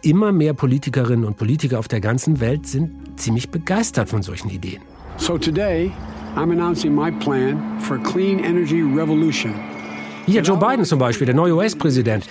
Immer 0.02 0.30
mehr 0.30 0.54
Politikerinnen 0.54 1.24
und 1.24 1.36
Politiker 1.36 1.80
auf 1.80 1.88
der 1.88 2.00
ganzen 2.00 2.38
Welt 2.38 2.68
sind 2.68 3.18
ziemlich 3.18 3.50
begeistert 3.50 4.08
von 4.08 4.22
solchen 4.22 4.48
Ideen. 4.48 4.80
So 5.16 5.36
today 5.36 5.90
I'm 6.36 6.52
announcing 6.52 6.94
my 6.94 7.10
plan 7.10 7.60
for 7.80 7.96
a 7.96 8.02
clean 8.02 8.38
energy 8.38 8.80
revolution. 8.80 9.52
Hier 10.26 10.42
Joe 10.42 10.56
Biden 10.56 10.84
zum 10.84 11.00
Beispiel, 11.00 11.24
der 11.24 11.34
neue 11.34 11.56
US-Präsident. 11.56 12.28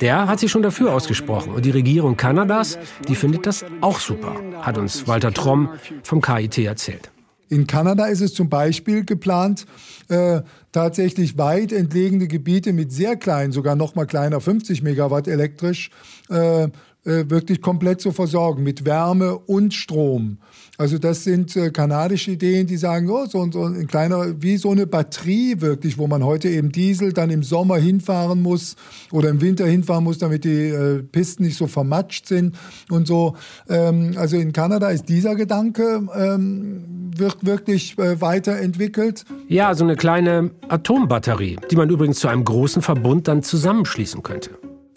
Der 0.00 0.26
hat 0.26 0.40
sich 0.40 0.50
schon 0.50 0.62
dafür 0.62 0.92
ausgesprochen. 0.92 1.52
Und 1.54 1.64
die 1.64 1.70
Regierung 1.70 2.16
Kanadas, 2.16 2.78
die 3.08 3.14
findet 3.14 3.46
das 3.46 3.64
auch 3.80 4.00
super, 4.00 4.34
hat 4.60 4.78
uns 4.78 5.06
Walter 5.06 5.32
Tromm 5.32 5.70
vom 6.02 6.20
KIT 6.20 6.58
erzählt. 6.58 7.10
In 7.50 7.66
Kanada 7.66 8.06
ist 8.06 8.20
es 8.20 8.34
zum 8.34 8.50
Beispiel 8.50 9.04
geplant, 9.04 9.66
äh, 10.08 10.42
tatsächlich 10.72 11.38
weit 11.38 11.72
entlegene 11.72 12.28
Gebiete 12.28 12.74
mit 12.74 12.92
sehr 12.92 13.16
kleinen, 13.16 13.52
sogar 13.52 13.74
noch 13.74 13.94
mal 13.94 14.06
kleiner, 14.06 14.40
50 14.40 14.82
Megawatt 14.82 15.28
elektrisch, 15.28 15.90
äh, 16.28 16.68
äh, 17.08 17.30
wirklich 17.30 17.60
komplett 17.62 18.00
zu 18.00 18.12
versorgen 18.12 18.62
mit 18.62 18.84
Wärme 18.84 19.38
und 19.38 19.74
Strom. 19.74 20.38
Also 20.76 20.98
das 20.98 21.24
sind 21.24 21.56
äh, 21.56 21.70
kanadische 21.70 22.30
Ideen, 22.30 22.66
die 22.66 22.76
sagen, 22.76 23.10
oh, 23.10 23.26
so, 23.26 23.50
so 23.50 23.64
ein 23.64 23.88
kleiner, 23.88 24.40
wie 24.40 24.56
so 24.58 24.70
eine 24.70 24.86
Batterie 24.86 25.60
wirklich, 25.60 25.98
wo 25.98 26.06
man 26.06 26.24
heute 26.24 26.48
eben 26.48 26.70
Diesel 26.70 27.12
dann 27.12 27.30
im 27.30 27.42
Sommer 27.42 27.78
hinfahren 27.78 28.42
muss 28.42 28.76
oder 29.10 29.28
im 29.30 29.40
Winter 29.40 29.66
hinfahren 29.66 30.04
muss, 30.04 30.18
damit 30.18 30.44
die 30.44 30.68
äh, 30.68 31.02
Pisten 31.02 31.42
nicht 31.44 31.56
so 31.56 31.66
vermatscht 31.66 32.26
sind 32.26 32.54
und 32.90 33.08
so. 33.08 33.34
Ähm, 33.68 34.14
also 34.16 34.36
in 34.36 34.52
Kanada 34.52 34.90
ist 34.90 35.08
dieser 35.08 35.34
Gedanke 35.34 36.06
ähm, 36.14 37.10
wird 37.16 37.44
wirklich 37.44 37.98
äh, 37.98 38.20
weiterentwickelt. 38.20 39.24
Ja, 39.48 39.74
so 39.74 39.82
eine 39.82 39.96
kleine 39.96 40.50
Atombatterie, 40.68 41.58
die 41.70 41.76
man 41.76 41.90
übrigens 41.90 42.20
zu 42.20 42.28
einem 42.28 42.44
großen 42.44 42.82
Verbund 42.82 43.26
dann 43.26 43.42
zusammenschließen 43.42 44.22
könnte. 44.22 44.50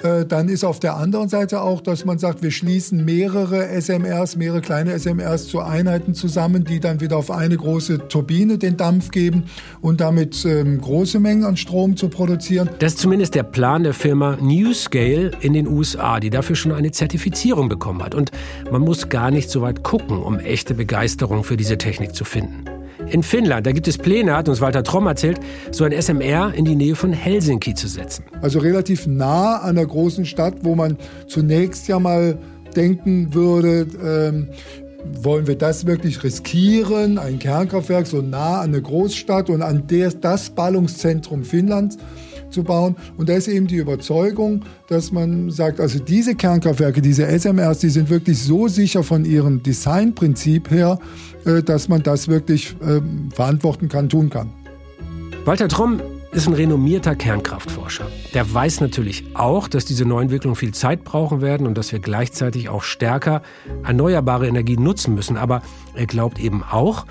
Äh, 0.04 0.26
dann 0.26 0.50
ist 0.50 0.64
auf 0.64 0.80
der 0.80 0.96
anderen 0.96 1.30
Seite 1.30 1.62
auch, 1.62 1.82
dass 1.82 2.06
man 2.06 2.18
sagt, 2.18 2.42
wir 2.42 2.52
schließen 2.52 3.06
mehrere 3.06 3.70
SMRs, 3.82 4.36
mehrere 4.36 4.62
kleine 4.62 4.98
SMRs 4.98 5.48
zu 5.48 5.60
Einheiten 5.60 6.14
zusammen, 6.14 6.64
die 6.64 6.80
dann 6.80 7.02
wieder 7.02 7.18
auf 7.18 7.30
eine 7.30 7.58
große 7.58 8.08
Turbine 8.08 8.58
den 8.58 8.78
Dampf 8.78 9.12
geben 9.12 9.44
und 9.82 10.02
damit 10.02 10.44
ähm, 10.46 10.82
große 10.82 11.20
Mengen 11.20 11.46
an 11.46 11.58
Strom 11.58 11.96
zu 11.98 12.10
produzieren. 12.10 12.70
Das 12.80 12.94
ist 12.94 13.00
zumindest 13.00 13.36
der 13.36 13.44
Plan 13.44 13.84
der 13.84 13.94
Firma 13.94 14.38
NewScale 14.42 15.32
in 15.42 15.54
den 15.54 15.68
USA, 15.68 16.20
die 16.20 16.30
dafür 16.30 16.56
schon 16.56 16.72
eine 16.72 16.92
Zertifizierung 16.92 17.70
bekommen 17.70 18.04
hat. 18.04 18.16
Und 18.16 18.32
man 18.72 18.82
muss 18.82 19.10
gar 19.10 19.32
nicht 19.32 19.50
so 19.50 19.62
weit 19.62 19.84
gucken, 19.84 20.18
um 20.18 20.40
echte 20.40 20.74
Begeisterung 20.74 21.44
für 21.44 21.58
diese 21.58 21.78
Technik 21.78 22.16
zu 22.16 22.26
finden. 22.26 22.81
In 23.12 23.24
Finnland, 23.24 23.68
da 23.68 23.74
gibt 23.74 23.90
es 23.90 23.98
Pläne, 23.98 24.38
hat 24.38 24.48
uns 24.48 24.62
Walter 24.62 24.84
Tromm 24.84 25.06
erzählt, 25.06 25.38
so 25.72 25.84
ein 25.84 25.92
SMR 25.92 26.54
in 26.54 26.64
die 26.64 26.78
Nähe 26.78 26.96
von 26.96 27.12
Helsinki 27.12 27.74
zu 27.74 27.90
setzen. 27.90 28.24
Also 28.42 28.60
relativ 28.60 29.06
nah 29.06 29.58
an 29.58 29.76
der 29.76 29.86
großen 29.86 30.26
Stadt, 30.26 30.56
wo 30.62 30.76
man 30.76 30.98
zunächst 31.28 31.90
ja 31.90 32.00
mal 32.00 32.38
denken 32.74 33.34
würde, 33.34 33.86
ähm, 34.02 34.48
wollen 35.22 35.46
wir 35.46 35.58
das 35.58 35.86
wirklich 35.86 36.24
riskieren, 36.24 37.18
ein 37.18 37.38
Kernkraftwerk 37.38 38.08
so 38.08 38.22
nah 38.22 38.62
an 38.62 38.70
eine 38.70 38.82
Großstadt 38.82 39.50
und 39.50 39.62
an 39.62 39.88
der, 39.88 40.12
das 40.12 40.52
Ballungszentrum 40.52 41.44
Finnlands 41.44 41.98
zu 42.50 42.64
bauen. 42.64 42.96
Und 43.18 43.30
da 43.30 43.34
ist 43.34 43.48
eben 43.48 43.68
die 43.68 43.78
Überzeugung, 43.78 44.62
dass 44.88 45.12
man 45.12 45.50
sagt, 45.50 45.80
also 45.80 46.00
diese 46.00 46.36
Kernkraftwerke, 46.36 47.02
diese 47.02 47.26
SMRs, 47.28 47.80
die 47.80 47.90
sind 47.90 48.10
wirklich 48.10 48.40
so 48.40 48.68
sicher 48.68 49.04
von 49.04 49.26
ihrem 49.26 49.64
Designprinzip 49.64 50.70
her, 50.70 51.00
dass 51.44 51.88
man 51.88 52.04
das 52.04 52.28
wirklich 52.28 52.76
ähm, 52.82 53.30
verantworten 53.32 53.90
kann, 53.90 54.10
tun 54.10 54.30
kann. 54.30 54.50
Walter 55.46 55.68
Tromm 55.68 56.02
ist 56.32 56.48
ein 56.48 56.54
renommierter 56.54 57.16
Kernkraftforscher. 57.16 58.08
Der 58.34 58.54
weiß 58.54 58.80
natürlich 58.80 59.36
auch, 59.36 59.68
dass 59.68 59.86
diese 59.86 60.06
Neuentwicklungen 60.06 60.56
viel 60.56 60.74
Zeit 60.74 61.04
brauchen 61.04 61.42
werden 61.42 61.68
und 61.68 61.78
dass 61.78 61.92
wir 61.92 62.00
gleichzeitig 62.00 62.70
auch 62.70 62.84
stärker 62.84 63.42
erneuerbare 63.84 64.48
Energie 64.48 64.78
nutzen 64.78 65.14
müssen. 65.14 65.36
Aber 65.36 65.62
er 65.94 66.06
glaubt 66.06 66.40
eben 66.40 66.64
auch, 66.64 67.06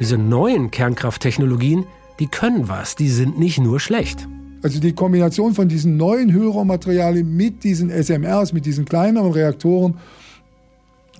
diese 0.00 0.16
neuen 0.16 0.70
Kernkrafttechnologien, 0.70 1.84
die 2.20 2.26
können 2.26 2.68
was, 2.68 2.96
die 2.96 3.08
sind 3.08 3.38
nicht 3.38 3.58
nur 3.58 3.80
schlecht. 3.80 4.26
Also 4.62 4.80
die 4.80 4.94
Kombination 4.94 5.52
von 5.52 5.68
diesen 5.68 5.98
neuen 5.98 6.32
Hüllraummaterialien 6.32 7.36
mit 7.36 7.64
diesen 7.64 7.90
SMRs, 7.90 8.54
mit 8.54 8.64
diesen 8.64 8.86
kleineren 8.86 9.32
Reaktoren, 9.32 9.98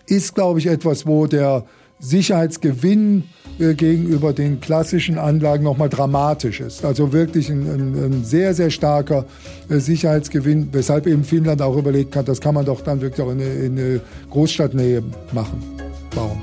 ist, 0.06 0.34
glaube 0.34 0.60
ich, 0.60 0.66
etwas, 0.66 1.06
wo 1.06 1.26
der 1.26 1.66
Sicherheitsgewinn 2.04 3.24
äh, 3.58 3.74
gegenüber 3.74 4.32
den 4.32 4.60
klassischen 4.60 5.18
Anlagen 5.18 5.64
nochmal 5.64 5.88
dramatisch 5.88 6.60
ist. 6.60 6.84
Also 6.84 7.12
wirklich 7.12 7.48
ein, 7.48 7.62
ein, 7.62 8.04
ein 8.04 8.24
sehr, 8.24 8.54
sehr 8.54 8.70
starker 8.70 9.24
äh, 9.68 9.78
Sicherheitsgewinn, 9.78 10.68
weshalb 10.72 11.06
eben 11.06 11.24
Finnland 11.24 11.62
auch 11.62 11.76
überlegt 11.76 12.16
hat, 12.16 12.28
das 12.28 12.40
kann 12.40 12.54
man 12.54 12.64
doch 12.64 12.82
dann 12.82 13.00
wirklich 13.00 13.26
auch 13.26 13.32
in 13.32 13.40
in 13.40 14.00
Großstadtnähe 14.30 15.02
machen. 15.32 15.62
Warum? 16.14 16.40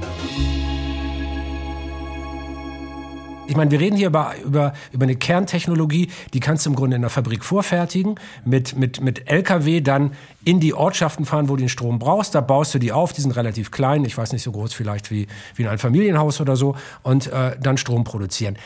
Ich 3.51 3.57
meine, 3.57 3.69
wir 3.69 3.81
reden 3.81 3.97
hier 3.97 4.07
über, 4.07 4.33
über, 4.45 4.71
über 4.93 5.03
eine 5.03 5.17
Kerntechnologie, 5.17 6.09
die 6.33 6.39
kannst 6.39 6.65
du 6.65 6.69
im 6.69 6.75
Grunde 6.77 6.95
in 6.95 7.01
der 7.01 7.11
Fabrik 7.11 7.43
vorfertigen, 7.43 8.15
mit, 8.45 8.77
mit, 8.77 9.01
mit 9.01 9.29
LKW 9.29 9.81
dann 9.81 10.13
in 10.45 10.61
die 10.61 10.73
Ortschaften 10.73 11.25
fahren, 11.25 11.49
wo 11.49 11.57
du 11.57 11.63
den 11.63 11.67
Strom 11.67 11.99
brauchst. 11.99 12.33
Da 12.33 12.39
baust 12.39 12.73
du 12.73 12.79
die 12.79 12.93
auf, 12.93 13.11
die 13.11 13.19
sind 13.19 13.35
relativ 13.35 13.69
klein, 13.69 14.05
ich 14.05 14.17
weiß 14.17 14.31
nicht 14.31 14.43
so 14.43 14.53
groß 14.53 14.73
vielleicht 14.73 15.11
wie, 15.11 15.27
wie 15.55 15.63
in 15.63 15.67
ein 15.67 15.79
Familienhaus 15.79 16.39
oder 16.39 16.55
so, 16.55 16.77
und 17.03 17.27
äh, 17.27 17.57
dann 17.59 17.75
Strom 17.75 18.05
produzieren. 18.05 18.57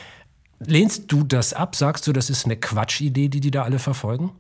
Lehnst 0.59 1.11
du 1.11 1.23
das 1.23 1.53
ab? 1.53 1.75
Sagst 1.75 2.05
du, 2.05 2.13
das 2.13 2.29
ist 2.29 2.45
eine 2.45 2.55
Quatschidee, 2.55 3.27
die 3.27 3.39
die 3.39 3.49
da 3.49 3.63
alle 3.63 3.79
verfolgen? 3.79 4.33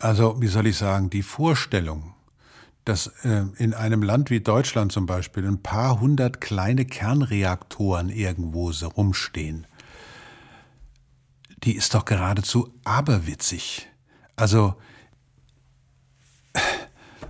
Also, 0.00 0.40
wie 0.40 0.46
soll 0.46 0.68
ich 0.68 0.78
sagen, 0.78 1.10
die 1.10 1.22
Vorstellung, 1.22 2.14
dass 2.88 3.08
äh, 3.24 3.44
in 3.58 3.74
einem 3.74 4.02
Land 4.02 4.30
wie 4.30 4.40
Deutschland 4.40 4.92
zum 4.92 5.06
Beispiel 5.06 5.46
ein 5.46 5.62
paar 5.62 6.00
hundert 6.00 6.40
kleine 6.40 6.84
Kernreaktoren 6.84 8.08
irgendwo 8.08 8.70
rumstehen, 8.70 9.66
die 11.64 11.76
ist 11.76 11.94
doch 11.94 12.04
geradezu 12.04 12.72
aberwitzig. 12.84 13.88
Also, 14.36 14.76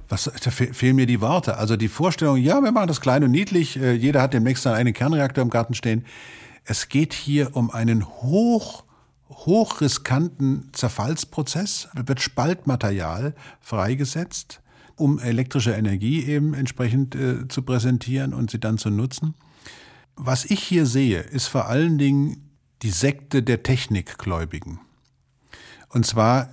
was, 0.09 0.31
da 0.43 0.51
fehlen 0.51 0.97
mir 0.97 1.07
die 1.07 1.21
Worte. 1.21 1.57
Also 1.57 1.77
die 1.77 1.89
Vorstellung, 1.89 2.37
ja, 2.37 2.63
wir 2.63 2.73
machen 2.73 2.89
das 2.89 3.01
klein 3.01 3.25
und 3.25 3.31
niedlich, 3.31 3.79
äh, 3.79 3.93
jeder 3.93 4.23
hat 4.23 4.35
demnächst 4.35 4.65
dann 4.65 4.75
einen 4.75 4.95
Kernreaktor 4.95 5.43
im 5.43 5.51
Garten 5.51 5.75
stehen. 5.75 6.05
Es 6.65 6.89
geht 6.89 7.15
hier 7.15 7.57
um 7.57 7.71
einen 7.71 8.07
hoch 8.07 8.85
hochriskanten 9.31 10.71
Zerfallsprozess, 10.73 11.89
da 11.95 12.09
wird 12.09 12.21
Spaltmaterial 12.21 13.35
freigesetzt, 13.61 14.61
um 14.99 15.19
elektrische 15.19 15.73
Energie 15.73 16.25
eben 16.25 16.55
entsprechend 16.55 17.15
äh, 17.15 17.49
zu 17.49 17.63
präsentieren 17.63 18.35
und 18.35 18.51
sie 18.51 18.61
dann 18.61 18.79
zu 18.79 18.91
nutzen. 18.91 19.35
Was 20.17 20.45
ich 20.45 20.61
hier 20.63 20.87
sehe, 20.87 21.21
ist 21.21 21.47
vor 21.47 21.67
allen 21.67 21.99
Dingen 21.99 22.51
die 22.83 22.91
Sekte 22.91 23.43
der 23.43 23.63
Technikgläubigen. 23.63 24.81
Und 25.89 26.07
zwar 26.07 26.51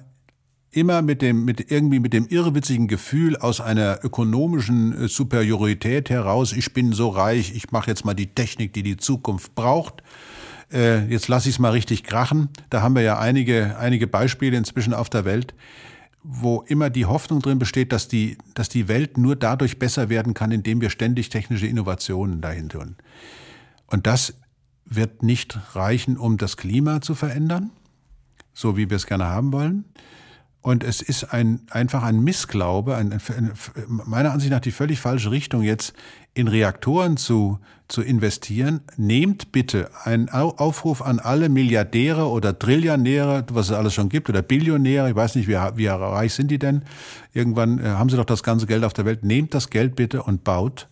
immer 0.72 1.02
mit 1.02 1.22
dem, 1.22 1.46
mit 1.46 1.72
irgendwie 1.72 2.00
mit 2.00 2.14
dem 2.14 2.28
irrwitzigen 2.28 2.88
Gefühl 2.88 3.38
aus 3.38 3.62
einer 3.62 4.00
ökonomischen 4.04 4.94
äh, 4.94 5.08
Superiorität 5.08 6.10
heraus, 6.10 6.54
ich 6.54 6.74
bin 6.74 6.94
so 6.94 7.10
reich, 7.10 7.54
ich 7.56 7.72
mache 7.72 7.90
jetzt 7.90 8.06
mal 8.06 8.14
die 8.14 8.28
Technik, 8.28 8.74
die 8.74 8.84
die 8.84 8.98
Zukunft 8.98 9.56
braucht 9.56 10.04
äh, 10.72 11.06
jetzt 11.06 11.28
lasse 11.28 11.50
ich 11.50 11.56
es 11.56 11.60
mal 11.60 11.72
richtig 11.72 12.04
krachen. 12.04 12.50
Da 12.70 12.82
haben 12.82 12.96
wir 12.96 13.02
ja 13.02 13.20
einige, 13.20 13.78
einige 13.78 14.08
Beispiele 14.08 14.58
inzwischen 14.58 14.94
auf 14.94 15.10
der 15.10 15.26
Welt, 15.26 15.54
wo 16.28 16.62
immer 16.68 16.90
die 16.90 17.06
Hoffnung 17.06 17.40
drin 17.42 17.60
besteht, 17.60 17.92
dass 17.92 18.08
die, 18.08 18.38
dass 18.56 18.68
die 18.68 18.88
Welt 18.88 19.18
nur 19.18 19.36
dadurch 19.36 19.78
besser 19.78 20.10
werden 20.10 20.34
kann, 20.34 20.52
indem 20.52 20.82
wir 20.82 20.90
ständig 20.90 21.30
technische 21.30 21.68
Innovationen 21.68 22.42
dahin 22.42 22.70
tun. 22.70 22.96
Und 23.88 24.08
das 24.08 24.34
wird 24.86 25.22
nicht 25.22 25.76
reichen, 25.76 26.18
um 26.18 26.38
das 26.38 26.58
Klima 26.58 27.02
zu 27.02 27.14
verändern, 27.14 27.70
so 28.54 28.76
wie 28.76 28.90
wir 28.90 28.98
es 28.98 29.06
gerne 29.06 29.26
haben 29.26 29.54
wollen. 29.54 29.86
Und 30.66 30.84
es 30.84 31.04
ist 31.04 31.26
ein, 31.26 31.60
einfach 31.70 32.02
ein 32.02 32.22
Missglaube, 32.22 32.96
ein, 32.96 33.14
ein, 33.14 33.54
meiner 33.88 34.32
Ansicht 34.32 34.52
nach 34.52 34.62
die 34.62 34.72
völlig 34.72 35.00
falsche 35.00 35.30
Richtung, 35.30 35.62
jetzt 35.62 35.94
in 36.34 36.48
Reaktoren 36.48 37.18
zu, 37.18 37.60
zu 37.88 38.02
investieren. 38.02 38.82
Nehmt 38.98 39.52
bitte 39.52 39.92
einen 40.06 40.28
Aufruf 40.30 41.04
an 41.04 41.20
alle 41.20 41.50
Milliardäre 41.50 42.28
oder 42.28 42.58
Trillionäre, 42.58 43.46
was 43.52 43.68
es 43.68 43.74
alles 43.74 43.94
schon 43.94 44.10
gibt, 44.10 44.28
oder 44.28 44.42
Billionäre, 44.42 45.12
ich 45.12 45.16
weiß 45.16 45.36
nicht, 45.36 45.48
wie, 45.48 45.54
wie 45.76 45.86
reich 45.86 46.34
sind 46.34 46.50
die 46.50 46.58
denn? 46.58 46.82
Irgendwann 47.32 47.78
äh, 47.78 47.90
haben 47.90 48.10
sie 48.10 48.18
doch 48.18 48.26
das 48.26 48.42
ganze 48.42 48.66
Geld 48.66 48.84
auf 48.86 48.94
der 48.94 49.06
Welt. 49.06 49.24
Nehmt 49.24 49.54
das 49.54 49.70
Geld 49.70 49.96
bitte 49.96 50.24
und 50.24 50.44
baut 50.44 50.90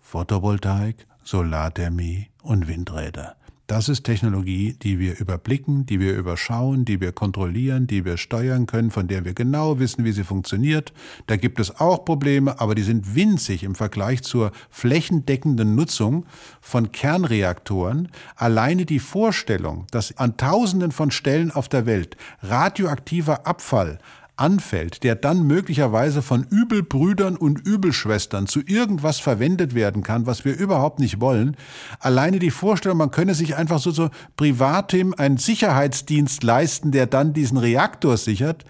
Photovoltaik, 0.00 1.08
Solarthermie 1.24 2.28
und 2.44 2.68
Windräder. 2.68 3.34
Das 3.68 3.90
ist 3.90 4.04
Technologie, 4.04 4.78
die 4.80 4.98
wir 4.98 5.20
überblicken, 5.20 5.84
die 5.84 6.00
wir 6.00 6.16
überschauen, 6.16 6.86
die 6.86 7.02
wir 7.02 7.12
kontrollieren, 7.12 7.86
die 7.86 8.06
wir 8.06 8.16
steuern 8.16 8.64
können, 8.64 8.90
von 8.90 9.08
der 9.08 9.26
wir 9.26 9.34
genau 9.34 9.78
wissen, 9.78 10.06
wie 10.06 10.12
sie 10.12 10.24
funktioniert. 10.24 10.94
Da 11.26 11.36
gibt 11.36 11.60
es 11.60 11.78
auch 11.78 12.06
Probleme, 12.06 12.62
aber 12.62 12.74
die 12.74 12.82
sind 12.82 13.14
winzig 13.14 13.64
im 13.64 13.74
Vergleich 13.74 14.22
zur 14.22 14.52
flächendeckenden 14.70 15.74
Nutzung 15.74 16.24
von 16.62 16.92
Kernreaktoren. 16.92 18.08
Alleine 18.36 18.86
die 18.86 19.00
Vorstellung, 19.00 19.86
dass 19.90 20.16
an 20.16 20.38
Tausenden 20.38 20.90
von 20.90 21.10
Stellen 21.10 21.50
auf 21.50 21.68
der 21.68 21.84
Welt 21.84 22.16
radioaktiver 22.40 23.46
Abfall 23.46 23.98
anfällt, 24.38 25.02
der 25.02 25.14
dann 25.14 25.46
möglicherweise 25.46 26.22
von 26.22 26.44
Übelbrüdern 26.44 27.36
und 27.36 27.66
Übelschwestern 27.66 28.46
zu 28.46 28.60
irgendwas 28.60 29.18
verwendet 29.18 29.74
werden 29.74 30.02
kann, 30.02 30.26
was 30.26 30.44
wir 30.44 30.56
überhaupt 30.56 30.98
nicht 30.98 31.20
wollen. 31.20 31.56
Alleine 32.00 32.38
die 32.38 32.50
Vorstellung, 32.50 32.98
man 32.98 33.10
könne 33.10 33.34
sich 33.34 33.56
einfach 33.56 33.78
so, 33.78 33.90
so 33.90 34.10
privatim 34.36 35.14
einen 35.16 35.38
Sicherheitsdienst 35.38 36.42
leisten, 36.42 36.92
der 36.92 37.06
dann 37.06 37.32
diesen 37.32 37.58
Reaktor 37.58 38.16
sichert, 38.16 38.64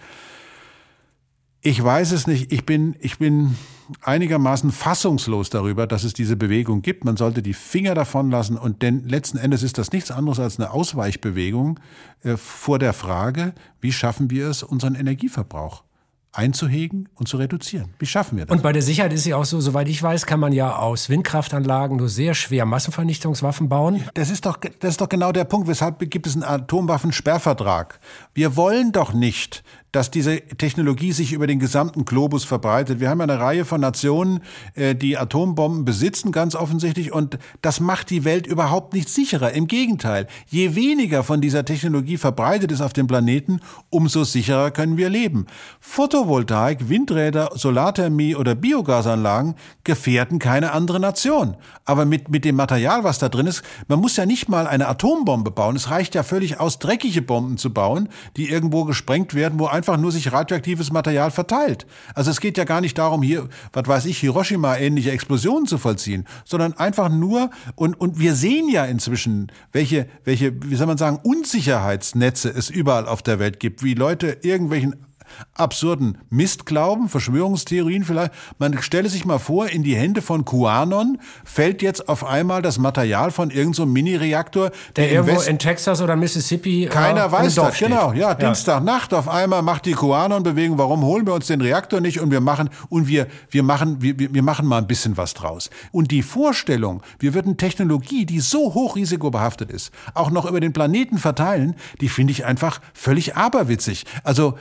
ich 1.61 1.83
weiß 1.83 2.13
es 2.13 2.27
nicht. 2.27 2.53
Ich 2.53 2.65
bin, 2.65 2.97
ich 3.01 3.19
bin 3.19 3.57
einigermaßen 4.03 4.71
fassungslos 4.71 5.51
darüber, 5.51 5.87
dass 5.87 6.05
es 6.05 6.13
diese 6.13 6.37
Bewegung 6.37 6.83
gibt. 6.83 7.05
Man 7.05 7.17
sollte 7.17 7.43
die 7.43 7.55
Finger 7.55 7.95
davon 7.95 8.31
lassen 8.31 8.57
und 8.57 8.83
denn 8.83 9.09
letzten 9.09 9.39
Endes 9.39 9.63
ist 9.63 9.79
das 9.79 9.93
nichts 9.93 10.11
anderes 10.11 10.41
als 10.41 10.59
eine 10.59 10.71
Ausweichbewegung 10.71 11.81
äh, 12.23 12.37
vor 12.37 12.79
der 12.79 12.93
Frage, 12.93 13.55
wie 13.81 13.93
schaffen 13.93 14.31
wir 14.31 14.49
es, 14.49 14.63
unseren 14.63 14.95
Energieverbrauch 14.95 15.85
einzuhegen 16.33 17.09
und 17.15 17.27
zu 17.27 17.37
reduzieren. 17.37 17.95
Wie 17.99 18.07
schaffen 18.07 18.39
wir 18.39 18.47
das? 18.47 18.55
Und 18.55 18.63
bei 18.63 18.73
der 18.73 18.83
Sicherheit 18.83 19.13
ist 19.13 19.27
ja 19.27 19.37
auch 19.37 19.45
so, 19.45 19.61
soweit 19.61 19.89
ich 19.89 20.03
weiß, 20.03 20.27
kann 20.27 20.39
man 20.39 20.53
ja 20.53 20.77
aus 20.77 21.09
Windkraftanlagen 21.09 21.97
nur 21.97 22.09
sehr 22.09 22.35
schwer 22.35 22.65
Massenvernichtungswaffen 22.65 23.69
bauen. 23.69 24.05
Das 24.15 24.31
ist 24.31 24.47
doch, 24.47 24.57
das 24.57 24.91
ist 24.91 25.01
doch 25.01 25.09
genau 25.09 25.33
der 25.33 25.45
Punkt, 25.45 25.69
weshalb 25.69 25.99
gibt 26.11 26.27
es 26.27 26.35
einen 26.35 26.45
Atomwaffensperrvertrag. 26.45 27.99
Wir 28.35 28.57
wollen 28.57 28.93
doch 28.93 29.13
nicht, 29.13 29.65
dass 29.93 30.11
diese 30.11 30.41
Technologie 30.41 31.13
sich 31.13 31.33
über 31.33 31.47
den 31.47 31.59
gesamten 31.59 32.05
Globus 32.05 32.45
verbreitet. 32.45 33.01
Wir 33.01 33.09
haben 33.09 33.21
eine 33.21 33.41
Reihe 33.41 33.65
von 33.65 33.81
Nationen, 33.81 34.41
äh, 34.75 34.95
die 34.95 35.17
Atombomben 35.17 35.85
besitzen, 35.85 36.33
ganz 36.33 36.55
offensichtlich, 36.55 37.13
und 37.13 37.39
das 37.63 37.81
macht 37.81 38.11
die 38.11 38.25
Welt 38.25 38.47
überhaupt 38.47 38.93
nicht 38.93 39.09
sicherer. 39.09 39.53
Im 39.53 39.67
Gegenteil, 39.67 40.27
je 40.47 40.75
weniger 40.75 41.25
von 41.25 41.41
dieser 41.41 41.65
Technologie 41.65 42.19
verbreitet 42.19 42.71
ist 42.71 42.81
auf 42.81 42.93
dem 42.93 43.07
Planeten, 43.07 43.61
umso 43.89 44.25
sicherer 44.25 44.71
können 44.71 44.97
wir 44.97 45.09
leben. 45.09 45.47
Photovoltaik, 45.81 46.89
Windräder, 46.89 47.51
Solarthermie 47.55 48.35
oder 48.35 48.55
Biogasanlagen 48.55 49.55
gefährden 49.85 50.39
keine 50.39 50.73
andere 50.73 51.01
Nation. 51.01 51.57
Aber 51.85 52.05
mit, 52.05 52.29
mit 52.29 52.45
dem 52.45 52.57
Material, 52.57 53.05
was 53.05 53.19
da 53.19 53.29
drin 53.29 53.47
ist, 53.47 53.63
man 53.87 54.01
muss 54.01 54.17
ja 54.17 54.27
nicht 54.27 54.49
mal 54.49 54.67
eine 54.67 54.87
Atombombe 54.89 55.51
bauen. 55.51 55.77
Es 55.77 55.91
reicht 55.91 56.15
ja 56.15 56.23
völlig 56.23 56.61
aus, 56.61 56.79
dreckige 56.79 57.23
Bomben 57.23 57.57
zu 57.57 57.73
bauen, 57.73 58.09
die 58.37 58.51
irgendwo 58.51 58.85
gesprengt 58.85 59.35
werden, 59.35 59.59
wo 59.59 59.67
einfach 59.79 59.88
nur 59.97 60.13
sich 60.13 60.33
radioaktives 60.33 60.93
Material 60.93 61.31
verteilt. 61.31 61.87
Also 62.15 62.31
es 62.31 62.41
geht 62.41 62.59
ja 62.59 62.65
gar 62.65 62.81
nicht 62.81 62.99
darum, 62.99 63.23
hier, 63.23 63.49
was 63.73 63.87
weiß 63.87 64.05
ich, 64.07 64.19
Hiroshima 64.19 64.77
ähnliche 64.77 65.11
Explosionen 65.11 65.67
zu 65.67 65.79
vollziehen, 65.79 66.27
sondern 66.45 66.75
einfach 66.75 67.09
nur, 67.09 67.51
und, 67.75 67.99
und 68.01 68.19
wir 68.19 68.35
sehen 68.35 68.69
ja 68.69 68.85
inzwischen, 68.85 69.51
welche, 69.73 70.09
welche, 70.25 70.53
wie 70.63 70.77
soll 70.77 70.87
man 70.87 70.99
sagen, 70.99 71.19
Unsicherheitsnetze 71.23 72.51
es 72.51 72.71
überall 72.71 73.09
auf 73.09 73.23
der 73.23 73.39
Welt 73.39 73.61
gibt, 73.61 73.83
wie 73.83 73.95
Leute 73.95 74.39
irgendwelchen 74.43 75.08
absurden 75.55 76.19
Mistglauben, 76.31 77.09
Verschwörungstheorien 77.09 78.05
vielleicht. 78.05 78.33
Man 78.59 78.81
stelle 78.83 79.09
sich 79.09 79.25
mal 79.25 79.39
vor, 79.39 79.69
in 79.69 79.83
die 79.83 79.97
Hände 79.97 80.23
von 80.23 80.45
QAnon 80.45 81.19
fällt 81.45 81.83
jetzt 81.83 82.09
auf 82.09 82.25
einmal 82.25 82.63
das 82.63 82.79
Material 82.79 83.31
von 83.31 83.51
irgendeinem 83.51 83.75
so 83.75 83.87
Mini-Reaktor. 83.87 84.71
Der, 84.97 85.05
der 85.05 85.13
irgendwo 85.13 85.41
in 85.43 85.59
Texas 85.59 86.01
oder 86.01 86.17
Mississippi 86.17 86.85
äh, 86.85 86.89
Keiner 86.89 87.27
äh, 87.27 87.33
weiß 87.33 87.55
das, 87.55 87.77
steht. 87.77 87.89
genau. 87.89 88.13
Ja, 88.13 88.31
ja, 88.31 88.35
Dienstagnacht 88.35 89.15
auf 89.15 89.29
einmal 89.29 89.63
macht 89.63 89.87
die 89.87 89.95
QAnon-Bewegung, 89.95 90.79
warum 90.79 91.03
holen 91.03 91.27
wir 91.27 91.35
uns 91.35 91.47
den 91.47 91.61
Reaktor 91.61 92.01
nicht 92.01 92.21
und 92.21 92.31
wir 92.31 92.41
machen, 92.41 92.71
und 92.89 93.09
wir, 93.09 93.27
wir 93.51 93.63
machen, 93.63 94.01
wir, 94.01 94.19
wir 94.19 94.43
machen 94.43 94.67
mal 94.67 94.79
ein 94.79 94.87
bisschen 94.87 95.17
was 95.17 95.35
draus. 95.35 95.71
Und 95.93 96.11
die 96.11 96.23
Vorstellung, 96.23 97.03
wir 97.19 97.35
würden 97.35 97.57
Technologie, 97.57 98.27
die 98.27 98.41
so 98.41 98.75
hoch 98.75 98.97
risikobehaftet 98.97 99.71
ist, 99.71 99.93
auch 100.15 100.31
noch 100.31 100.47
über 100.47 100.61
den 100.61 100.73
Planeten 100.73 101.19
verteilen, 101.19 101.75
die 102.01 102.09
finde 102.09 102.33
ich 102.33 102.45
einfach 102.45 102.81
völlig 102.95 103.37
aberwitzig. 103.37 104.05
Also, 104.25 104.55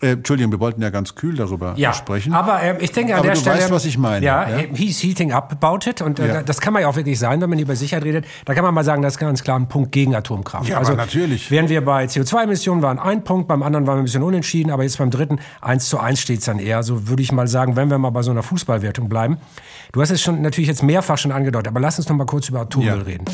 äh, 0.00 0.12
Entschuldigung, 0.12 0.52
wir 0.52 0.60
wollten 0.60 0.80
ja 0.80 0.90
ganz 0.90 1.16
kühl 1.16 1.34
darüber 1.34 1.74
ja, 1.76 1.92
sprechen. 1.92 2.32
Aber 2.32 2.62
äh, 2.62 2.76
ich 2.80 2.92
denke 2.92 3.14
an 3.14 3.18
aber 3.18 3.28
der 3.28 3.34
du 3.34 3.40
Stelle. 3.40 3.62
Weißt, 3.62 3.70
was 3.72 3.84
ich 3.84 3.98
meine. 3.98 4.24
Ja, 4.24 4.48
ja, 4.48 4.56
he's 4.72 5.02
heating 5.02 5.32
up 5.32 5.50
about 5.50 5.90
it. 5.90 6.00
Und 6.02 6.20
äh, 6.20 6.28
ja. 6.28 6.42
das 6.42 6.60
kann 6.60 6.72
man 6.72 6.82
ja 6.82 6.88
auch 6.88 6.94
wirklich 6.94 7.18
sein, 7.18 7.40
wenn 7.40 7.50
man 7.50 7.58
über 7.58 7.74
Sicherheit 7.74 8.04
redet. 8.04 8.24
Da 8.44 8.54
kann 8.54 8.62
man 8.62 8.72
mal 8.72 8.84
sagen, 8.84 9.02
das 9.02 9.14
ist 9.14 9.18
ganz 9.18 9.42
klar 9.42 9.58
ein 9.58 9.68
Punkt 9.68 9.90
gegen 9.90 10.14
Atomkraft. 10.14 10.68
Ja, 10.68 10.78
also, 10.78 10.92
aber 10.92 11.02
natürlich. 11.02 11.50
Während 11.50 11.68
wir 11.68 11.84
bei 11.84 12.04
CO2-Emissionen 12.04 12.80
waren 12.80 13.00
ein 13.00 13.24
Punkt, 13.24 13.48
beim 13.48 13.64
anderen 13.64 13.88
waren 13.88 13.96
wir 13.96 14.02
ein 14.02 14.04
bisschen 14.04 14.22
unentschieden, 14.22 14.70
aber 14.70 14.84
jetzt 14.84 14.98
beim 14.98 15.10
dritten 15.10 15.40
eins 15.60 15.88
zu 15.88 15.98
eins 15.98 16.20
steht 16.20 16.38
es 16.38 16.44
dann 16.44 16.60
eher. 16.60 16.84
So 16.84 17.08
würde 17.08 17.22
ich 17.22 17.32
mal 17.32 17.48
sagen, 17.48 17.74
wenn 17.74 17.90
wir 17.90 17.98
mal 17.98 18.10
bei 18.10 18.22
so 18.22 18.30
einer 18.30 18.44
Fußballwertung 18.44 19.08
bleiben. 19.08 19.38
Du 19.90 20.00
hast 20.00 20.10
es 20.10 20.22
schon 20.22 20.42
natürlich 20.42 20.68
jetzt 20.68 20.84
mehrfach 20.84 21.18
schon 21.18 21.32
angedeutet, 21.32 21.66
aber 21.68 21.80
lass 21.80 21.98
uns 21.98 22.08
noch 22.08 22.16
mal 22.16 22.26
kurz 22.26 22.48
über 22.48 22.60
Atommüll 22.60 23.02
reden. 23.02 23.24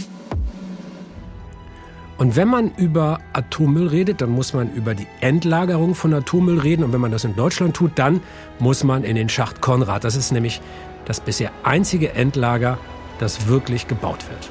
Und 2.17 2.37
wenn 2.37 2.49
man 2.49 2.71
über 2.77 3.19
Atommüll 3.33 3.89
redet, 3.89 4.21
dann 4.21 4.31
muss 4.31 4.53
man 4.53 4.73
über 4.73 4.95
die 4.95 5.07
Endlagerung 5.21 5.95
von 5.95 6.15
Atommüll 6.15 6.61
reden. 6.61 6.85
Und 6.85 6.93
wenn 6.93 7.01
man 7.01 7.11
das 7.11 7.25
in 7.25 7.35
Deutschland 7.35 7.75
tut, 7.75 7.93
dann 7.97 8.21
muss 8.61 8.85
man 8.85 9.03
in 9.03 9.17
den 9.17 9.29
Schacht 9.29 9.61
Konrad. 9.61 10.05
Das 10.05 10.15
ist 10.15 10.31
nämlich 10.31 10.61
das 11.07 11.21
bisher 11.21 11.51
einzige 11.65 12.13
Endlager, 12.13 12.79
das 13.19 13.49
wirklich 13.49 13.89
gebaut 13.89 14.29
wird. 14.29 14.51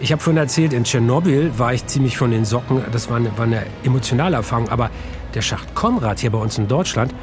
Ich 0.00 0.10
habe 0.10 0.20
vorhin 0.20 0.38
erzählt, 0.38 0.72
in 0.72 0.82
Tschernobyl 0.82 1.58
war 1.58 1.74
ich 1.74 1.86
ziemlich 1.86 2.18
von 2.18 2.32
den 2.32 2.44
Socken. 2.44 2.82
Das 2.90 3.08
war 3.08 3.18
eine, 3.18 3.36
war 3.38 3.44
eine 3.44 3.64
emotionale 3.84 4.34
Erfahrung. 4.34 4.68
Aber 4.68 4.90
der 5.34 5.42
Schacht 5.42 5.76
Konrad 5.76 6.18
hier 6.18 6.30
bei 6.30 6.38
uns 6.38 6.58
in 6.58 6.66
Deutschland, 6.66 7.14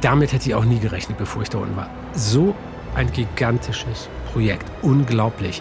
damit 0.00 0.32
hätte 0.32 0.48
ich 0.48 0.54
auch 0.54 0.64
nie 0.64 0.78
gerechnet, 0.78 1.18
bevor 1.18 1.42
ich 1.42 1.50
da 1.50 1.58
unten 1.58 1.76
war. 1.76 1.90
So 2.14 2.54
ein 2.94 3.12
gigantisches 3.12 4.08
Projekt. 4.32 4.64
Unglaublich. 4.80 5.60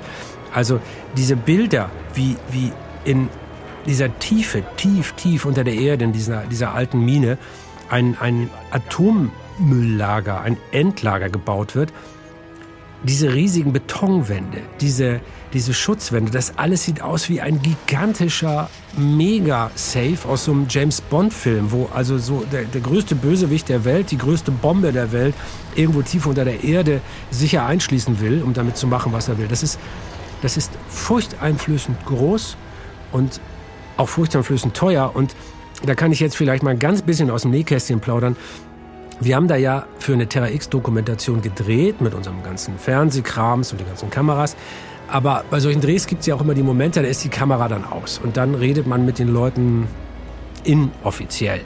Also 0.54 0.80
diese 1.16 1.36
Bilder, 1.36 1.90
wie, 2.14 2.36
wie 2.52 2.72
in 3.06 3.30
dieser 3.86 4.18
Tiefe, 4.20 4.64
tief, 4.78 5.14
tief 5.14 5.46
unter 5.46 5.64
der 5.64 5.76
Erde, 5.76 6.06
in 6.06 6.14
dieser, 6.14 6.44
dieser 6.44 6.74
alten 6.74 7.04
Mine, 7.04 7.38
ein, 7.90 8.18
ein 8.20 8.50
Atommülllager, 8.72 10.42
ein 10.42 10.58
Endlager 10.72 11.30
gebaut 11.30 11.76
wird. 11.76 11.92
Diese 13.04 13.34
riesigen 13.34 13.72
Betonwände, 13.72 14.62
diese, 14.82 15.22
diese 15.54 15.74
Schutzwände, 15.74 16.32
das 16.32 16.58
alles 16.58 16.84
sieht 16.84 17.02
aus 17.02 17.30
wie 17.30 17.40
ein 17.40 17.62
gigantischer 17.62 18.70
Mega-Safe 18.98 20.18
aus 20.28 20.44
so 20.44 20.52
einem 20.52 20.66
James 20.70 21.00
Bond-Film, 21.00 21.72
wo 21.72 21.90
also 21.94 22.18
so 22.18 22.44
der, 22.52 22.64
der 22.66 22.82
größte 22.82 23.16
Bösewicht 23.16 23.70
der 23.70 23.86
Welt, 23.86 24.12
die 24.12 24.18
größte 24.18 24.52
Bombe 24.52 24.92
der 24.92 25.14
Welt 25.14 25.34
irgendwo 25.76 26.02
tief 26.02 26.26
unter 26.26 26.44
der 26.44 26.62
Erde 26.62 27.00
sicher 27.32 27.66
einschließen 27.66 28.20
will, 28.20 28.44
um 28.44 28.54
damit 28.54 28.76
zu 28.76 28.86
machen, 28.86 29.14
was 29.14 29.30
er 29.30 29.38
will. 29.38 29.48
Das 29.48 29.64
ist, 29.64 29.80
das 30.42 30.58
ist 30.58 30.72
furchteinflößend 30.88 32.06
groß 32.06 32.58
und 33.12 33.40
auch 33.98 34.10
furchteinflößend 34.10 34.76
teuer. 34.76 35.12
Und 35.14 35.36
da 35.86 35.96
kann 35.96 36.12
ich 36.12 36.20
jetzt 36.20 36.36
vielleicht 36.38 36.64
mal 36.64 36.72
ein 36.72 36.80
ganz 36.80 37.02
bisschen 37.02 37.30
aus 37.30 37.44
dem 37.44 37.52
Nähkästchen 37.52 38.00
plaudern. 38.00 38.36
Wir 39.20 39.36
haben 39.36 39.48
da 39.48 39.58
ja 39.58 39.86
für 40.00 40.14
eine 40.14 40.28
Terra 40.28 40.50
X-Dokumentation 40.50 41.42
gedreht 41.42 42.00
mit 42.00 42.14
unserem 42.14 42.42
ganzen 42.44 42.78
Fernsehkrams 42.78 43.72
und 43.72 43.80
den 43.80 43.88
ganzen 43.88 44.10
Kameras. 44.10 44.56
Aber 45.10 45.44
bei 45.50 45.60
solchen 45.60 45.82
Drehs 45.82 46.08
gibt 46.08 46.22
es 46.22 46.28
ja 46.28 46.36
auch 46.36 46.42
immer 46.42 46.54
die 46.54 46.64
Momente, 46.64 47.02
da 47.02 47.08
ist 47.08 47.24
die 47.24 47.30
Kamera 47.30 47.68
dann 47.68 47.84
aus. 47.84 48.22
Und 48.24 48.38
dann 48.38 48.56
redet 48.56 48.88
man 48.88 49.06
mit 49.06 49.20
den 49.20 49.28
Leuten 49.28 49.88
inoffiziell. 50.64 51.62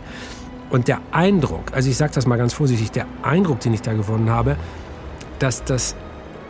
Und 0.70 0.88
der 0.88 1.02
Eindruck, 1.12 1.74
also 1.74 1.90
ich 1.90 1.98
sage 1.98 2.14
das 2.16 2.26
mal 2.26 2.38
ganz 2.38 2.54
vorsichtig, 2.54 2.90
der 2.92 3.06
Eindruck, 3.22 3.60
den 3.60 3.74
ich 3.74 3.82
da 3.82 3.94
gewonnen 3.94 4.32
habe, 4.32 4.56
dass 5.38 5.64
das 5.64 5.96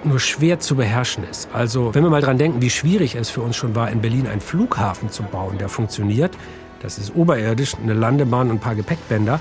nur 0.05 0.19
schwer 0.19 0.59
zu 0.59 0.75
beherrschen 0.75 1.23
ist. 1.29 1.49
Also 1.53 1.93
wenn 1.93 2.03
wir 2.03 2.09
mal 2.09 2.21
dran 2.21 2.37
denken, 2.37 2.61
wie 2.61 2.69
schwierig 2.69 3.15
es 3.15 3.29
für 3.29 3.41
uns 3.41 3.55
schon 3.55 3.75
war, 3.75 3.89
in 3.89 4.01
Berlin 4.01 4.27
einen 4.27 4.41
Flughafen 4.41 5.09
zu 5.09 5.23
bauen, 5.23 5.57
der 5.57 5.69
funktioniert, 5.69 6.37
das 6.81 6.97
ist 6.97 7.15
oberirdisch, 7.15 7.75
eine 7.81 7.93
Landebahn 7.93 8.49
und 8.49 8.57
ein 8.57 8.59
paar 8.59 8.75
Gepäckbänder, 8.75 9.39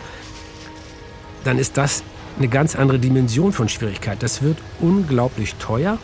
dann 1.44 1.58
ist 1.58 1.76
das 1.76 2.04
eine 2.38 2.48
ganz 2.48 2.76
andere 2.76 2.98
Dimension 2.98 3.52
von 3.52 3.68
Schwierigkeit. 3.68 4.22
Das 4.22 4.42
wird 4.42 4.58
unglaublich 4.80 5.56
teuer. 5.56 5.98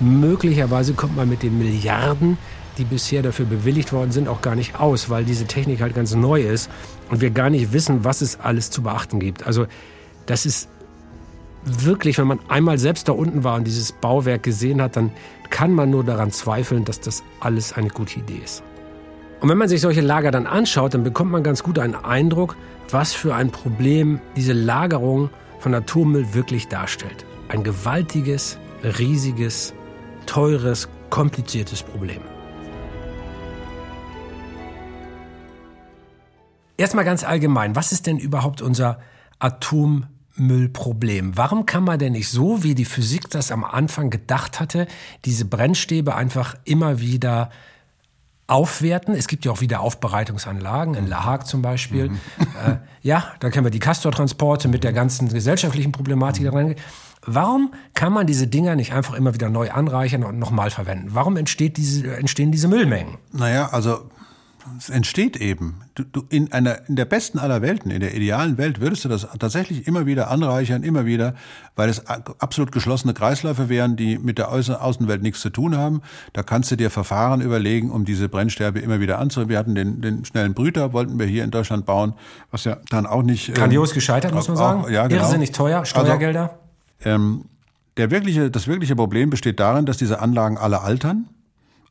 Möglicherweise 0.00 0.94
kommt 0.94 1.16
man 1.16 1.28
mit 1.28 1.42
den 1.42 1.58
Milliarden, 1.58 2.38
die 2.78 2.84
bisher 2.84 3.22
dafür 3.22 3.46
bewilligt 3.46 3.92
worden 3.92 4.12
sind, 4.12 4.28
auch 4.28 4.40
gar 4.40 4.54
nicht 4.54 4.80
aus, 4.80 5.10
weil 5.10 5.24
diese 5.24 5.46
Technik 5.46 5.80
halt 5.80 5.94
ganz 5.94 6.14
neu 6.14 6.42
ist 6.42 6.70
und 7.10 7.20
wir 7.20 7.30
gar 7.30 7.50
nicht 7.50 7.72
wissen, 7.72 8.04
was 8.04 8.22
es 8.22 8.40
alles 8.40 8.70
zu 8.70 8.82
beachten 8.82 9.20
gibt. 9.20 9.46
Also 9.46 9.66
das 10.26 10.46
ist 10.46 10.68
wirklich, 11.64 12.18
wenn 12.18 12.26
man 12.26 12.40
einmal 12.48 12.78
selbst 12.78 13.08
da 13.08 13.12
unten 13.12 13.44
war 13.44 13.56
und 13.56 13.64
dieses 13.64 13.92
Bauwerk 13.92 14.42
gesehen 14.42 14.82
hat, 14.82 14.96
dann 14.96 15.12
kann 15.50 15.72
man 15.72 15.90
nur 15.90 16.04
daran 16.04 16.30
zweifeln, 16.30 16.84
dass 16.84 17.00
das 17.00 17.22
alles 17.40 17.72
eine 17.72 17.88
gute 17.88 18.20
Idee 18.20 18.40
ist. 18.42 18.62
Und 19.40 19.48
wenn 19.48 19.58
man 19.58 19.68
sich 19.68 19.80
solche 19.80 20.00
Lager 20.00 20.30
dann 20.30 20.46
anschaut, 20.46 20.94
dann 20.94 21.02
bekommt 21.02 21.32
man 21.32 21.42
ganz 21.42 21.62
gut 21.62 21.78
einen 21.78 21.94
Eindruck, 21.94 22.56
was 22.90 23.12
für 23.12 23.34
ein 23.34 23.50
Problem 23.50 24.20
diese 24.36 24.52
Lagerung 24.52 25.30
von 25.58 25.74
Atommüll 25.74 26.32
wirklich 26.34 26.68
darstellt. 26.68 27.26
Ein 27.48 27.64
gewaltiges, 27.64 28.58
riesiges, 28.98 29.74
teures, 30.26 30.88
kompliziertes 31.10 31.82
Problem. 31.82 32.20
Erstmal 36.76 37.04
ganz 37.04 37.22
allgemein, 37.22 37.76
was 37.76 37.92
ist 37.92 38.06
denn 38.06 38.18
überhaupt 38.18 38.62
unser 38.62 38.98
Atommüllproblem? 40.34 41.36
Warum 41.36 41.66
kann 41.66 41.84
man 41.84 41.98
denn 41.98 42.12
nicht 42.12 42.28
so, 42.28 42.62
wie 42.62 42.74
die 42.74 42.84
Physik 42.84 43.30
das 43.30 43.50
am 43.50 43.64
Anfang 43.64 44.10
gedacht 44.10 44.60
hatte, 44.60 44.86
diese 45.24 45.44
Brennstäbe 45.44 46.14
einfach 46.14 46.56
immer 46.64 47.00
wieder 47.00 47.50
aufwerten. 48.48 49.14
Es 49.14 49.28
gibt 49.28 49.44
ja 49.44 49.52
auch 49.52 49.60
wieder 49.60 49.80
Aufbereitungsanlagen, 49.80 50.94
in 50.94 51.06
La 51.06 51.24
Hague 51.24 51.46
zum 51.46 51.62
Beispiel. 51.62 52.10
Mhm. 52.10 52.20
Äh, 52.66 52.76
ja, 53.00 53.32
da 53.40 53.50
kennen 53.50 53.64
wir 53.64 53.70
die 53.70 53.78
Castor-Transporte 53.78 54.68
mit 54.68 54.84
der 54.84 54.92
ganzen 54.92 55.28
gesellschaftlichen 55.28 55.90
Problematik. 55.90 56.52
Mhm. 56.52 56.74
Warum 57.24 57.72
kann 57.94 58.12
man 58.12 58.26
diese 58.26 58.48
Dinger 58.48 58.74
nicht 58.74 58.92
einfach 58.92 59.14
immer 59.14 59.32
wieder 59.32 59.48
neu 59.48 59.70
anreichern 59.70 60.24
und 60.24 60.38
nochmal 60.38 60.70
verwenden? 60.70 61.10
Warum 61.12 61.36
diese, 61.36 62.16
entstehen 62.16 62.52
diese 62.52 62.68
Müllmengen? 62.68 63.18
Naja, 63.32 63.68
also 63.70 64.10
es 64.78 64.90
entsteht 64.90 65.36
eben. 65.36 65.82
Du, 65.94 66.04
du, 66.04 66.22
in, 66.28 66.52
einer, 66.52 66.88
in 66.88 66.96
der 66.96 67.04
besten 67.04 67.38
aller 67.38 67.62
Welten, 67.62 67.90
in 67.90 68.00
der 68.00 68.14
idealen 68.14 68.58
Welt, 68.58 68.80
würdest 68.80 69.04
du 69.04 69.08
das 69.08 69.26
tatsächlich 69.38 69.86
immer 69.86 70.06
wieder 70.06 70.30
anreichern, 70.30 70.82
immer 70.82 71.04
wieder, 71.04 71.34
weil 71.76 71.88
es 71.88 72.06
absolut 72.06 72.72
geschlossene 72.72 73.14
Kreisläufe 73.14 73.68
wären, 73.68 73.96
die 73.96 74.18
mit 74.18 74.38
der 74.38 74.50
Außenwelt 74.50 75.22
nichts 75.22 75.40
zu 75.40 75.50
tun 75.50 75.76
haben. 75.76 76.02
Da 76.32 76.42
kannst 76.42 76.70
du 76.70 76.76
dir 76.76 76.90
Verfahren 76.90 77.40
überlegen, 77.40 77.90
um 77.90 78.04
diese 78.04 78.28
Brennsterbe 78.28 78.78
immer 78.78 79.00
wieder 79.00 79.18
anzureichern. 79.18 79.48
Wir 79.50 79.58
hatten 79.58 79.74
den, 79.74 80.00
den 80.00 80.24
schnellen 80.24 80.54
Brüter, 80.54 80.92
wollten 80.92 81.18
wir 81.18 81.26
hier 81.26 81.44
in 81.44 81.50
Deutschland 81.50 81.86
bauen, 81.86 82.14
was 82.50 82.64
ja 82.64 82.78
dann 82.90 83.06
auch 83.06 83.22
nicht... 83.22 83.48
Ähm, 83.48 83.54
Grandios 83.54 83.92
gescheitert, 83.94 84.34
muss 84.34 84.48
man 84.48 84.56
sagen. 84.56 84.84
Auch, 84.84 84.90
ja, 84.90 85.06
genau. 85.06 85.22
Irrsinnig 85.22 85.52
teuer, 85.52 85.80
also, 85.80 85.90
Steuergelder. 85.90 86.58
Also, 87.00 87.10
ähm, 87.10 87.44
der 87.96 88.10
wirkliche, 88.10 88.50
das 88.50 88.68
wirkliche 88.68 88.96
Problem 88.96 89.30
besteht 89.30 89.60
darin, 89.60 89.86
dass 89.86 89.96
diese 89.96 90.20
Anlagen 90.20 90.56
alle 90.56 90.80
altern 90.80 91.28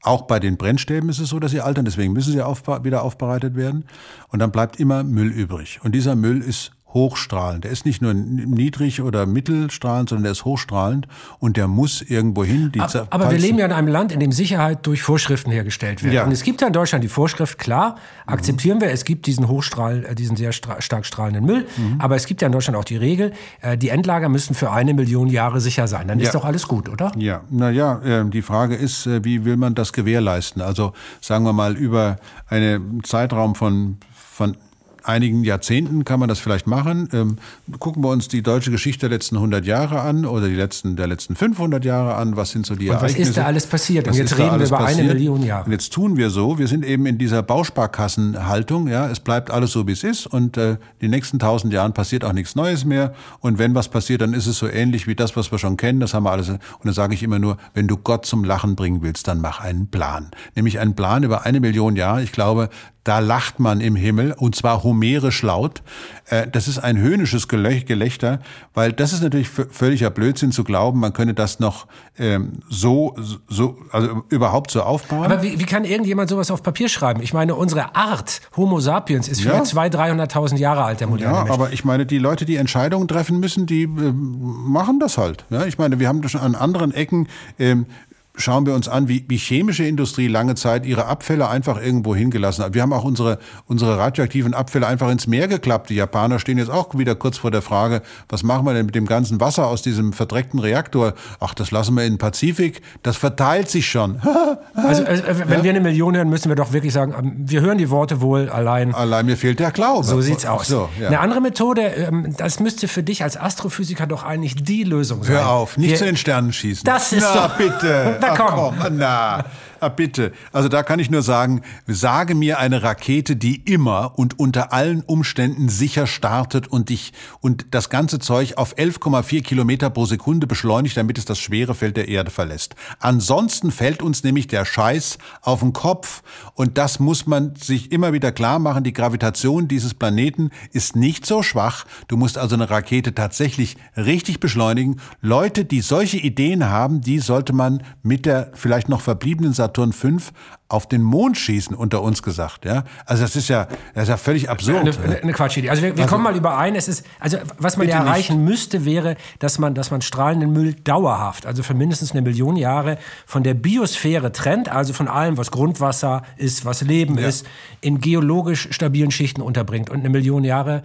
auch 0.02 0.24
bei 0.24 0.40
den 0.40 0.58
Brennstäben 0.58 1.10
ist 1.10 1.20
es 1.20 1.30
so, 1.30 1.40
dass 1.40 1.52
sie 1.52 1.62
altern, 1.62 1.86
deswegen 1.86 2.14
müssen 2.14 2.34
sie 2.34 2.42
aufbe 2.42 2.84
wieder 2.84 3.04
aufbereitet 3.04 3.56
werden. 3.56 3.86
Und 4.30 4.40
dann 4.40 4.52
bleibt 4.52 4.80
immer 4.80 5.04
Müll 5.04 5.32
übrig. 5.32 5.80
Und 5.84 5.94
dieser 5.94 6.16
Müll 6.16 6.42
ist 6.42 6.72
hochstrahlend. 6.94 7.64
Der 7.64 7.72
ist 7.72 7.86
nicht 7.86 8.02
nur 8.02 8.14
niedrig 8.14 9.02
oder 9.02 9.26
mittelstrahlend, 9.26 10.10
sondern 10.10 10.24
der 10.24 10.32
ist 10.34 10.46
hochstrahlend 10.46 11.08
und 11.40 11.58
der 11.58 11.68
muss 11.68 12.02
irgendwo 12.02 12.44
hin. 12.44 12.72
aber, 12.78 13.08
aber 13.10 13.32
wir 13.32 13.38
leben 13.38 13.58
ja 13.58 13.66
in 13.66 13.72
einem 13.72 13.88
Land, 13.88 14.12
in 14.12 14.20
dem 14.20 14.32
Sicherheit 14.32 14.86
durch 14.86 15.02
Vorschriften 15.02 15.52
hergestellt 15.52 16.04
wird. 16.04 16.14
Ja. 16.14 16.26
Und 16.26 16.32
es 16.32 16.44
gibt 16.44 16.62
ja 16.62 16.68
in 16.68 16.74
Deutschland 16.74 17.04
die 17.04 17.10
Vorschrift, 17.10 17.58
klar, 17.58 17.98
akzeptieren 18.26 18.78
mhm. 18.78 18.82
wir, 18.82 18.92
es 18.92 19.06
gibt 19.06 19.26
diesen 19.26 19.48
Hochstrahl, 19.48 20.06
äh, 20.06 20.16
diesen 20.16 20.36
sehr 20.36 20.52
stark 20.52 21.06
strahlenden 21.06 21.46
Müll, 21.46 21.68
mhm. 21.78 22.00
aber 22.00 22.16
es 22.16 22.26
gibt 22.26 22.42
ja 22.42 22.48
in 22.48 22.52
Deutschland 22.52 22.78
auch 22.78 22.86
die 22.86 22.98
Regel, 22.98 23.32
äh, 23.62 23.78
die 23.78 23.90
Endlager 23.90 24.30
müssen 24.30 24.54
für 24.54 24.72
eine 24.72 24.94
Million 24.94 25.28
Jahre 25.28 25.62
sicher 25.62 25.88
sein. 25.88 26.08
Dann 26.08 26.20
ja. 26.20 26.26
ist 26.26 26.36
doch 26.36 26.46
alles 26.46 26.68
gut, 26.68 26.90
oder? 26.90 27.12
Ja, 27.18 27.42
naja, 27.50 28.02
ähm, 28.04 28.32
die 28.32 28.42
Frage 28.42 28.76
ist, 28.76 29.08
äh, 29.08 29.24
wie 29.24 29.46
will 29.46 29.58
man 29.58 29.76
das 29.76 29.94
gewährleisten? 29.94 30.62
Also 30.62 30.94
sagen 31.22 31.46
wir 31.46 31.54
mal 31.54 31.76
über 31.76 32.18
einen 32.48 33.04
Zeitraum 33.04 33.56
von 33.56 33.98
von 34.42 34.58
einigen 35.04 35.44
Jahrzehnten 35.44 36.06
kann 36.06 36.20
man 36.20 36.30
das 36.30 36.40
vielleicht 36.40 36.68
machen. 36.68 37.10
Ähm, 37.14 37.38
gucken 37.80 38.04
wir 38.04 38.10
uns 38.10 38.28
die 38.28 38.42
deutsche 38.42 38.72
Geschichte 38.72 39.10
der 39.10 39.18
letzten 39.18 39.36
100 39.36 39.66
Jahre 39.66 40.02
an 40.02 40.26
oder 40.26 40.48
die 40.48 40.56
letzten, 40.56 40.96
der 40.96 41.08
letzten 41.08 41.36
500 41.36 41.84
Jahre 41.84 42.16
an. 42.16 42.36
Was 42.36 42.52
sind 42.52 42.66
so 42.66 42.76
die 42.76 42.90
Und 42.90 43.02
was 43.02 43.16
ist 43.16 43.38
da 43.38 43.46
alles 43.46 43.68
passiert? 43.68 44.08
Und 44.08 44.16
jetzt 44.16 44.38
reden 44.38 44.60
wir 44.60 44.68
über 44.68 44.78
passiert? 44.78 45.00
eine 45.00 45.14
Million 45.14 45.44
Jahre. 45.44 45.66
Und 45.66 45.72
jetzt 45.72 45.94
tun 45.94 46.18
wir 46.18 46.30
so. 46.30 46.58
Wir 46.60 46.68
sind 46.68 46.86
eben 46.86 47.06
in 47.06 47.18
dieser 47.18 47.44
Bausparkassenhaltung. 47.44 48.88
Ja, 48.88 49.10
es 49.10 49.20
bleibt 49.20 49.52
alles 49.52 49.72
so, 49.72 49.88
wie 49.88 49.92
es 49.92 50.04
ist. 50.04 50.28
Und 50.28 50.58
äh, 50.58 50.78
die 51.02 51.08
nächsten 51.08 51.38
1000 51.38 51.74
Jahren 51.74 51.94
passiert 51.94 52.24
auch 52.24 52.34
nichts 52.34 52.56
Neues 52.56 52.86
mehr. 52.86 53.14
Und 53.40 53.60
wenn 53.60 53.76
was 53.76 53.90
passiert, 53.90 54.22
dann 54.22 54.34
ist 54.34 54.48
es 54.48 54.58
so 54.58 54.68
ähnlich 54.68 55.08
wie 55.08 55.16
das, 55.16 55.36
was 55.36 55.52
wir 55.52 55.60
schon 55.60 55.78
kennen. 55.78 56.00
Das 56.00 56.14
haben 56.14 56.24
wir 56.24 56.32
alles. 56.32 56.50
Und 56.50 56.60
dann 56.84 56.94
sage 56.94 57.14
ich 57.14 57.24
immer 57.24 57.40
nur, 57.40 57.58
wenn 57.74 57.88
du 57.88 57.98
Gott 57.98 58.26
zum 58.26 58.44
Lachen 58.44 58.76
bringen 58.76 59.02
willst, 59.02 59.28
dann 59.28 59.42
mach 59.42 59.60
einen 59.60 59.88
Plan. 59.88 60.32
Nämlich 60.56 60.80
einen 60.80 60.96
Plan 60.96 61.24
über 61.24 61.46
eine 61.46 61.60
Million 61.60 61.96
Jahre. 61.96 62.24
Ich 62.24 62.32
glaube, 62.32 62.70
da 63.04 63.20
lacht 63.20 63.60
man 63.60 63.82
im 63.82 63.96
Himmel 63.96 64.34
und 64.34 64.56
zwar 64.56 64.84
homerisch 64.84 65.42
laut. 65.42 65.82
Äh, 66.28 66.48
das 66.48 66.68
ist 66.68 66.80
ein 66.80 66.98
höhnisches 66.98 67.48
Gelächter, 67.48 68.40
weil 68.74 68.94
das 68.94 69.14
ist 69.14 69.24
natürlich 69.24 69.50
völliger 69.50 70.10
Blödsinn 70.10 70.52
zu 70.52 70.64
glauben, 70.64 71.00
man 71.00 71.14
könne 71.14 71.34
das 71.34 71.60
noch 71.60 71.88
ähm, 72.18 72.60
so, 72.70 73.16
so, 73.48 73.78
also 73.92 74.24
überhaupt 74.30 74.72
so 74.72 74.84
aufbauen. 74.84 75.26
Aber 75.26 75.42
wie, 75.42 75.60
wie 75.60 75.66
kann 75.66 75.84
irgendjemand 75.84 76.30
sowas 76.30 76.52
auf 76.52 76.62
Papier 76.62 76.90
schreiben? 76.90 77.22
Ich 77.24 77.34
meine, 77.34 77.56
unsere 77.56 77.96
Art, 77.96 78.42
Homo 78.56 78.80
sapiens, 78.80 79.28
ist 79.28 79.44
ja. 79.44 79.62
200.000, 79.62 80.30
300.000 80.32 80.58
Jahre 80.58 80.84
alt, 80.84 81.00
der 81.00 81.08
moderne 81.08 81.34
ja, 81.34 81.44
Mensch. 81.44 81.52
aber 81.52 81.74
ich 81.74 81.84
meine, 81.84 82.06
die 82.06 82.20
Leute, 82.20 82.46
die 82.46 82.58
Entscheidungen 82.58 83.08
treffen 83.08 83.40
müssen, 83.40 83.66
die 83.66 83.84
äh, 83.84 83.88
machen 83.88 85.00
das 85.00 85.18
halt. 85.18 85.46
Ja, 85.50 85.66
ich 85.66 85.78
meine, 85.78 86.00
wir 86.00 86.08
haben 86.08 86.28
schon 86.28 86.42
an 86.42 86.56
anderen 86.56 86.94
Ecken 86.94 87.28
ähm, 87.58 87.88
schauen 88.36 88.66
wir 88.66 88.74
uns 88.74 88.88
an, 88.88 89.08
wie, 89.08 89.26
wie 89.28 89.38
chemische 89.38 89.84
Industrie 89.84 90.28
lange 90.28 90.56
Zeit 90.56 90.86
ihre 90.86 91.06
Abfälle 91.06 91.50
einfach 91.50 91.82
irgendwo 91.82 92.16
hingelassen 92.16 92.64
hat. 92.64 92.74
Wir 92.74 92.82
haben 92.82 92.94
auch 92.94 93.04
unsere, 93.04 93.40
unsere 93.68 93.98
radioaktiven 93.98 94.54
Abfälle 94.54 94.88
einfach 94.88 95.10
ins 95.10 95.28
Meer 95.28 95.48
geklappt. 95.48 95.90
Die 95.90 95.96
Japaner 95.96 96.40
stehen 96.40 96.58
jetzt 96.58 96.72
auch 96.72 96.98
wieder 96.98 97.16
kurz 97.16 97.38
vor 97.38 97.52
der 97.52 97.62
Frage, 97.62 98.02
was 98.30 98.44
machen 98.44 98.66
wir 98.66 98.74
denn 98.74 98.86
mit 98.86 98.96
dem 98.96 99.06
ganzen 99.06 99.40
Wasser 99.42 99.68
aus 99.68 99.82
diesem 99.82 100.14
verdreckten 100.14 100.60
Reaktor? 100.60 101.14
Ach, 101.40 101.54
das 101.54 101.72
lassen 101.72 101.96
wir 101.96 102.04
in 102.06 102.14
den 102.14 102.18
Pazifik. 102.18 102.82
Das 103.04 103.18
verteilt 103.18 103.70
sich 103.70 103.90
schon. 103.90 104.22
also, 104.74 105.04
also, 105.04 105.24
wenn 105.28 105.60
ja? 105.60 105.64
wir 105.64 105.70
eine 105.72 105.82
Million 105.82 106.16
hören, 106.16 106.30
müssen 106.30 106.50
wir 106.50 106.56
doch 106.56 106.72
wirklich 106.72 106.94
sagen, 106.94 107.14
ähm, 107.18 107.34
wir 107.38 107.62
hören 107.62 107.78
die 107.78 107.90
Worte 107.90 108.22
wohl 108.22 108.50
allein. 108.50 108.96
Allein 108.96 109.26
mir 109.26 109.38
fehlt 109.38 109.60
der 109.60 109.72
Glaube. 109.72 110.06
So 110.06 110.22
sieht's 110.22 110.46
aus. 110.46 110.68
So, 110.68 110.90
ja. 111.00 111.08
Eine 111.08 111.20
andere 111.20 111.42
Methode, 111.42 111.82
ähm, 111.82 112.34
das 112.38 112.60
müsste 112.60 112.88
für 112.88 113.04
dich 113.04 113.24
als 113.24 113.38
Astrophysiker 113.38 114.08
doch 114.08 114.24
eigentlich 114.24 114.56
die 114.56 114.84
Lösung 114.84 115.24
sein. 115.24 115.36
Hör 115.36 115.50
auf, 115.50 115.78
nicht 115.78 115.92
wir, 115.92 115.98
zu 115.98 116.06
den 116.06 116.18
Sternen 116.18 116.54
schießen. 116.54 116.84
Das 116.86 117.12
ist 117.12 117.28
Na, 117.34 117.48
doch... 117.48 117.58
bitte. 117.58 118.18
Na 118.22 118.38
komm. 118.38 118.76
Ach, 118.80 118.90
komm 118.90 118.90
na. 118.92 119.44
Ah, 119.84 119.90
bitte. 119.90 120.32
Also 120.54 120.70
da 120.70 120.84
kann 120.84 121.00
ich 121.00 121.10
nur 121.10 121.24
sagen, 121.24 121.62
sage 121.88 122.36
mir 122.36 122.60
eine 122.60 122.84
Rakete, 122.84 123.36
die 123.36 123.56
immer 123.56 124.14
und 124.16 124.38
unter 124.38 124.74
allen 124.74 125.02
Umständen 125.02 125.70
sicher 125.70 126.06
startet 126.06 126.68
und 126.68 126.90
dich 126.90 127.14
und 127.40 127.66
das 127.72 127.90
ganze 127.90 128.20
Zeug 128.20 128.58
auf 128.58 128.78
11,4 128.78 129.42
Kilometer 129.42 129.90
pro 129.90 130.06
Sekunde 130.06 130.46
beschleunigt, 130.46 130.98
damit 130.98 131.18
es 131.18 131.26
das 131.26 131.40
schwere 131.40 131.74
Feld 131.74 131.98
der 131.98 132.10
Erde 132.10 132.30
verlässt. 132.30 132.76
Ansonsten 133.00 133.72
fällt 133.72 134.04
uns 134.04 134.24
nämlich 134.24 134.46
der 134.46 134.66
Scheiß 134.66 135.18
auf 135.42 135.62
den 135.62 135.74
Kopf 135.74 136.22
und 136.54 136.78
das 136.78 137.00
muss 137.00 137.26
man 137.26 137.56
sich 137.56 137.92
immer 137.92 138.14
wieder 138.14 138.32
klar 138.32 138.60
machen. 138.60 138.84
Die 138.84 138.94
Gravitation 138.94 139.68
dieses 139.68 139.96
Planeten 139.96 140.52
ist 140.74 140.96
nicht 140.96 141.26
so 141.26 141.42
schwach. 141.42 141.86
Du 142.08 142.18
musst 142.18 142.38
also 142.38 142.54
eine 142.54 142.70
Rakete 142.70 143.16
tatsächlich 143.16 143.78
richtig 143.98 144.40
beschleunigen. 144.40 145.02
Leute, 145.22 145.66
die 145.66 145.82
solche 145.82 146.18
Ideen 146.18 146.70
haben, 146.70 147.02
die 147.02 147.18
sollte 147.18 147.54
man 147.54 147.82
mit 148.04 148.28
der 148.28 148.52
vielleicht 148.54 148.88
noch 148.88 149.02
verbliebenen 149.02 149.54
Saturn 149.72 149.94
V 149.94 150.32
auf 150.68 150.88
den 150.88 151.02
Mond 151.02 151.38
schießen, 151.38 151.76
unter 151.76 152.02
uns 152.02 152.24
gesagt. 152.24 152.66
Ja? 152.66 152.84
Also 153.06 153.24
das 153.24 153.36
ist 153.36 153.50
ja, 153.50 153.68
das 153.94 154.04
ist 154.04 154.10
ja 154.10 154.18
völlig 154.18 154.50
absurd. 154.50 155.00
Eine, 155.04 155.22
eine 155.22 155.34
Quatschidee. 155.34 155.70
Also 155.70 155.82
wir, 155.82 155.96
wir 155.96 156.04
also, 156.04 156.14
kommen 156.14 156.24
mal 156.24 156.36
überein. 156.36 156.76
Es 156.76 156.88
ist, 156.88 157.06
also 157.20 157.38
was 157.58 157.78
man 157.78 157.88
ja 157.88 157.98
erreichen 157.98 158.44
nicht. 158.44 158.50
müsste, 158.50 158.86
wäre, 158.86 159.18
dass 159.40 159.60
man, 159.60 159.76
dass 159.76 159.92
man 159.92 160.02
strahlenden 160.02 160.54
Müll 160.54 160.74
dauerhaft, 160.74 161.46
also 161.46 161.64
für 161.64 161.74
mindestens 161.74 162.12
eine 162.12 162.22
Million 162.22 162.56
Jahre 162.56 162.98
von 163.26 163.44
der 163.44 163.54
Biosphäre 163.54 164.32
trennt, 164.32 164.70
also 164.70 164.94
von 164.94 165.08
allem, 165.08 165.38
was 165.38 165.52
Grundwasser 165.52 166.24
ist, 166.38 166.66
was 166.66 166.82
Leben 166.82 167.18
ja. 167.18 167.28
ist, 167.28 167.46
in 167.82 168.00
geologisch 168.00 168.70
stabilen 168.72 169.12
Schichten 169.12 169.42
unterbringt. 169.42 169.90
Und 169.90 170.00
eine 170.00 170.10
Million 170.10 170.44
Jahre 170.44 170.84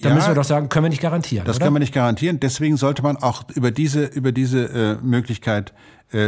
da 0.00 0.10
ja, 0.10 0.14
müssen 0.14 0.28
wir 0.28 0.34
doch 0.34 0.44
sagen, 0.44 0.68
können 0.68 0.84
wir 0.84 0.90
nicht 0.90 1.00
garantieren. 1.00 1.46
Das 1.46 1.56
oder? 1.56 1.64
können 1.64 1.76
wir 1.76 1.80
nicht 1.80 1.94
garantieren. 1.94 2.38
Deswegen 2.38 2.76
sollte 2.76 3.02
man 3.02 3.16
auch 3.16 3.44
über 3.54 3.70
diese, 3.70 4.04
über 4.04 4.30
diese 4.30 4.64
äh, 4.64 4.96
Möglichkeit 5.02 5.72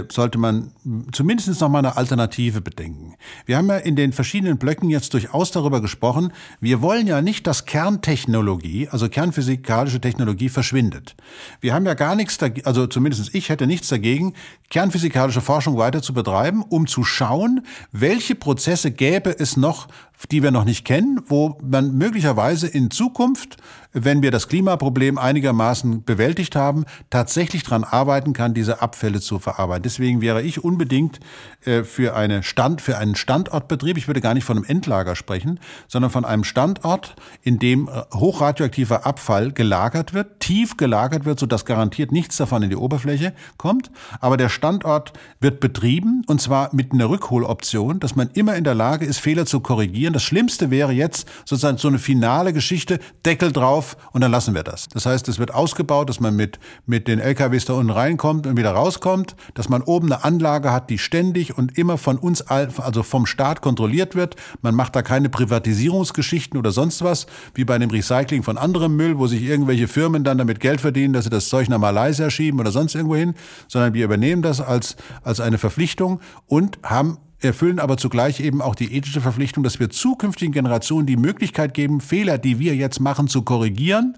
sollte 0.09 0.39
man 0.39 0.73
zumindest 1.13 1.61
noch 1.61 1.69
mal 1.69 1.79
eine 1.79 1.97
Alternative 1.97 2.61
bedenken. 2.61 3.15
Wir 3.47 3.57
haben 3.57 3.69
ja 3.69 3.77
in 3.77 3.95
den 3.95 4.13
verschiedenen 4.13 4.59
Blöcken 4.59 4.91
jetzt 4.91 5.15
durchaus 5.15 5.53
darüber 5.53 5.81
gesprochen, 5.81 6.33
wir 6.61 6.83
wollen 6.83 7.07
ja 7.07 7.23
nicht, 7.23 7.47
dass 7.47 7.65
Kerntechnologie, 7.65 8.89
also 8.89 9.09
kernphysikalische 9.09 10.01
Technologie 10.01 10.49
verschwindet. 10.49 11.15
Wir 11.61 11.75
haben 11.75 11.87
ja 11.87 11.95
gar 11.95 12.17
nichts, 12.17 12.39
dagegen, 12.39 12.67
also 12.67 12.87
zumindest 12.89 13.35
ich 13.35 13.49
hätte 13.49 13.67
nichts 13.67 13.89
dagegen, 13.89 14.35
kernphysikalische 14.71 15.41
Forschung 15.41 15.79
weiter 15.79 16.03
zu 16.03 16.13
betreiben, 16.13 16.63
um 16.69 16.87
zu 16.87 17.05
schauen, 17.05 17.65
welche 17.93 18.35
Prozesse 18.35 18.91
gäbe 18.91 19.31
es 19.39 19.57
noch, 19.57 19.89
die 20.31 20.43
wir 20.43 20.51
noch 20.51 20.65
nicht 20.65 20.85
kennen, 20.85 21.21
wo 21.27 21.59
man 21.63 21.97
möglicherweise 21.97 22.67
in 22.67 22.91
Zukunft, 22.91 23.57
wenn 23.93 24.21
wir 24.21 24.31
das 24.31 24.49
Klimaproblem 24.49 25.17
einigermaßen 25.17 26.05
bewältigt 26.05 26.57
haben, 26.57 26.85
tatsächlich 27.09 27.63
daran 27.63 27.85
arbeiten 27.85 28.33
kann, 28.33 28.53
diese 28.53 28.83
Abfälle 28.83 29.21
zu 29.21 29.39
verarbeiten. 29.39 29.85
Deswegen 29.85 30.21
wäre 30.21 30.43
ich 30.43 30.63
unbedingt 30.63 31.21
äh, 31.65 31.85
für, 31.85 32.17
eine 32.17 32.43
Stand, 32.43 32.83
für 32.83 32.99
einen 32.99 33.15
Standortbetrieb, 33.15 33.97
ich 33.97 34.09
würde 34.09 34.21
gar 34.21 34.35
nicht 34.35 34.45
von 34.45 34.57
einem 34.57 34.67
Endlager 34.67 35.15
sprechen, 35.17 35.61
sondern 35.87 36.11
von 36.11 36.25
einem 36.25 36.45
Standort, 36.45 37.15
in 37.43 37.59
dem 37.59 37.89
äh, 37.89 38.03
hochradioaktiver 38.13 39.07
Abfall 39.07 39.53
gelagert 39.53 40.15
wird, 40.15 40.41
tief 40.41 40.77
gelagert 40.77 41.25
wird, 41.25 41.39
sodass 41.39 41.65
garantiert 41.65 42.13
nichts 42.13 42.37
davon 42.37 42.63
in 42.63 42.71
die 42.71 42.77
Oberfläche 42.77 43.33
kommt. 43.57 43.91
Aber 44.21 44.37
der 44.37 44.49
Standort 44.59 45.13
wird 45.41 45.61
betrieben 45.61 46.25
und 46.27 46.41
zwar 46.41 46.75
mit 46.75 46.93
einer 46.93 47.09
Rückholoption, 47.09 48.01
dass 48.01 48.17
man 48.17 48.29
immer 48.35 48.57
in 48.57 48.65
der 48.65 48.75
Lage 48.75 49.07
ist, 49.07 49.19
Fehler 49.19 49.47
zu 49.47 49.61
korrigieren. 49.61 50.13
Das 50.13 50.25
Schlimmste 50.25 50.71
wäre 50.71 50.93
jetzt 50.93 51.29
sozusagen 51.45 51.79
so 51.79 51.87
eine 51.87 52.01
finale 52.01 52.53
Geschichte, 52.53 52.99
Deckel 53.25 53.53
drauf 53.53 53.97
und 54.13 54.21
dann 54.21 54.33
lassen 54.33 54.55
wir 54.55 54.65
das. 54.65 54.89
Das 54.93 55.07
heißt, 55.07 55.29
es 55.29 55.39
wird 55.39 55.55
ausgebaut, 55.55 56.09
dass 56.09 56.19
man 56.19 56.35
mit, 56.35 56.59
mit 56.87 57.07
den 57.07 57.21
LKWs 57.21 57.67
da 57.67 57.75
unten 57.75 57.91
reinkommt 57.91 58.49
und 58.49 58.57
wieder 58.57 58.73
rauskommt, 58.73 59.37
dass 59.55 59.69
man 59.69 59.83
oben 59.83 60.13
eine 60.13 60.25
Anlage 60.25 60.73
hat, 60.73 60.91
die 60.91 60.99
ständig 60.99 61.57
und 61.57 61.79
immer 61.79 61.97
von 61.97 62.19
uns, 62.19 62.43
also 62.43 63.05
vom 63.05 63.27
Staat 63.27 63.61
kontrolliert 63.61 64.17
wird. 64.17 64.35
Man 64.61 64.75
macht 64.75 64.97
da 64.97 65.03
keine 65.03 65.29
Privatisierungsgeschichten 65.29 66.59
oder 66.59 66.73
sonst 66.73 67.03
was, 67.03 67.27
wie 67.55 67.65
bei 67.65 67.79
dem 67.79 67.91
Recycling 67.91 68.43
von 68.43 68.59
anderem 68.59 68.97
Müll, 68.97 69.19
wo 69.19 69.29
sich 69.29 69.43
irgendwelche 69.43 69.87
Firmen 69.87 70.25
dann 70.25 70.39
damit 70.39 70.59
Geld 70.59 70.81
verdienen, 70.81 71.13
dass 71.13 71.25
sie 71.25 71.31
das 71.31 71.49
Zeug 71.49 71.69
nach 71.69 71.79
Malaysia 71.79 72.29
schieben 72.29 72.59
oder 72.59 72.73
sonst 72.73 72.97
irgendwo 72.97 73.15
hin, 73.15 73.35
sondern 73.69 73.95
wir 73.95 74.05
übernehmen 74.05 74.43
das 74.43 74.48
als, 74.49 74.97
als 75.23 75.41
eine 75.41 75.59
Verpflichtung 75.59 76.21
und 76.47 76.79
haben 76.83 77.19
erfüllen 77.41 77.79
aber 77.79 77.97
zugleich 77.97 78.41
eben 78.41 78.61
auch 78.61 78.75
die 78.75 78.95
ethische 78.95 79.21
Verpflichtung, 79.21 79.63
dass 79.63 79.79
wir 79.79 79.91
zukünftigen 79.91 80.53
Generationen 80.53 81.07
die 81.07 81.17
Möglichkeit 81.17 81.75
geben, 81.75 82.01
Fehler, 82.01 82.39
die 82.39 82.59
wir 82.59 82.75
jetzt 82.75 83.01
machen, 83.01 83.29
zu 83.29 83.43
korrigieren. 83.43 84.17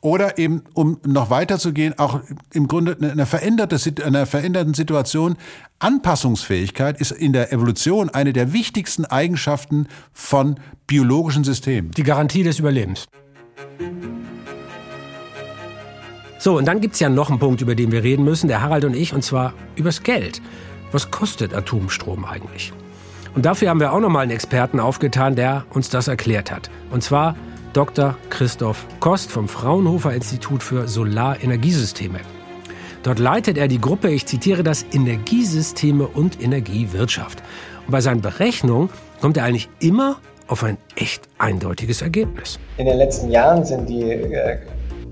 Oder 0.00 0.36
eben, 0.36 0.62
um 0.74 0.98
noch 1.06 1.30
weiter 1.30 1.60
zu 1.60 1.72
gehen, 1.72 1.96
auch 1.96 2.20
im 2.52 2.66
Grunde 2.66 2.96
eine 3.00 3.24
veränderte, 3.24 3.78
einer 4.04 4.26
veränderten 4.26 4.74
Situation. 4.74 5.36
Anpassungsfähigkeit 5.78 7.00
ist 7.00 7.12
in 7.12 7.32
der 7.32 7.52
Evolution 7.52 8.08
eine 8.10 8.32
der 8.32 8.52
wichtigsten 8.52 9.04
Eigenschaften 9.04 9.86
von 10.12 10.58
biologischen 10.88 11.44
Systemen. 11.44 11.92
Die 11.92 12.02
Garantie 12.02 12.42
des 12.42 12.58
Überlebens. 12.58 13.06
So, 16.42 16.58
und 16.58 16.66
dann 16.66 16.80
gibt's 16.80 16.98
ja 16.98 17.08
noch 17.08 17.30
einen 17.30 17.38
Punkt, 17.38 17.60
über 17.60 17.76
den 17.76 17.92
wir 17.92 18.02
reden 18.02 18.24
müssen, 18.24 18.48
der 18.48 18.62
Harald 18.62 18.84
und 18.84 18.96
ich, 18.96 19.14
und 19.14 19.22
zwar 19.22 19.54
übers 19.76 20.02
Geld 20.02 20.42
was 20.92 21.10
kostet 21.10 21.54
Atomstrom 21.54 22.24
eigentlich? 22.24 22.72
Und 23.34 23.46
dafür 23.46 23.70
haben 23.70 23.80
wir 23.80 23.92
auch 23.92 24.00
nochmal 24.00 24.24
einen 24.24 24.32
Experten 24.32 24.78
aufgetan, 24.78 25.34
der 25.34 25.64
uns 25.70 25.88
das 25.88 26.06
erklärt 26.06 26.52
hat. 26.52 26.70
Und 26.90 27.02
zwar 27.02 27.34
Dr. 27.72 28.16
Christoph 28.28 28.84
Kost 29.00 29.32
vom 29.32 29.48
Fraunhofer 29.48 30.12
Institut 30.12 30.62
für 30.62 30.86
Solarenergiesysteme. 30.86 32.20
Dort 33.02 33.18
leitet 33.18 33.56
er 33.56 33.68
die 33.68 33.80
Gruppe, 33.80 34.10
ich 34.10 34.26
zitiere 34.26 34.62
das, 34.62 34.84
Energiesysteme 34.92 36.06
und 36.06 36.40
Energiewirtschaft. 36.42 37.42
Und 37.86 37.92
bei 37.92 38.00
seinen 38.00 38.20
Berechnungen 38.20 38.90
kommt 39.20 39.38
er 39.38 39.44
eigentlich 39.44 39.70
immer 39.80 40.18
auf 40.46 40.62
ein 40.62 40.76
echt 40.94 41.22
eindeutiges 41.38 42.02
Ergebnis. 42.02 42.58
In 42.76 42.84
den 42.84 42.98
letzten 42.98 43.30
Jahren 43.30 43.64
sind 43.64 43.88
die 43.88 44.02
äh, 44.02 44.58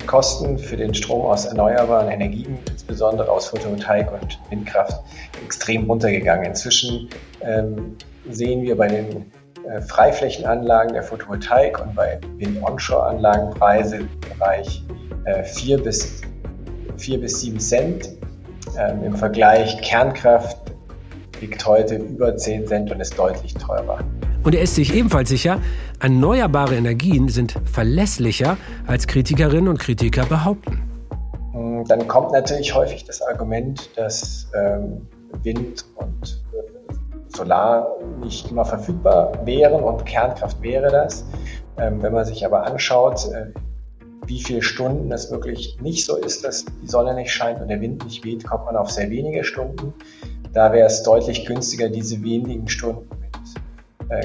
Kosten 0.06 0.58
für 0.58 0.76
den 0.76 0.94
Strom 0.94 1.22
aus 1.22 1.46
erneuerbaren 1.46 2.10
Energien, 2.10 2.58
insbesondere 2.70 3.30
aus 3.30 3.48
Photovoltaik 3.48 4.10
und 4.12 4.38
Windkraft, 4.50 5.02
extrem 5.44 5.84
runtergegangen. 5.84 6.46
Inzwischen 6.46 7.08
ähm, 7.42 7.96
sehen 8.28 8.62
wir 8.62 8.76
bei 8.76 8.88
den 8.88 9.30
äh, 9.68 9.80
Freiflächenanlagen 9.82 10.94
der 10.94 11.02
Photovoltaik 11.02 11.80
und 11.80 11.94
bei 11.94 12.20
Wind-Onshore-Anlagen 12.38 13.50
Preise 13.50 13.96
im 13.96 14.08
Bereich 14.20 14.82
äh, 15.24 15.44
4, 15.44 15.82
bis, 15.82 16.22
4 16.96 17.20
bis 17.20 17.40
7 17.40 17.60
Cent. 17.60 18.10
Ähm, 18.78 19.04
Im 19.04 19.14
Vergleich 19.14 19.80
Kernkraft 19.82 20.56
liegt 21.40 21.64
heute 21.66 21.96
über 21.96 22.36
10 22.36 22.66
Cent 22.66 22.90
und 22.90 23.00
ist 23.00 23.18
deutlich 23.18 23.54
teurer. 23.54 23.98
Und 24.42 24.54
er 24.54 24.62
ist 24.62 24.74
sich 24.74 24.94
ebenfalls 24.94 25.28
sicher, 25.28 25.60
erneuerbare 26.00 26.76
Energien 26.76 27.28
sind 27.28 27.54
verlässlicher, 27.64 28.56
als 28.86 29.06
Kritikerinnen 29.06 29.68
und 29.68 29.78
Kritiker 29.78 30.24
behaupten. 30.26 30.82
Hm, 31.52 31.84
dann 31.86 32.08
kommt 32.08 32.32
natürlich 32.32 32.74
häufig 32.74 33.04
das 33.04 33.22
Argument, 33.22 33.90
dass 33.96 34.48
ähm, 34.54 35.06
Wind 35.42 35.84
und 35.96 36.42
äh, 36.52 36.94
Solar 37.28 37.96
nicht 38.20 38.50
immer 38.50 38.64
verfügbar 38.64 39.32
wären 39.44 39.82
und 39.82 40.04
Kernkraft 40.04 40.60
wäre 40.62 40.90
das. 40.90 41.24
Ähm, 41.78 42.02
wenn 42.02 42.12
man 42.12 42.24
sich 42.24 42.44
aber 42.44 42.66
anschaut, 42.66 43.28
äh, 43.32 43.46
wie 44.26 44.42
viele 44.42 44.62
Stunden 44.62 45.10
es 45.12 45.30
wirklich 45.30 45.78
nicht 45.80 46.04
so 46.04 46.16
ist, 46.16 46.44
dass 46.44 46.64
die 46.82 46.86
Sonne 46.86 47.14
nicht 47.14 47.32
scheint 47.32 47.60
und 47.60 47.68
der 47.68 47.80
Wind 47.80 48.04
nicht 48.04 48.24
weht, 48.24 48.46
kommt 48.46 48.66
man 48.66 48.76
auf 48.76 48.90
sehr 48.90 49.10
wenige 49.10 49.44
Stunden. 49.44 49.94
Da 50.52 50.72
wäre 50.72 50.86
es 50.86 51.02
deutlich 51.02 51.46
günstiger, 51.46 51.88
diese 51.88 52.22
wenigen 52.22 52.68
Stunden 52.68 53.08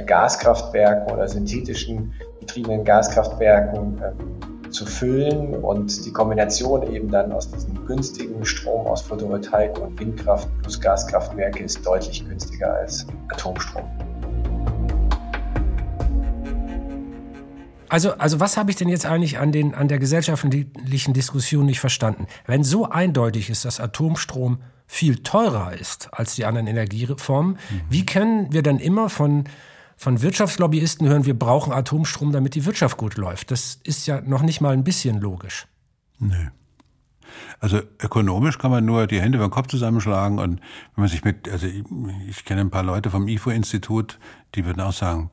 Gaskraftwerken 0.06 1.14
oder 1.14 1.28
synthetischen 1.28 2.14
betriebenen 2.40 2.84
Gaskraftwerken 2.84 4.02
äh, 4.02 4.70
zu 4.72 4.86
füllen 4.86 5.54
und 5.64 6.06
die 6.06 6.12
Kombination 6.12 6.92
eben 6.92 7.10
dann 7.10 7.32
aus 7.32 7.50
diesem 7.50 7.86
günstigen 7.86 8.44
Strom 8.46 8.88
aus 8.88 9.02
Photovoltaik 9.02 9.80
und 9.80 10.00
Windkraft 10.00 10.50
plus 10.62 10.82
Gaskraftwerke 10.82 11.64
ist 11.64 11.86
deutlich 11.86 12.28
günstiger 12.28 12.74
als 12.74 13.06
Atomstrom. 13.30 13.86
Also, 17.88 18.14
also 18.14 18.40
was 18.40 18.58
habe 18.58 18.72
ich 18.72 18.78
denn 18.78 18.90
jetzt 18.90 19.06
eigentlich 19.06 19.38
an, 19.38 19.52
den, 19.52 19.76
an 19.76 19.88
der 19.88 20.00
gesellschaftlichen 20.00 21.14
Diskussion 21.14 21.66
nicht 21.66 21.80
verstanden? 21.80 22.28
Wenn 22.46 22.64
so 22.64 22.90
eindeutig 22.90 23.50
ist, 23.50 23.64
dass 23.64 23.80
Atomstrom 23.80 24.58
viel 24.88 25.24
teurer 25.24 25.74
ist 25.74 26.10
als 26.12 26.36
die 26.36 26.46
anderen 26.46 26.68
Energieformen, 26.68 27.54
mhm. 27.54 27.82
wie 27.90 28.06
können 28.06 28.52
wir 28.52 28.64
dann 28.64 28.80
immer 28.80 29.10
von, 29.10 29.46
von 29.98 30.22
Wirtschaftslobbyisten 30.22 31.08
hören, 31.08 31.26
wir 31.26 31.38
brauchen 31.38 31.74
Atomstrom, 31.74 32.32
damit 32.32 32.56
die 32.56 32.66
Wirtschaft 32.66 32.98
gut 32.98 33.16
läuft? 33.16 33.52
Das 33.52 33.80
ist 33.84 34.08
ja 34.08 34.22
noch 34.22 34.42
nicht 34.42 34.62
mal 34.62 34.74
ein 34.74 34.84
bisschen 34.84 35.20
logisch. 35.20 35.68
Nee. 36.20 36.50
Also 37.60 37.82
ökonomisch 38.02 38.58
kann 38.58 38.72
man 38.72 38.86
nur 38.86 39.08
die 39.08 39.22
Hände 39.22 39.38
beim 39.38 39.50
Kopf 39.50 39.68
zusammenschlagen 39.68 40.40
und 40.40 40.60
wenn 40.96 41.02
man 41.02 41.08
sich 41.08 41.24
mit, 41.24 41.50
also 41.50 41.68
ich, 41.68 41.84
ich 42.30 42.46
kenne 42.46 42.62
ein 42.62 42.70
paar 42.70 42.84
Leute 42.84 43.10
vom 43.10 43.28
IFO-Institut, 43.28 44.20
die 44.56 44.66
würden 44.66 44.82
auch 44.82 44.94
sagen, 44.94 45.32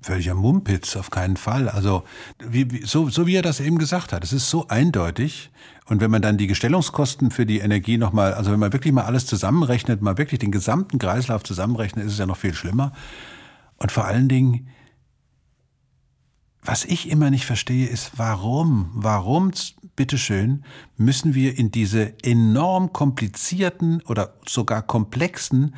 völliger 0.00 0.34
Mumpitz, 0.34 0.96
auf 0.96 1.10
keinen 1.10 1.36
Fall. 1.36 1.68
Also 1.68 2.04
wie, 2.38 2.70
wie, 2.70 2.86
so, 2.86 3.08
so 3.08 3.26
wie 3.26 3.36
er 3.36 3.42
das 3.42 3.60
eben 3.60 3.78
gesagt 3.78 4.12
hat, 4.12 4.24
es 4.24 4.32
ist 4.32 4.48
so 4.50 4.68
eindeutig. 4.68 5.50
Und 5.86 6.00
wenn 6.00 6.10
man 6.10 6.22
dann 6.22 6.38
die 6.38 6.46
Gestellungskosten 6.46 7.30
für 7.30 7.44
die 7.44 7.58
Energie 7.58 7.98
nochmal, 7.98 8.34
also 8.34 8.52
wenn 8.52 8.60
man 8.60 8.72
wirklich 8.72 8.92
mal 8.92 9.04
alles 9.04 9.26
zusammenrechnet, 9.26 10.00
mal 10.00 10.16
wirklich 10.16 10.38
den 10.38 10.52
gesamten 10.52 10.98
Kreislauf 10.98 11.42
zusammenrechnet, 11.42 12.06
ist 12.06 12.12
es 12.12 12.18
ja 12.18 12.26
noch 12.26 12.36
viel 12.36 12.54
schlimmer. 12.54 12.92
Und 13.82 13.90
vor 13.90 14.04
allen 14.04 14.28
Dingen, 14.28 14.68
was 16.62 16.84
ich 16.84 17.10
immer 17.10 17.30
nicht 17.30 17.46
verstehe, 17.46 17.88
ist, 17.88 18.12
warum, 18.16 18.92
warum, 18.94 19.50
bitteschön, 19.96 20.64
müssen 20.96 21.34
wir 21.34 21.58
in 21.58 21.72
diese 21.72 22.14
enorm 22.22 22.92
komplizierten 22.92 24.00
oder 24.02 24.34
sogar 24.46 24.82
komplexen 24.82 25.74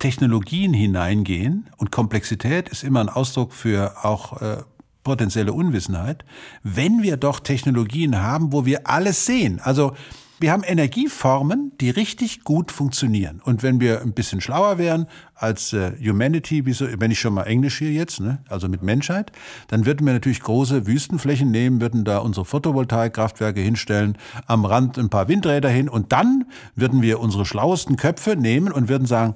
Technologien 0.00 0.74
hineingehen? 0.74 1.70
Und 1.76 1.92
Komplexität 1.92 2.68
ist 2.70 2.82
immer 2.82 3.00
ein 3.00 3.08
Ausdruck 3.08 3.52
für 3.52 4.04
auch 4.04 4.42
äh, 4.42 4.64
potenzielle 5.04 5.52
Unwissenheit, 5.52 6.24
wenn 6.64 7.04
wir 7.04 7.16
doch 7.16 7.38
Technologien 7.38 8.20
haben, 8.20 8.52
wo 8.52 8.66
wir 8.66 8.88
alles 8.88 9.26
sehen. 9.26 9.60
Also 9.60 9.94
wir 10.40 10.52
haben 10.52 10.62
Energieformen, 10.62 11.72
die 11.80 11.90
richtig 11.90 12.44
gut 12.44 12.70
funktionieren. 12.70 13.40
Und 13.44 13.62
wenn 13.62 13.80
wir 13.80 14.02
ein 14.02 14.12
bisschen 14.12 14.40
schlauer 14.40 14.78
wären 14.78 15.06
als 15.34 15.72
äh, 15.72 15.92
Humanity, 16.00 16.64
wie 16.66 16.72
so, 16.72 16.86
wenn 16.98 17.10
ich 17.10 17.18
schon 17.18 17.34
mal 17.34 17.44
Englisch 17.44 17.78
hier 17.78 17.92
jetzt, 17.92 18.20
ne, 18.20 18.38
also 18.48 18.68
mit 18.68 18.82
Menschheit, 18.82 19.32
dann 19.68 19.84
würden 19.84 20.06
wir 20.06 20.12
natürlich 20.12 20.40
große 20.40 20.86
Wüstenflächen 20.86 21.50
nehmen, 21.50 21.80
würden 21.80 22.04
da 22.04 22.18
unsere 22.18 22.44
Photovoltaikkraftwerke 22.44 23.60
hinstellen, 23.60 24.16
am 24.46 24.64
Rand 24.64 24.98
ein 24.98 25.10
paar 25.10 25.28
Windräder 25.28 25.68
hin 25.68 25.88
und 25.88 26.12
dann 26.12 26.44
würden 26.76 27.02
wir 27.02 27.20
unsere 27.20 27.44
schlauesten 27.44 27.96
Köpfe 27.96 28.36
nehmen 28.36 28.72
und 28.72 28.88
würden 28.88 29.06
sagen, 29.06 29.34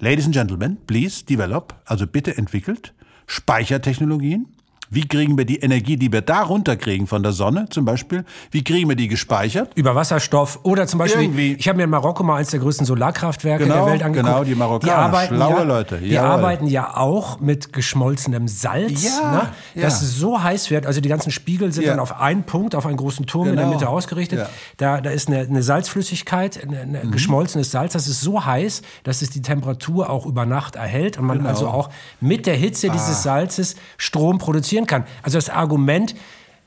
Ladies 0.00 0.24
and 0.24 0.34
Gentlemen, 0.34 0.78
please 0.86 1.24
develop, 1.24 1.74
also 1.84 2.06
bitte 2.06 2.36
entwickelt 2.38 2.94
Speichertechnologien, 3.26 4.53
wie 4.90 5.06
kriegen 5.06 5.36
wir 5.36 5.44
die 5.44 5.58
Energie, 5.60 5.96
die 5.96 6.12
wir 6.12 6.20
da 6.20 6.42
runterkriegen 6.42 7.06
von 7.06 7.22
der 7.22 7.32
Sonne 7.32 7.66
zum 7.70 7.84
Beispiel, 7.84 8.24
wie 8.50 8.62
kriegen 8.62 8.88
wir 8.88 8.96
die 8.96 9.08
gespeichert? 9.08 9.70
Über 9.74 9.94
Wasserstoff 9.94 10.60
oder 10.62 10.86
zum 10.86 10.98
Beispiel, 10.98 11.22
Irgendwie. 11.22 11.54
ich 11.54 11.68
habe 11.68 11.78
mir 11.78 11.84
in 11.84 11.90
Marokko 11.90 12.22
mal 12.22 12.36
eins 12.36 12.50
der 12.50 12.60
größten 12.60 12.86
Solarkraftwerke 12.86 13.64
genau, 13.64 13.84
der 13.84 13.92
Welt 13.92 14.02
angeguckt. 14.02 14.32
Genau, 14.32 14.44
die 14.44 14.54
Marokkaner, 14.54 14.92
die 14.92 14.98
arbeiten 14.98 15.34
schlaue 15.34 15.52
ja, 15.52 15.62
Leute. 15.62 15.98
Die 15.98 16.08
Jawohl. 16.10 16.30
arbeiten 16.30 16.66
ja 16.66 16.96
auch 16.96 17.40
mit 17.40 17.72
geschmolzenem 17.72 18.48
Salz, 18.48 19.04
ja, 19.04 19.32
ne? 19.74 19.82
das 19.82 20.00
ja. 20.00 20.06
so 20.06 20.42
heiß 20.42 20.70
wird, 20.70 20.86
also 20.86 21.00
die 21.00 21.08
ganzen 21.08 21.30
Spiegel 21.30 21.72
sind 21.72 21.84
ja. 21.84 21.90
dann 21.90 22.00
auf 22.00 22.20
einen 22.20 22.44
Punkt, 22.44 22.74
auf 22.74 22.86
einen 22.86 22.96
großen 22.96 23.26
Turm 23.26 23.44
genau. 23.44 23.52
in 23.52 23.56
der 23.56 23.64
genau. 23.66 23.78
Mitte 23.78 23.88
ausgerichtet. 23.88 24.40
Ja. 24.40 24.48
Da, 24.76 25.00
da 25.00 25.10
ist 25.10 25.28
eine, 25.28 25.40
eine 25.40 25.62
Salzflüssigkeit, 25.62 26.62
eine, 26.62 26.80
eine 26.80 27.04
mhm. 27.04 27.10
geschmolzenes 27.10 27.70
Salz, 27.70 27.92
das 27.92 28.08
ist 28.08 28.20
so 28.20 28.44
heiß, 28.44 28.82
dass 29.02 29.22
es 29.22 29.30
die 29.30 29.42
Temperatur 29.42 30.10
auch 30.10 30.26
über 30.26 30.46
Nacht 30.46 30.76
erhält 30.76 31.18
und 31.18 31.26
man 31.26 31.38
genau. 31.38 31.50
also 31.50 31.68
auch 31.68 31.90
mit 32.20 32.46
der 32.46 32.56
Hitze 32.56 32.88
ah. 32.90 32.92
dieses 32.92 33.22
Salzes 33.22 33.76
Strom 33.96 34.38
produzieren 34.74 34.86
kann. 34.86 35.04
Also 35.22 35.38
das 35.38 35.50
Argument, 35.50 36.14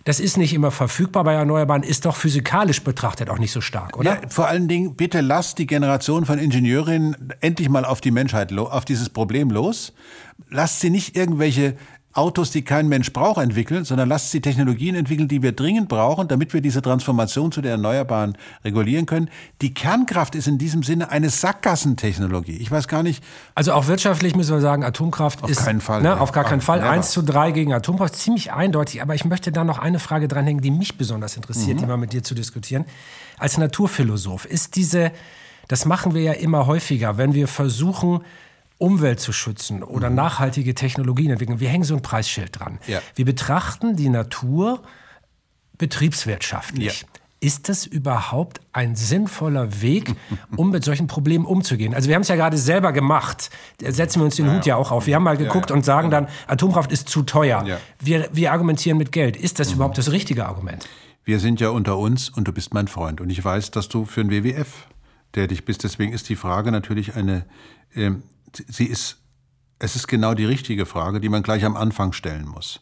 das 0.03 0.19
ist 0.19 0.37
nicht 0.37 0.53
immer 0.53 0.71
verfügbar 0.71 1.23
bei 1.23 1.33
Erneuerbaren, 1.33 1.83
ist 1.83 2.05
doch 2.05 2.15
physikalisch 2.15 2.83
betrachtet 2.83 3.29
auch 3.29 3.39
nicht 3.39 3.51
so 3.51 3.61
stark, 3.61 3.97
oder? 3.97 4.21
Ja, 4.21 4.29
vor 4.29 4.47
allen 4.47 4.67
Dingen, 4.67 4.95
bitte 4.95 5.21
lasst 5.21 5.57
die 5.57 5.67
Generation 5.67 6.25
von 6.25 6.39
Ingenieurinnen 6.39 7.33
endlich 7.41 7.69
mal 7.69 7.85
auf 7.85 8.01
die 8.01 8.11
Menschheit, 8.11 8.57
auf 8.57 8.85
dieses 8.85 9.09
Problem 9.09 9.49
los. 9.49 9.93
Lasst 10.49 10.79
sie 10.79 10.89
nicht 10.89 11.17
irgendwelche 11.17 11.75
Autos, 12.17 12.51
die 12.51 12.63
kein 12.63 12.87
Mensch 12.87 13.13
braucht, 13.13 13.41
entwickeln, 13.41 13.85
sondern 13.85 14.09
lasst 14.09 14.31
sie 14.31 14.41
Technologien 14.41 14.95
entwickeln, 14.95 15.27
die 15.27 15.41
wir 15.41 15.51
dringend 15.51 15.87
brauchen, 15.87 16.27
damit 16.27 16.53
wir 16.53 16.61
diese 16.61 16.81
Transformation 16.81 17.51
zu 17.51 17.61
der 17.61 17.71
Erneuerbaren 17.71 18.37
regulieren 18.65 19.05
können. 19.05 19.29
Die 19.61 19.73
Kernkraft 19.73 20.35
ist 20.35 20.47
in 20.47 20.57
diesem 20.57 20.83
Sinne 20.83 21.11
eine 21.11 21.29
Sackgassentechnologie. 21.29 22.57
Ich 22.57 22.71
weiß 22.71 22.87
gar 22.87 23.03
nicht. 23.03 23.23
Also 23.55 23.73
auch 23.73 23.87
wirtschaftlich 23.87 24.35
müssen 24.35 24.53
wir 24.53 24.61
sagen, 24.61 24.83
Atomkraft 24.83 25.43
auf 25.43 25.49
ist. 25.49 25.59
Auf 25.59 25.65
keinen 25.65 25.81
Fall. 25.81 26.01
Ne, 26.01 26.19
auf 26.19 26.31
gar 26.31 26.43
keinen 26.43 26.61
Fall. 26.61 26.79
Never. 26.79 26.89
1 26.89 27.11
zu 27.11 27.21
3 27.21 27.51
gegen 27.51 27.73
Atomkraft. 27.73 28.15
Ziemlich 28.15 28.51
eindeutig. 28.51 29.01
Aber 29.01 29.13
ich 29.13 29.25
möchte 29.25 29.51
da 29.51 29.63
noch 29.63 29.77
eine 29.77 29.99
Frage 29.99 30.27
dranhängen, 30.27 30.61
die 30.61 30.71
mich 30.71 30.97
besonders 30.97 31.35
interessiert, 31.35 31.77
mhm. 31.77 31.81
die 31.81 31.85
mal 31.85 31.97
mit 31.97 32.13
dir 32.13 32.23
zu 32.23 32.33
diskutieren. 32.33 32.85
Als 33.37 33.57
Naturphilosoph 33.57 34.45
ist 34.45 34.75
diese, 34.75 35.11
das 35.67 35.85
machen 35.85 36.13
wir 36.13 36.21
ja 36.21 36.33
immer 36.33 36.65
häufiger, 36.65 37.17
wenn 37.17 37.33
wir 37.33 37.47
versuchen, 37.47 38.21
Umwelt 38.77 39.19
zu 39.19 39.33
schützen 39.33 39.83
oder 39.83 40.09
mhm. 40.09 40.15
nachhaltige 40.15 40.75
Technologien 40.75 41.31
entwickeln. 41.31 41.59
Wir 41.59 41.69
hängen 41.69 41.83
so 41.83 41.95
ein 41.95 42.01
Preisschild 42.01 42.59
dran. 42.59 42.79
Ja. 42.87 43.01
Wir 43.15 43.25
betrachten 43.25 43.95
die 43.95 44.09
Natur 44.09 44.83
betriebswirtschaftlich. 45.77 47.01
Ja. 47.01 47.07
Ist 47.39 47.69
das 47.69 47.85
überhaupt 47.85 48.61
ein 48.73 48.95
sinnvoller 48.95 49.81
Weg, 49.83 50.15
um 50.55 50.71
mit 50.71 50.83
solchen 50.83 51.05
Problemen 51.05 51.45
umzugehen? 51.45 51.93
Also 51.93 52.07
wir 52.07 52.15
haben 52.15 52.23
es 52.23 52.29
ja 52.29 52.35
gerade 52.35 52.57
selber 52.57 52.91
gemacht. 52.91 53.51
Setzen 53.79 54.21
wir 54.21 54.25
uns 54.25 54.37
den 54.37 54.47
ja, 54.47 54.55
Hut 54.55 54.65
ja 54.65 54.75
auch 54.75 54.91
auf. 54.91 55.05
Wir 55.05 55.15
haben 55.15 55.23
mal 55.23 55.37
geguckt 55.37 55.69
und 55.69 55.85
sagen 55.85 56.09
dann, 56.09 56.27
Atomkraft 56.47 56.91
ist 56.91 57.09
zu 57.09 57.21
teuer. 57.21 57.63
Wir, 57.99 58.27
wir 58.33 58.51
argumentieren 58.51 58.97
mit 58.97 59.11
Geld. 59.11 59.37
Ist 59.37 59.59
das 59.59 59.69
mhm. 59.69 59.75
überhaupt 59.75 59.99
das 59.99 60.11
richtige 60.11 60.47
Argument? 60.47 60.87
Wir 61.25 61.39
sind 61.39 61.59
ja 61.59 61.69
unter 61.69 61.97
uns 61.97 62.29
und 62.29 62.47
du 62.47 62.53
bist 62.53 62.73
mein 62.73 62.87
Freund. 62.87 63.21
Und 63.21 63.29
ich 63.29 63.43
weiß, 63.43 63.69
dass 63.69 63.87
du 63.87 64.05
für 64.05 64.23
den 64.23 64.31
WWF 64.31 64.87
tätig 65.31 65.63
bist. 65.63 65.83
Deswegen 65.83 66.13
ist 66.13 66.29
die 66.29 66.35
Frage 66.35 66.71
natürlich 66.71 67.15
eine 67.15 67.45
ähm, 67.93 68.23
sie 68.67 68.85
ist, 68.85 69.17
es 69.79 69.95
ist 69.95 70.07
genau 70.07 70.33
die 70.33 70.45
richtige 70.45 70.85
Frage, 70.85 71.19
die 71.19 71.29
man 71.29 71.43
gleich 71.43 71.65
am 71.65 71.77
Anfang 71.77 72.13
stellen 72.13 72.47
muss. 72.47 72.81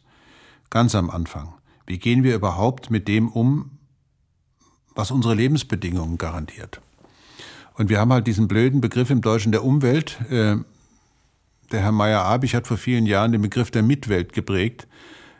Ganz 0.70 0.96
am 0.96 1.10
Anfang. 1.10 1.54
Wie 1.86 2.00
gehen 2.00 2.24
wir 2.24 2.36
überhaupt 2.36 2.90
mit 2.90 3.08
dem 3.08 3.30
um, 3.30 3.78
was 4.96 5.12
unsere 5.12 5.36
Lebensbedingungen 5.36 6.18
garantiert? 6.18 6.82
Und 7.74 7.90
wir 7.90 8.00
haben 8.00 8.14
halt 8.14 8.28
diesen 8.28 8.48
blöden 8.48 8.82
Begriff 8.82 9.10
im 9.10 9.22
Deutschen 9.22 9.52
der 9.52 9.64
Umwelt. 9.64 10.20
Äh, 10.30 10.58
der 11.72 11.82
Herr 11.82 11.92
Meyer-Abich 11.92 12.56
hat 12.56 12.68
vor 12.68 12.78
vielen 12.78 13.06
Jahren 13.06 13.32
den 13.32 13.42
Begriff 13.42 13.70
der 13.70 13.84
Mitwelt 13.84 14.34
geprägt. 14.34 14.88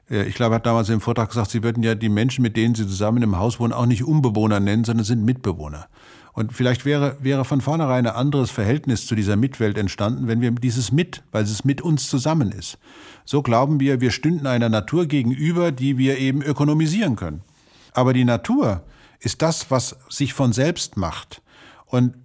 Äh, 0.10 0.26
ich 0.26 0.36
glaube, 0.36 0.56
er 0.56 0.58
hat 0.58 0.66
damals 0.66 0.90
im 0.90 1.02
Vortrag 1.02 1.30
gesagt, 1.30 1.52
Sie 1.52 1.64
würden 1.64 1.82
ja 1.82 1.96
die 1.96 2.10
Menschen, 2.10 2.42
mit 2.42 2.58
denen 2.58 2.76
Sie 2.76 2.86
zusammen 2.86 3.24
im 3.24 3.38
Haus 3.38 3.60
wohnen, 3.60 3.74
auch 3.74 3.86
nicht 3.86 4.04
Umbewohner 4.04 4.60
nennen, 4.60 4.84
sondern 4.84 5.06
sind 5.06 5.24
Mitbewohner. 5.24 5.88
Und 6.36 6.52
vielleicht 6.52 6.84
wäre, 6.84 7.16
wäre 7.22 7.46
von 7.46 7.62
vornherein 7.62 8.06
ein 8.06 8.14
anderes 8.14 8.52
Verhältnis 8.52 9.08
zu 9.08 9.16
dieser 9.16 9.38
Mitwelt 9.38 9.78
entstanden, 9.78 10.28
wenn 10.28 10.42
wir 10.42 10.52
dieses 10.52 10.92
mit, 10.92 11.24
weil 11.32 11.44
es 11.44 11.64
mit 11.64 11.82
uns 11.82 12.10
zusammen 12.10 12.52
ist. 12.52 12.78
So 13.24 13.42
glauben 13.42 13.80
wir, 13.80 14.02
wir 14.02 14.12
stünden 14.12 14.46
einer 14.46 14.68
Natur 14.68 15.06
gegenüber, 15.06 15.72
die 15.72 15.98
wir 15.98 16.18
eben 16.18 16.42
ökonomisieren 16.42 17.16
können. 17.16 17.42
Aber 17.94 18.12
die 18.12 18.26
Natur 18.26 18.84
ist 19.22 19.42
das, 19.42 19.72
was 19.72 19.96
sich 20.10 20.34
von 20.34 20.52
selbst 20.52 20.98
macht. 20.98 21.42
Und 21.86 22.16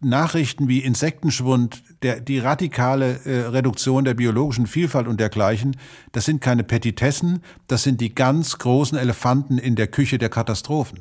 Nachrichten 0.00 0.66
wie 0.66 0.80
Insektenschwund, 0.80 1.84
der, 2.02 2.20
die 2.20 2.38
radikale 2.38 3.20
äh, 3.24 3.46
Reduktion 3.46 4.04
der 4.04 4.14
biologischen 4.14 4.66
Vielfalt 4.66 5.06
und 5.06 5.20
dergleichen, 5.20 5.76
das 6.12 6.24
sind 6.24 6.40
keine 6.40 6.64
Petitessen, 6.64 7.42
das 7.68 7.82
sind 7.82 8.00
die 8.00 8.14
ganz 8.14 8.58
großen 8.58 8.98
Elefanten 8.98 9.58
in 9.58 9.76
der 9.76 9.86
Küche 9.86 10.18
der 10.18 10.28
Katastrophen. 10.28 11.00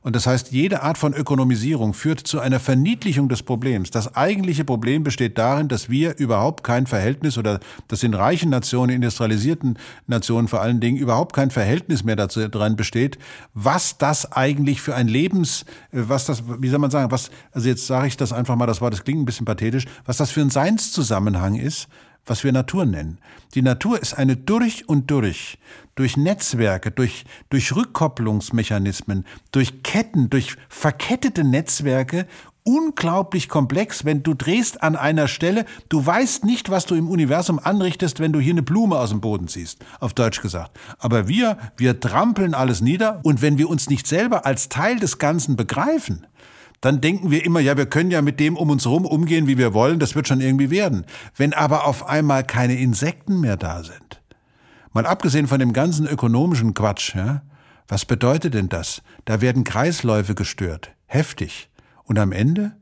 Und 0.00 0.14
das 0.14 0.26
heißt, 0.26 0.52
jede 0.52 0.82
Art 0.82 0.96
von 0.96 1.12
Ökonomisierung 1.12 1.92
führt 1.92 2.20
zu 2.20 2.40
einer 2.40 2.60
Verniedlichung 2.60 3.28
des 3.28 3.42
Problems. 3.42 3.90
Das 3.90 4.14
eigentliche 4.14 4.64
Problem 4.64 5.02
besteht 5.02 5.36
darin, 5.38 5.68
dass 5.68 5.90
wir 5.90 6.16
überhaupt 6.18 6.62
kein 6.64 6.86
Verhältnis 6.86 7.36
oder 7.36 7.58
dass 7.88 8.02
in 8.02 8.14
reichen 8.14 8.48
Nationen, 8.48 8.94
industrialisierten 8.94 9.78
Nationen 10.06 10.48
vor 10.48 10.62
allen 10.62 10.80
Dingen 10.80 10.96
überhaupt 10.96 11.34
kein 11.34 11.50
Verhältnis 11.50 12.04
mehr 12.04 12.16
dazu 12.16 12.48
dran 12.48 12.76
besteht, 12.76 13.18
was 13.54 13.98
das 13.98 14.32
eigentlich 14.32 14.80
für 14.80 14.94
ein 14.94 15.08
Lebens, 15.08 15.66
äh, 15.92 16.02
was 16.08 16.26
das, 16.26 16.44
wie 16.58 16.68
soll 16.68 16.78
man 16.78 16.90
sagen, 16.90 17.10
was, 17.10 17.30
also 17.52 17.68
jetzt 17.68 17.86
sage 17.86 18.06
ich 18.06 18.16
das 18.16 18.32
einfach 18.32 18.56
mal, 18.56 18.66
das 18.66 18.80
Wort, 18.80 18.94
das 18.94 19.04
klingt 19.04 19.20
ein 19.20 19.26
bisschen 19.26 19.46
pathetisch, 19.46 19.84
was 20.06 20.16
das 20.16 20.30
für 20.30 20.37
ein 20.42 20.50
Seinszusammenhang 20.50 21.54
ist, 21.54 21.88
was 22.26 22.44
wir 22.44 22.52
Natur 22.52 22.84
nennen. 22.84 23.18
Die 23.54 23.62
Natur 23.62 24.00
ist 24.00 24.14
eine 24.14 24.36
durch 24.36 24.88
und 24.88 25.10
durch, 25.10 25.58
durch 25.94 26.16
Netzwerke, 26.16 26.90
durch, 26.90 27.24
durch 27.48 27.74
Rückkopplungsmechanismen, 27.74 29.24
durch 29.52 29.82
Ketten, 29.82 30.28
durch 30.28 30.56
verkettete 30.68 31.44
Netzwerke 31.44 32.26
unglaublich 32.68 33.48
komplex, 33.48 34.04
wenn 34.04 34.22
du 34.22 34.34
drehst 34.34 34.82
an 34.82 34.94
einer 34.94 35.26
Stelle, 35.26 35.64
du 35.88 36.04
weißt 36.04 36.44
nicht, 36.44 36.68
was 36.68 36.84
du 36.84 36.94
im 36.96 37.08
Universum 37.08 37.58
anrichtest, 37.58 38.20
wenn 38.20 38.34
du 38.34 38.40
hier 38.40 38.52
eine 38.52 38.62
Blume 38.62 38.98
aus 38.98 39.08
dem 39.08 39.22
Boden 39.22 39.48
ziehst, 39.48 39.78
auf 40.00 40.12
Deutsch 40.12 40.42
gesagt. 40.42 40.78
Aber 40.98 41.28
wir, 41.28 41.56
wir 41.78 41.98
trampeln 41.98 42.52
alles 42.52 42.82
nieder 42.82 43.20
und 43.22 43.40
wenn 43.40 43.56
wir 43.56 43.70
uns 43.70 43.88
nicht 43.88 44.06
selber 44.06 44.44
als 44.44 44.68
Teil 44.68 44.98
des 44.98 45.16
Ganzen 45.16 45.56
begreifen, 45.56 46.26
dann 46.80 47.00
denken 47.00 47.30
wir 47.30 47.44
immer, 47.44 47.60
ja, 47.60 47.76
wir 47.76 47.86
können 47.86 48.10
ja 48.10 48.22
mit 48.22 48.38
dem 48.40 48.56
um 48.56 48.70
uns 48.70 48.84
herum 48.84 49.04
umgehen, 49.04 49.46
wie 49.46 49.58
wir 49.58 49.74
wollen, 49.74 49.98
das 49.98 50.14
wird 50.14 50.28
schon 50.28 50.40
irgendwie 50.40 50.70
werden. 50.70 51.04
Wenn 51.36 51.52
aber 51.52 51.86
auf 51.86 52.06
einmal 52.06 52.44
keine 52.44 52.78
Insekten 52.78 53.40
mehr 53.40 53.56
da 53.56 53.82
sind, 53.82 54.22
mal 54.92 55.06
abgesehen 55.06 55.48
von 55.48 55.58
dem 55.58 55.72
ganzen 55.72 56.06
ökonomischen 56.06 56.74
Quatsch, 56.74 57.14
ja, 57.14 57.42
was 57.88 58.04
bedeutet 58.04 58.54
denn 58.54 58.68
das? 58.68 59.02
Da 59.24 59.40
werden 59.40 59.64
Kreisläufe 59.64 60.34
gestört, 60.34 60.92
heftig. 61.06 61.70
Und 62.04 62.18
am 62.18 62.32
Ende, 62.32 62.72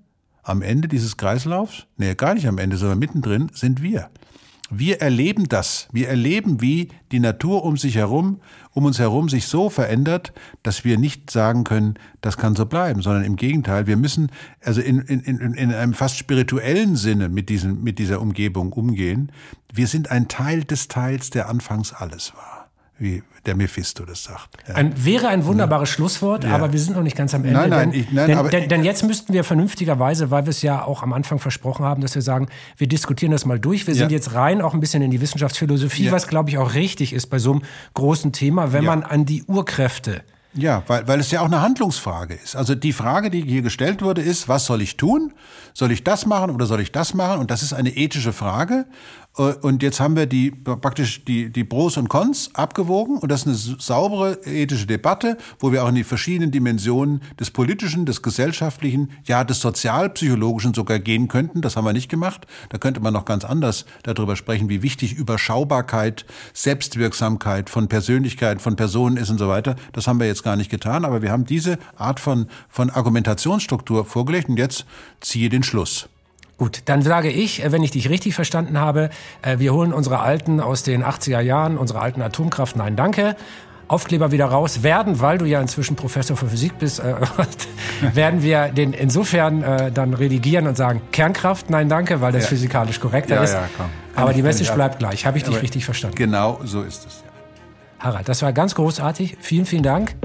am 0.42 0.62
Ende 0.62 0.88
dieses 0.88 1.16
Kreislaufs, 1.16 1.86
nee, 1.96 2.14
gar 2.14 2.34
nicht 2.34 2.48
am 2.48 2.58
Ende, 2.58 2.76
sondern 2.76 2.98
mittendrin 2.98 3.50
sind 3.54 3.82
wir. 3.82 4.10
Wir 4.68 5.00
erleben 5.00 5.48
das. 5.48 5.88
Wir 5.92 6.08
erleben, 6.08 6.60
wie 6.60 6.88
die 7.12 7.20
Natur 7.20 7.64
um 7.64 7.76
sich 7.76 7.94
herum, 7.94 8.40
um 8.72 8.84
uns 8.84 8.98
herum 8.98 9.28
sich 9.28 9.46
so 9.46 9.70
verändert, 9.70 10.32
dass 10.64 10.84
wir 10.84 10.98
nicht 10.98 11.30
sagen 11.30 11.62
können, 11.62 11.94
das 12.20 12.36
kann 12.36 12.56
so 12.56 12.66
bleiben, 12.66 13.00
sondern 13.00 13.22
im 13.22 13.36
Gegenteil, 13.36 13.86
wir 13.86 13.96
müssen 13.96 14.30
also 14.64 14.80
in, 14.80 15.00
in, 15.02 15.20
in, 15.20 15.54
in 15.54 15.72
einem 15.72 15.94
fast 15.94 16.16
spirituellen 16.16 16.96
Sinne 16.96 17.28
mit, 17.28 17.48
diesen, 17.48 17.84
mit 17.84 18.00
dieser 18.00 18.20
Umgebung 18.20 18.72
umgehen. 18.72 19.30
Wir 19.72 19.86
sind 19.86 20.10
ein 20.10 20.26
Teil 20.26 20.64
des 20.64 20.88
Teils, 20.88 21.30
der 21.30 21.48
anfangs 21.48 21.92
alles 21.92 22.34
war. 22.34 22.68
Wie 22.98 23.22
der 23.46 23.56
Mephisto 23.56 24.04
das 24.04 24.24
sagt. 24.24 24.56
Ja. 24.68 24.74
Ein, 24.74 25.04
wäre 25.04 25.28
ein 25.28 25.44
wunderbares 25.46 25.88
Schlusswort, 25.88 26.44
ja. 26.44 26.54
aber 26.54 26.72
wir 26.72 26.78
sind 26.78 26.96
noch 26.96 27.02
nicht 27.02 27.16
ganz 27.16 27.34
am 27.34 27.44
Ende. 27.44 27.60
Nein, 27.60 27.70
nein, 27.70 27.90
denn, 27.90 28.00
ich, 28.00 28.10
nein 28.12 28.28
denn, 28.28 28.38
aber 28.38 28.48
denn, 28.50 28.68
denn, 28.68 28.84
jetzt 28.84 29.04
müssten 29.04 29.32
wir 29.32 29.44
vernünftigerweise, 29.44 30.30
weil 30.30 30.44
wir 30.46 30.50
es 30.50 30.62
ja 30.62 30.84
auch 30.84 31.02
am 31.02 31.12
Anfang 31.12 31.38
versprochen 31.38 31.84
haben, 31.84 32.02
dass 32.02 32.14
wir 32.14 32.22
sagen, 32.22 32.48
wir 32.76 32.88
diskutieren 32.88 33.32
das 33.32 33.44
mal 33.44 33.58
durch. 33.58 33.86
Wir 33.86 33.94
sind 33.94 34.12
jetzt 34.12 34.34
rein 34.34 34.60
auch 34.60 34.74
ein 34.74 34.80
bisschen 34.80 35.02
in 35.02 35.10
die 35.10 35.20
Wissenschaftsphilosophie, 35.20 36.10
was 36.10 36.28
glaube 36.28 36.50
ich 36.50 36.58
auch 36.58 36.74
richtig 36.74 37.12
ist 37.12 37.26
bei 37.26 37.38
so 37.38 37.52
einem 37.52 37.62
großen 37.94 38.32
Thema, 38.32 38.72
wenn 38.72 38.84
man 38.84 39.02
an 39.02 39.24
die 39.24 39.44
Urkräfte 39.44 40.22
ja, 40.56 40.82
weil, 40.86 41.06
weil 41.06 41.20
es 41.20 41.30
ja 41.30 41.42
auch 41.42 41.46
eine 41.46 41.60
Handlungsfrage 41.60 42.34
ist. 42.34 42.56
Also 42.56 42.74
die 42.74 42.92
Frage, 42.92 43.30
die 43.30 43.42
hier 43.42 43.62
gestellt 43.62 44.02
wurde, 44.02 44.22
ist, 44.22 44.48
was 44.48 44.64
soll 44.64 44.80
ich 44.80 44.96
tun? 44.96 45.32
Soll 45.74 45.92
ich 45.92 46.02
das 46.02 46.24
machen 46.24 46.50
oder 46.50 46.66
soll 46.66 46.80
ich 46.80 46.92
das 46.92 47.12
machen? 47.14 47.40
Und 47.40 47.50
das 47.50 47.62
ist 47.62 47.74
eine 47.74 47.90
ethische 47.90 48.32
Frage. 48.32 48.86
Äh, 49.38 49.54
und 49.60 49.82
jetzt 49.82 50.00
haben 50.00 50.16
wir 50.16 50.26
die 50.26 50.50
praktisch 50.50 51.24
die, 51.24 51.50
die 51.50 51.64
Pros 51.64 51.96
und 51.96 52.08
Cons 52.08 52.50
abgewogen 52.54 53.18
und 53.18 53.30
das 53.30 53.46
ist 53.46 53.68
eine 53.68 53.76
saubere 53.80 54.38
ethische 54.44 54.86
Debatte, 54.86 55.36
wo 55.58 55.72
wir 55.72 55.84
auch 55.84 55.88
in 55.88 55.94
die 55.94 56.04
verschiedenen 56.04 56.50
Dimensionen 56.50 57.22
des 57.38 57.50
politischen, 57.50 58.06
des 58.06 58.22
gesellschaftlichen, 58.22 59.10
ja 59.24 59.44
des 59.44 59.60
sozialpsychologischen 59.60 60.74
sogar 60.74 60.98
gehen 60.98 61.28
könnten. 61.28 61.60
Das 61.60 61.76
haben 61.76 61.84
wir 61.84 61.92
nicht 61.92 62.08
gemacht. 62.08 62.46
Da 62.70 62.78
könnte 62.78 63.00
man 63.00 63.12
noch 63.12 63.24
ganz 63.24 63.44
anders 63.44 63.86
darüber 64.02 64.36
sprechen, 64.36 64.68
wie 64.68 64.82
wichtig 64.82 65.14
Überschaubarkeit, 65.14 66.24
Selbstwirksamkeit 66.52 67.70
von 67.70 67.88
Persönlichkeit, 67.88 68.60
von 68.60 68.76
Personen 68.76 69.16
ist 69.16 69.30
und 69.30 69.38
so 69.38 69.48
weiter. 69.48 69.76
Das 69.92 70.06
haben 70.06 70.20
wir 70.20 70.26
jetzt 70.26 70.42
gar 70.42 70.56
nicht 70.56 70.70
getan, 70.70 71.04
aber 71.04 71.22
wir 71.22 71.30
haben 71.30 71.44
diese 71.44 71.78
Art 71.96 72.20
von, 72.20 72.46
von 72.68 72.90
Argumentationsstruktur 72.90 74.04
vorgelegt 74.04 74.48
und 74.48 74.58
jetzt 74.58 74.86
ziehe 75.20 75.48
den 75.48 75.62
Schluss. 75.62 76.08
Gut, 76.58 76.82
dann 76.86 77.02
sage 77.02 77.28
ich, 77.28 77.62
äh, 77.62 77.72
wenn 77.72 77.82
ich 77.82 77.90
dich 77.90 78.08
richtig 78.08 78.34
verstanden 78.34 78.78
habe, 78.78 79.10
äh, 79.42 79.58
wir 79.58 79.74
holen 79.74 79.92
unsere 79.92 80.20
alten 80.20 80.60
aus 80.60 80.82
den 80.82 81.04
80er 81.04 81.40
Jahren, 81.40 81.76
unsere 81.76 82.00
alten 82.00 82.22
Atomkraft, 82.22 82.76
nein, 82.76 82.96
danke. 82.96 83.36
Aufkleber 83.88 84.32
wieder 84.32 84.46
raus 84.46 84.82
werden, 84.82 85.20
weil 85.20 85.38
du 85.38 85.44
ja 85.44 85.60
inzwischen 85.60 85.94
Professor 85.94 86.36
für 86.36 86.48
Physik 86.48 86.78
bist, 86.78 86.98
äh, 86.98 87.14
werden 88.14 88.42
wir 88.42 88.68
den 88.68 88.92
insofern 88.92 89.62
äh, 89.62 89.92
dann 89.92 90.14
redigieren 90.14 90.66
und 90.66 90.76
sagen 90.76 91.02
Kernkraft, 91.12 91.70
nein, 91.70 91.88
danke, 91.88 92.20
weil 92.20 92.32
das 92.32 92.44
ja. 92.44 92.48
physikalisch 92.48 93.00
korrekter 93.00 93.36
ja, 93.36 93.42
ist. 93.42 93.52
Ja, 93.52 93.68
komm. 93.76 93.86
Aber 94.16 94.32
die 94.32 94.42
Message 94.42 94.72
bleibt 94.72 94.98
gleich. 94.98 95.26
Habe 95.26 95.36
ich 95.38 95.44
dich 95.44 95.60
richtig 95.60 95.84
verstanden? 95.84 96.16
Genau, 96.16 96.58
so 96.64 96.82
ist 96.82 97.06
es. 97.06 97.22
Harald, 97.98 98.28
das 98.28 98.42
war 98.42 98.52
ganz 98.52 98.74
großartig. 98.74 99.36
Vielen, 99.40 99.66
vielen 99.66 99.82
Dank. 99.82 100.16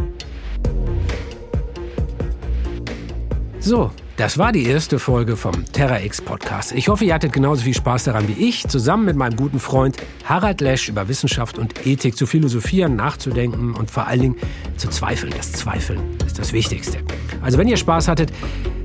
So, 3.64 3.92
das 4.18 4.40
war 4.40 4.52
die 4.52 4.66
erste 4.66 4.98
Folge 4.98 5.38
vom 5.38 5.72
TerraX 5.72 6.20
Podcast. 6.20 6.72
Ich 6.72 6.88
hoffe, 6.88 7.06
ihr 7.06 7.14
hattet 7.14 7.32
genauso 7.32 7.62
viel 7.62 7.76
Spaß 7.76 8.06
daran 8.06 8.28
wie 8.28 8.50
ich, 8.50 8.68
zusammen 8.68 9.06
mit 9.06 9.16
meinem 9.16 9.36
guten 9.36 9.60
Freund 9.60 9.98
Harald 10.26 10.62
Lesch 10.62 10.90
über 10.90 11.08
Wissenschaft 11.08 11.60
und 11.60 11.86
Ethik 11.86 12.18
zu 12.18 12.26
philosophieren, 12.26 12.96
nachzudenken 12.96 13.76
und 13.76 13.92
vor 13.92 14.08
allen 14.08 14.22
Dingen 14.22 14.36
zu 14.78 14.90
zweifeln. 14.90 15.32
Das 15.38 15.52
Zweifeln 15.52 16.00
ist 16.26 16.40
das 16.40 16.54
Wichtigste. 16.54 16.98
Also 17.44 17.60
wenn 17.60 17.68
ihr 17.68 17.78
Spaß 17.78 18.08
hattet, 18.08 18.32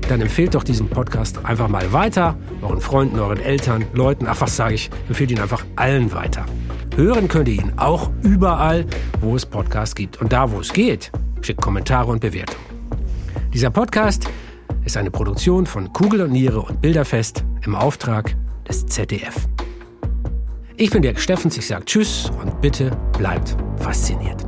dann 0.09 0.21
empfehlt 0.21 0.53
doch 0.53 0.63
diesen 0.63 0.87
Podcast 0.87 1.43
einfach 1.43 1.69
mal 1.69 1.91
weiter, 1.91 2.37
euren 2.61 2.79
Freunden, 2.79 3.19
euren 3.19 3.39
Eltern, 3.39 3.83
Leuten, 3.95 4.27
ach 4.27 4.41
was 4.41 4.55
sage 4.55 4.75
ich, 4.75 4.91
empfehlt 5.07 5.31
ihn 5.31 5.39
einfach 5.39 5.65
allen 5.75 6.13
weiter. 6.13 6.45
Hören 6.95 7.27
könnt 7.27 7.47
ihr 7.47 7.55
ihn 7.55 7.73
auch 7.77 8.11
überall, 8.21 8.85
wo 9.21 9.35
es 9.35 9.43
Podcasts 9.43 9.95
gibt. 9.95 10.21
Und 10.21 10.31
da, 10.33 10.51
wo 10.51 10.59
es 10.59 10.71
geht, 10.71 11.11
schickt 11.41 11.61
Kommentare 11.61 12.11
und 12.11 12.21
Bewertungen. 12.21 12.67
Dieser 13.51 13.71
Podcast 13.71 14.29
ist 14.87 14.95
eine 14.95 15.11
Produktion 15.11 15.65
von 15.65 15.91
Kugel 15.91 16.21
und 16.21 16.31
Niere 16.31 16.61
und 16.61 16.81
Bilderfest 16.81 17.43
im 17.65 17.75
Auftrag 17.75 18.37
des 18.69 18.85
ZDF. 18.85 19.35
Ich 20.77 20.91
bin 20.91 21.01
Dirk 21.01 21.19
Steffens, 21.19 21.57
ich 21.57 21.67
sage 21.67 21.83
Tschüss 21.83 22.31
und 22.41 22.61
bitte 22.61 22.91
bleibt 23.17 23.57
fasziniert. 23.75 24.45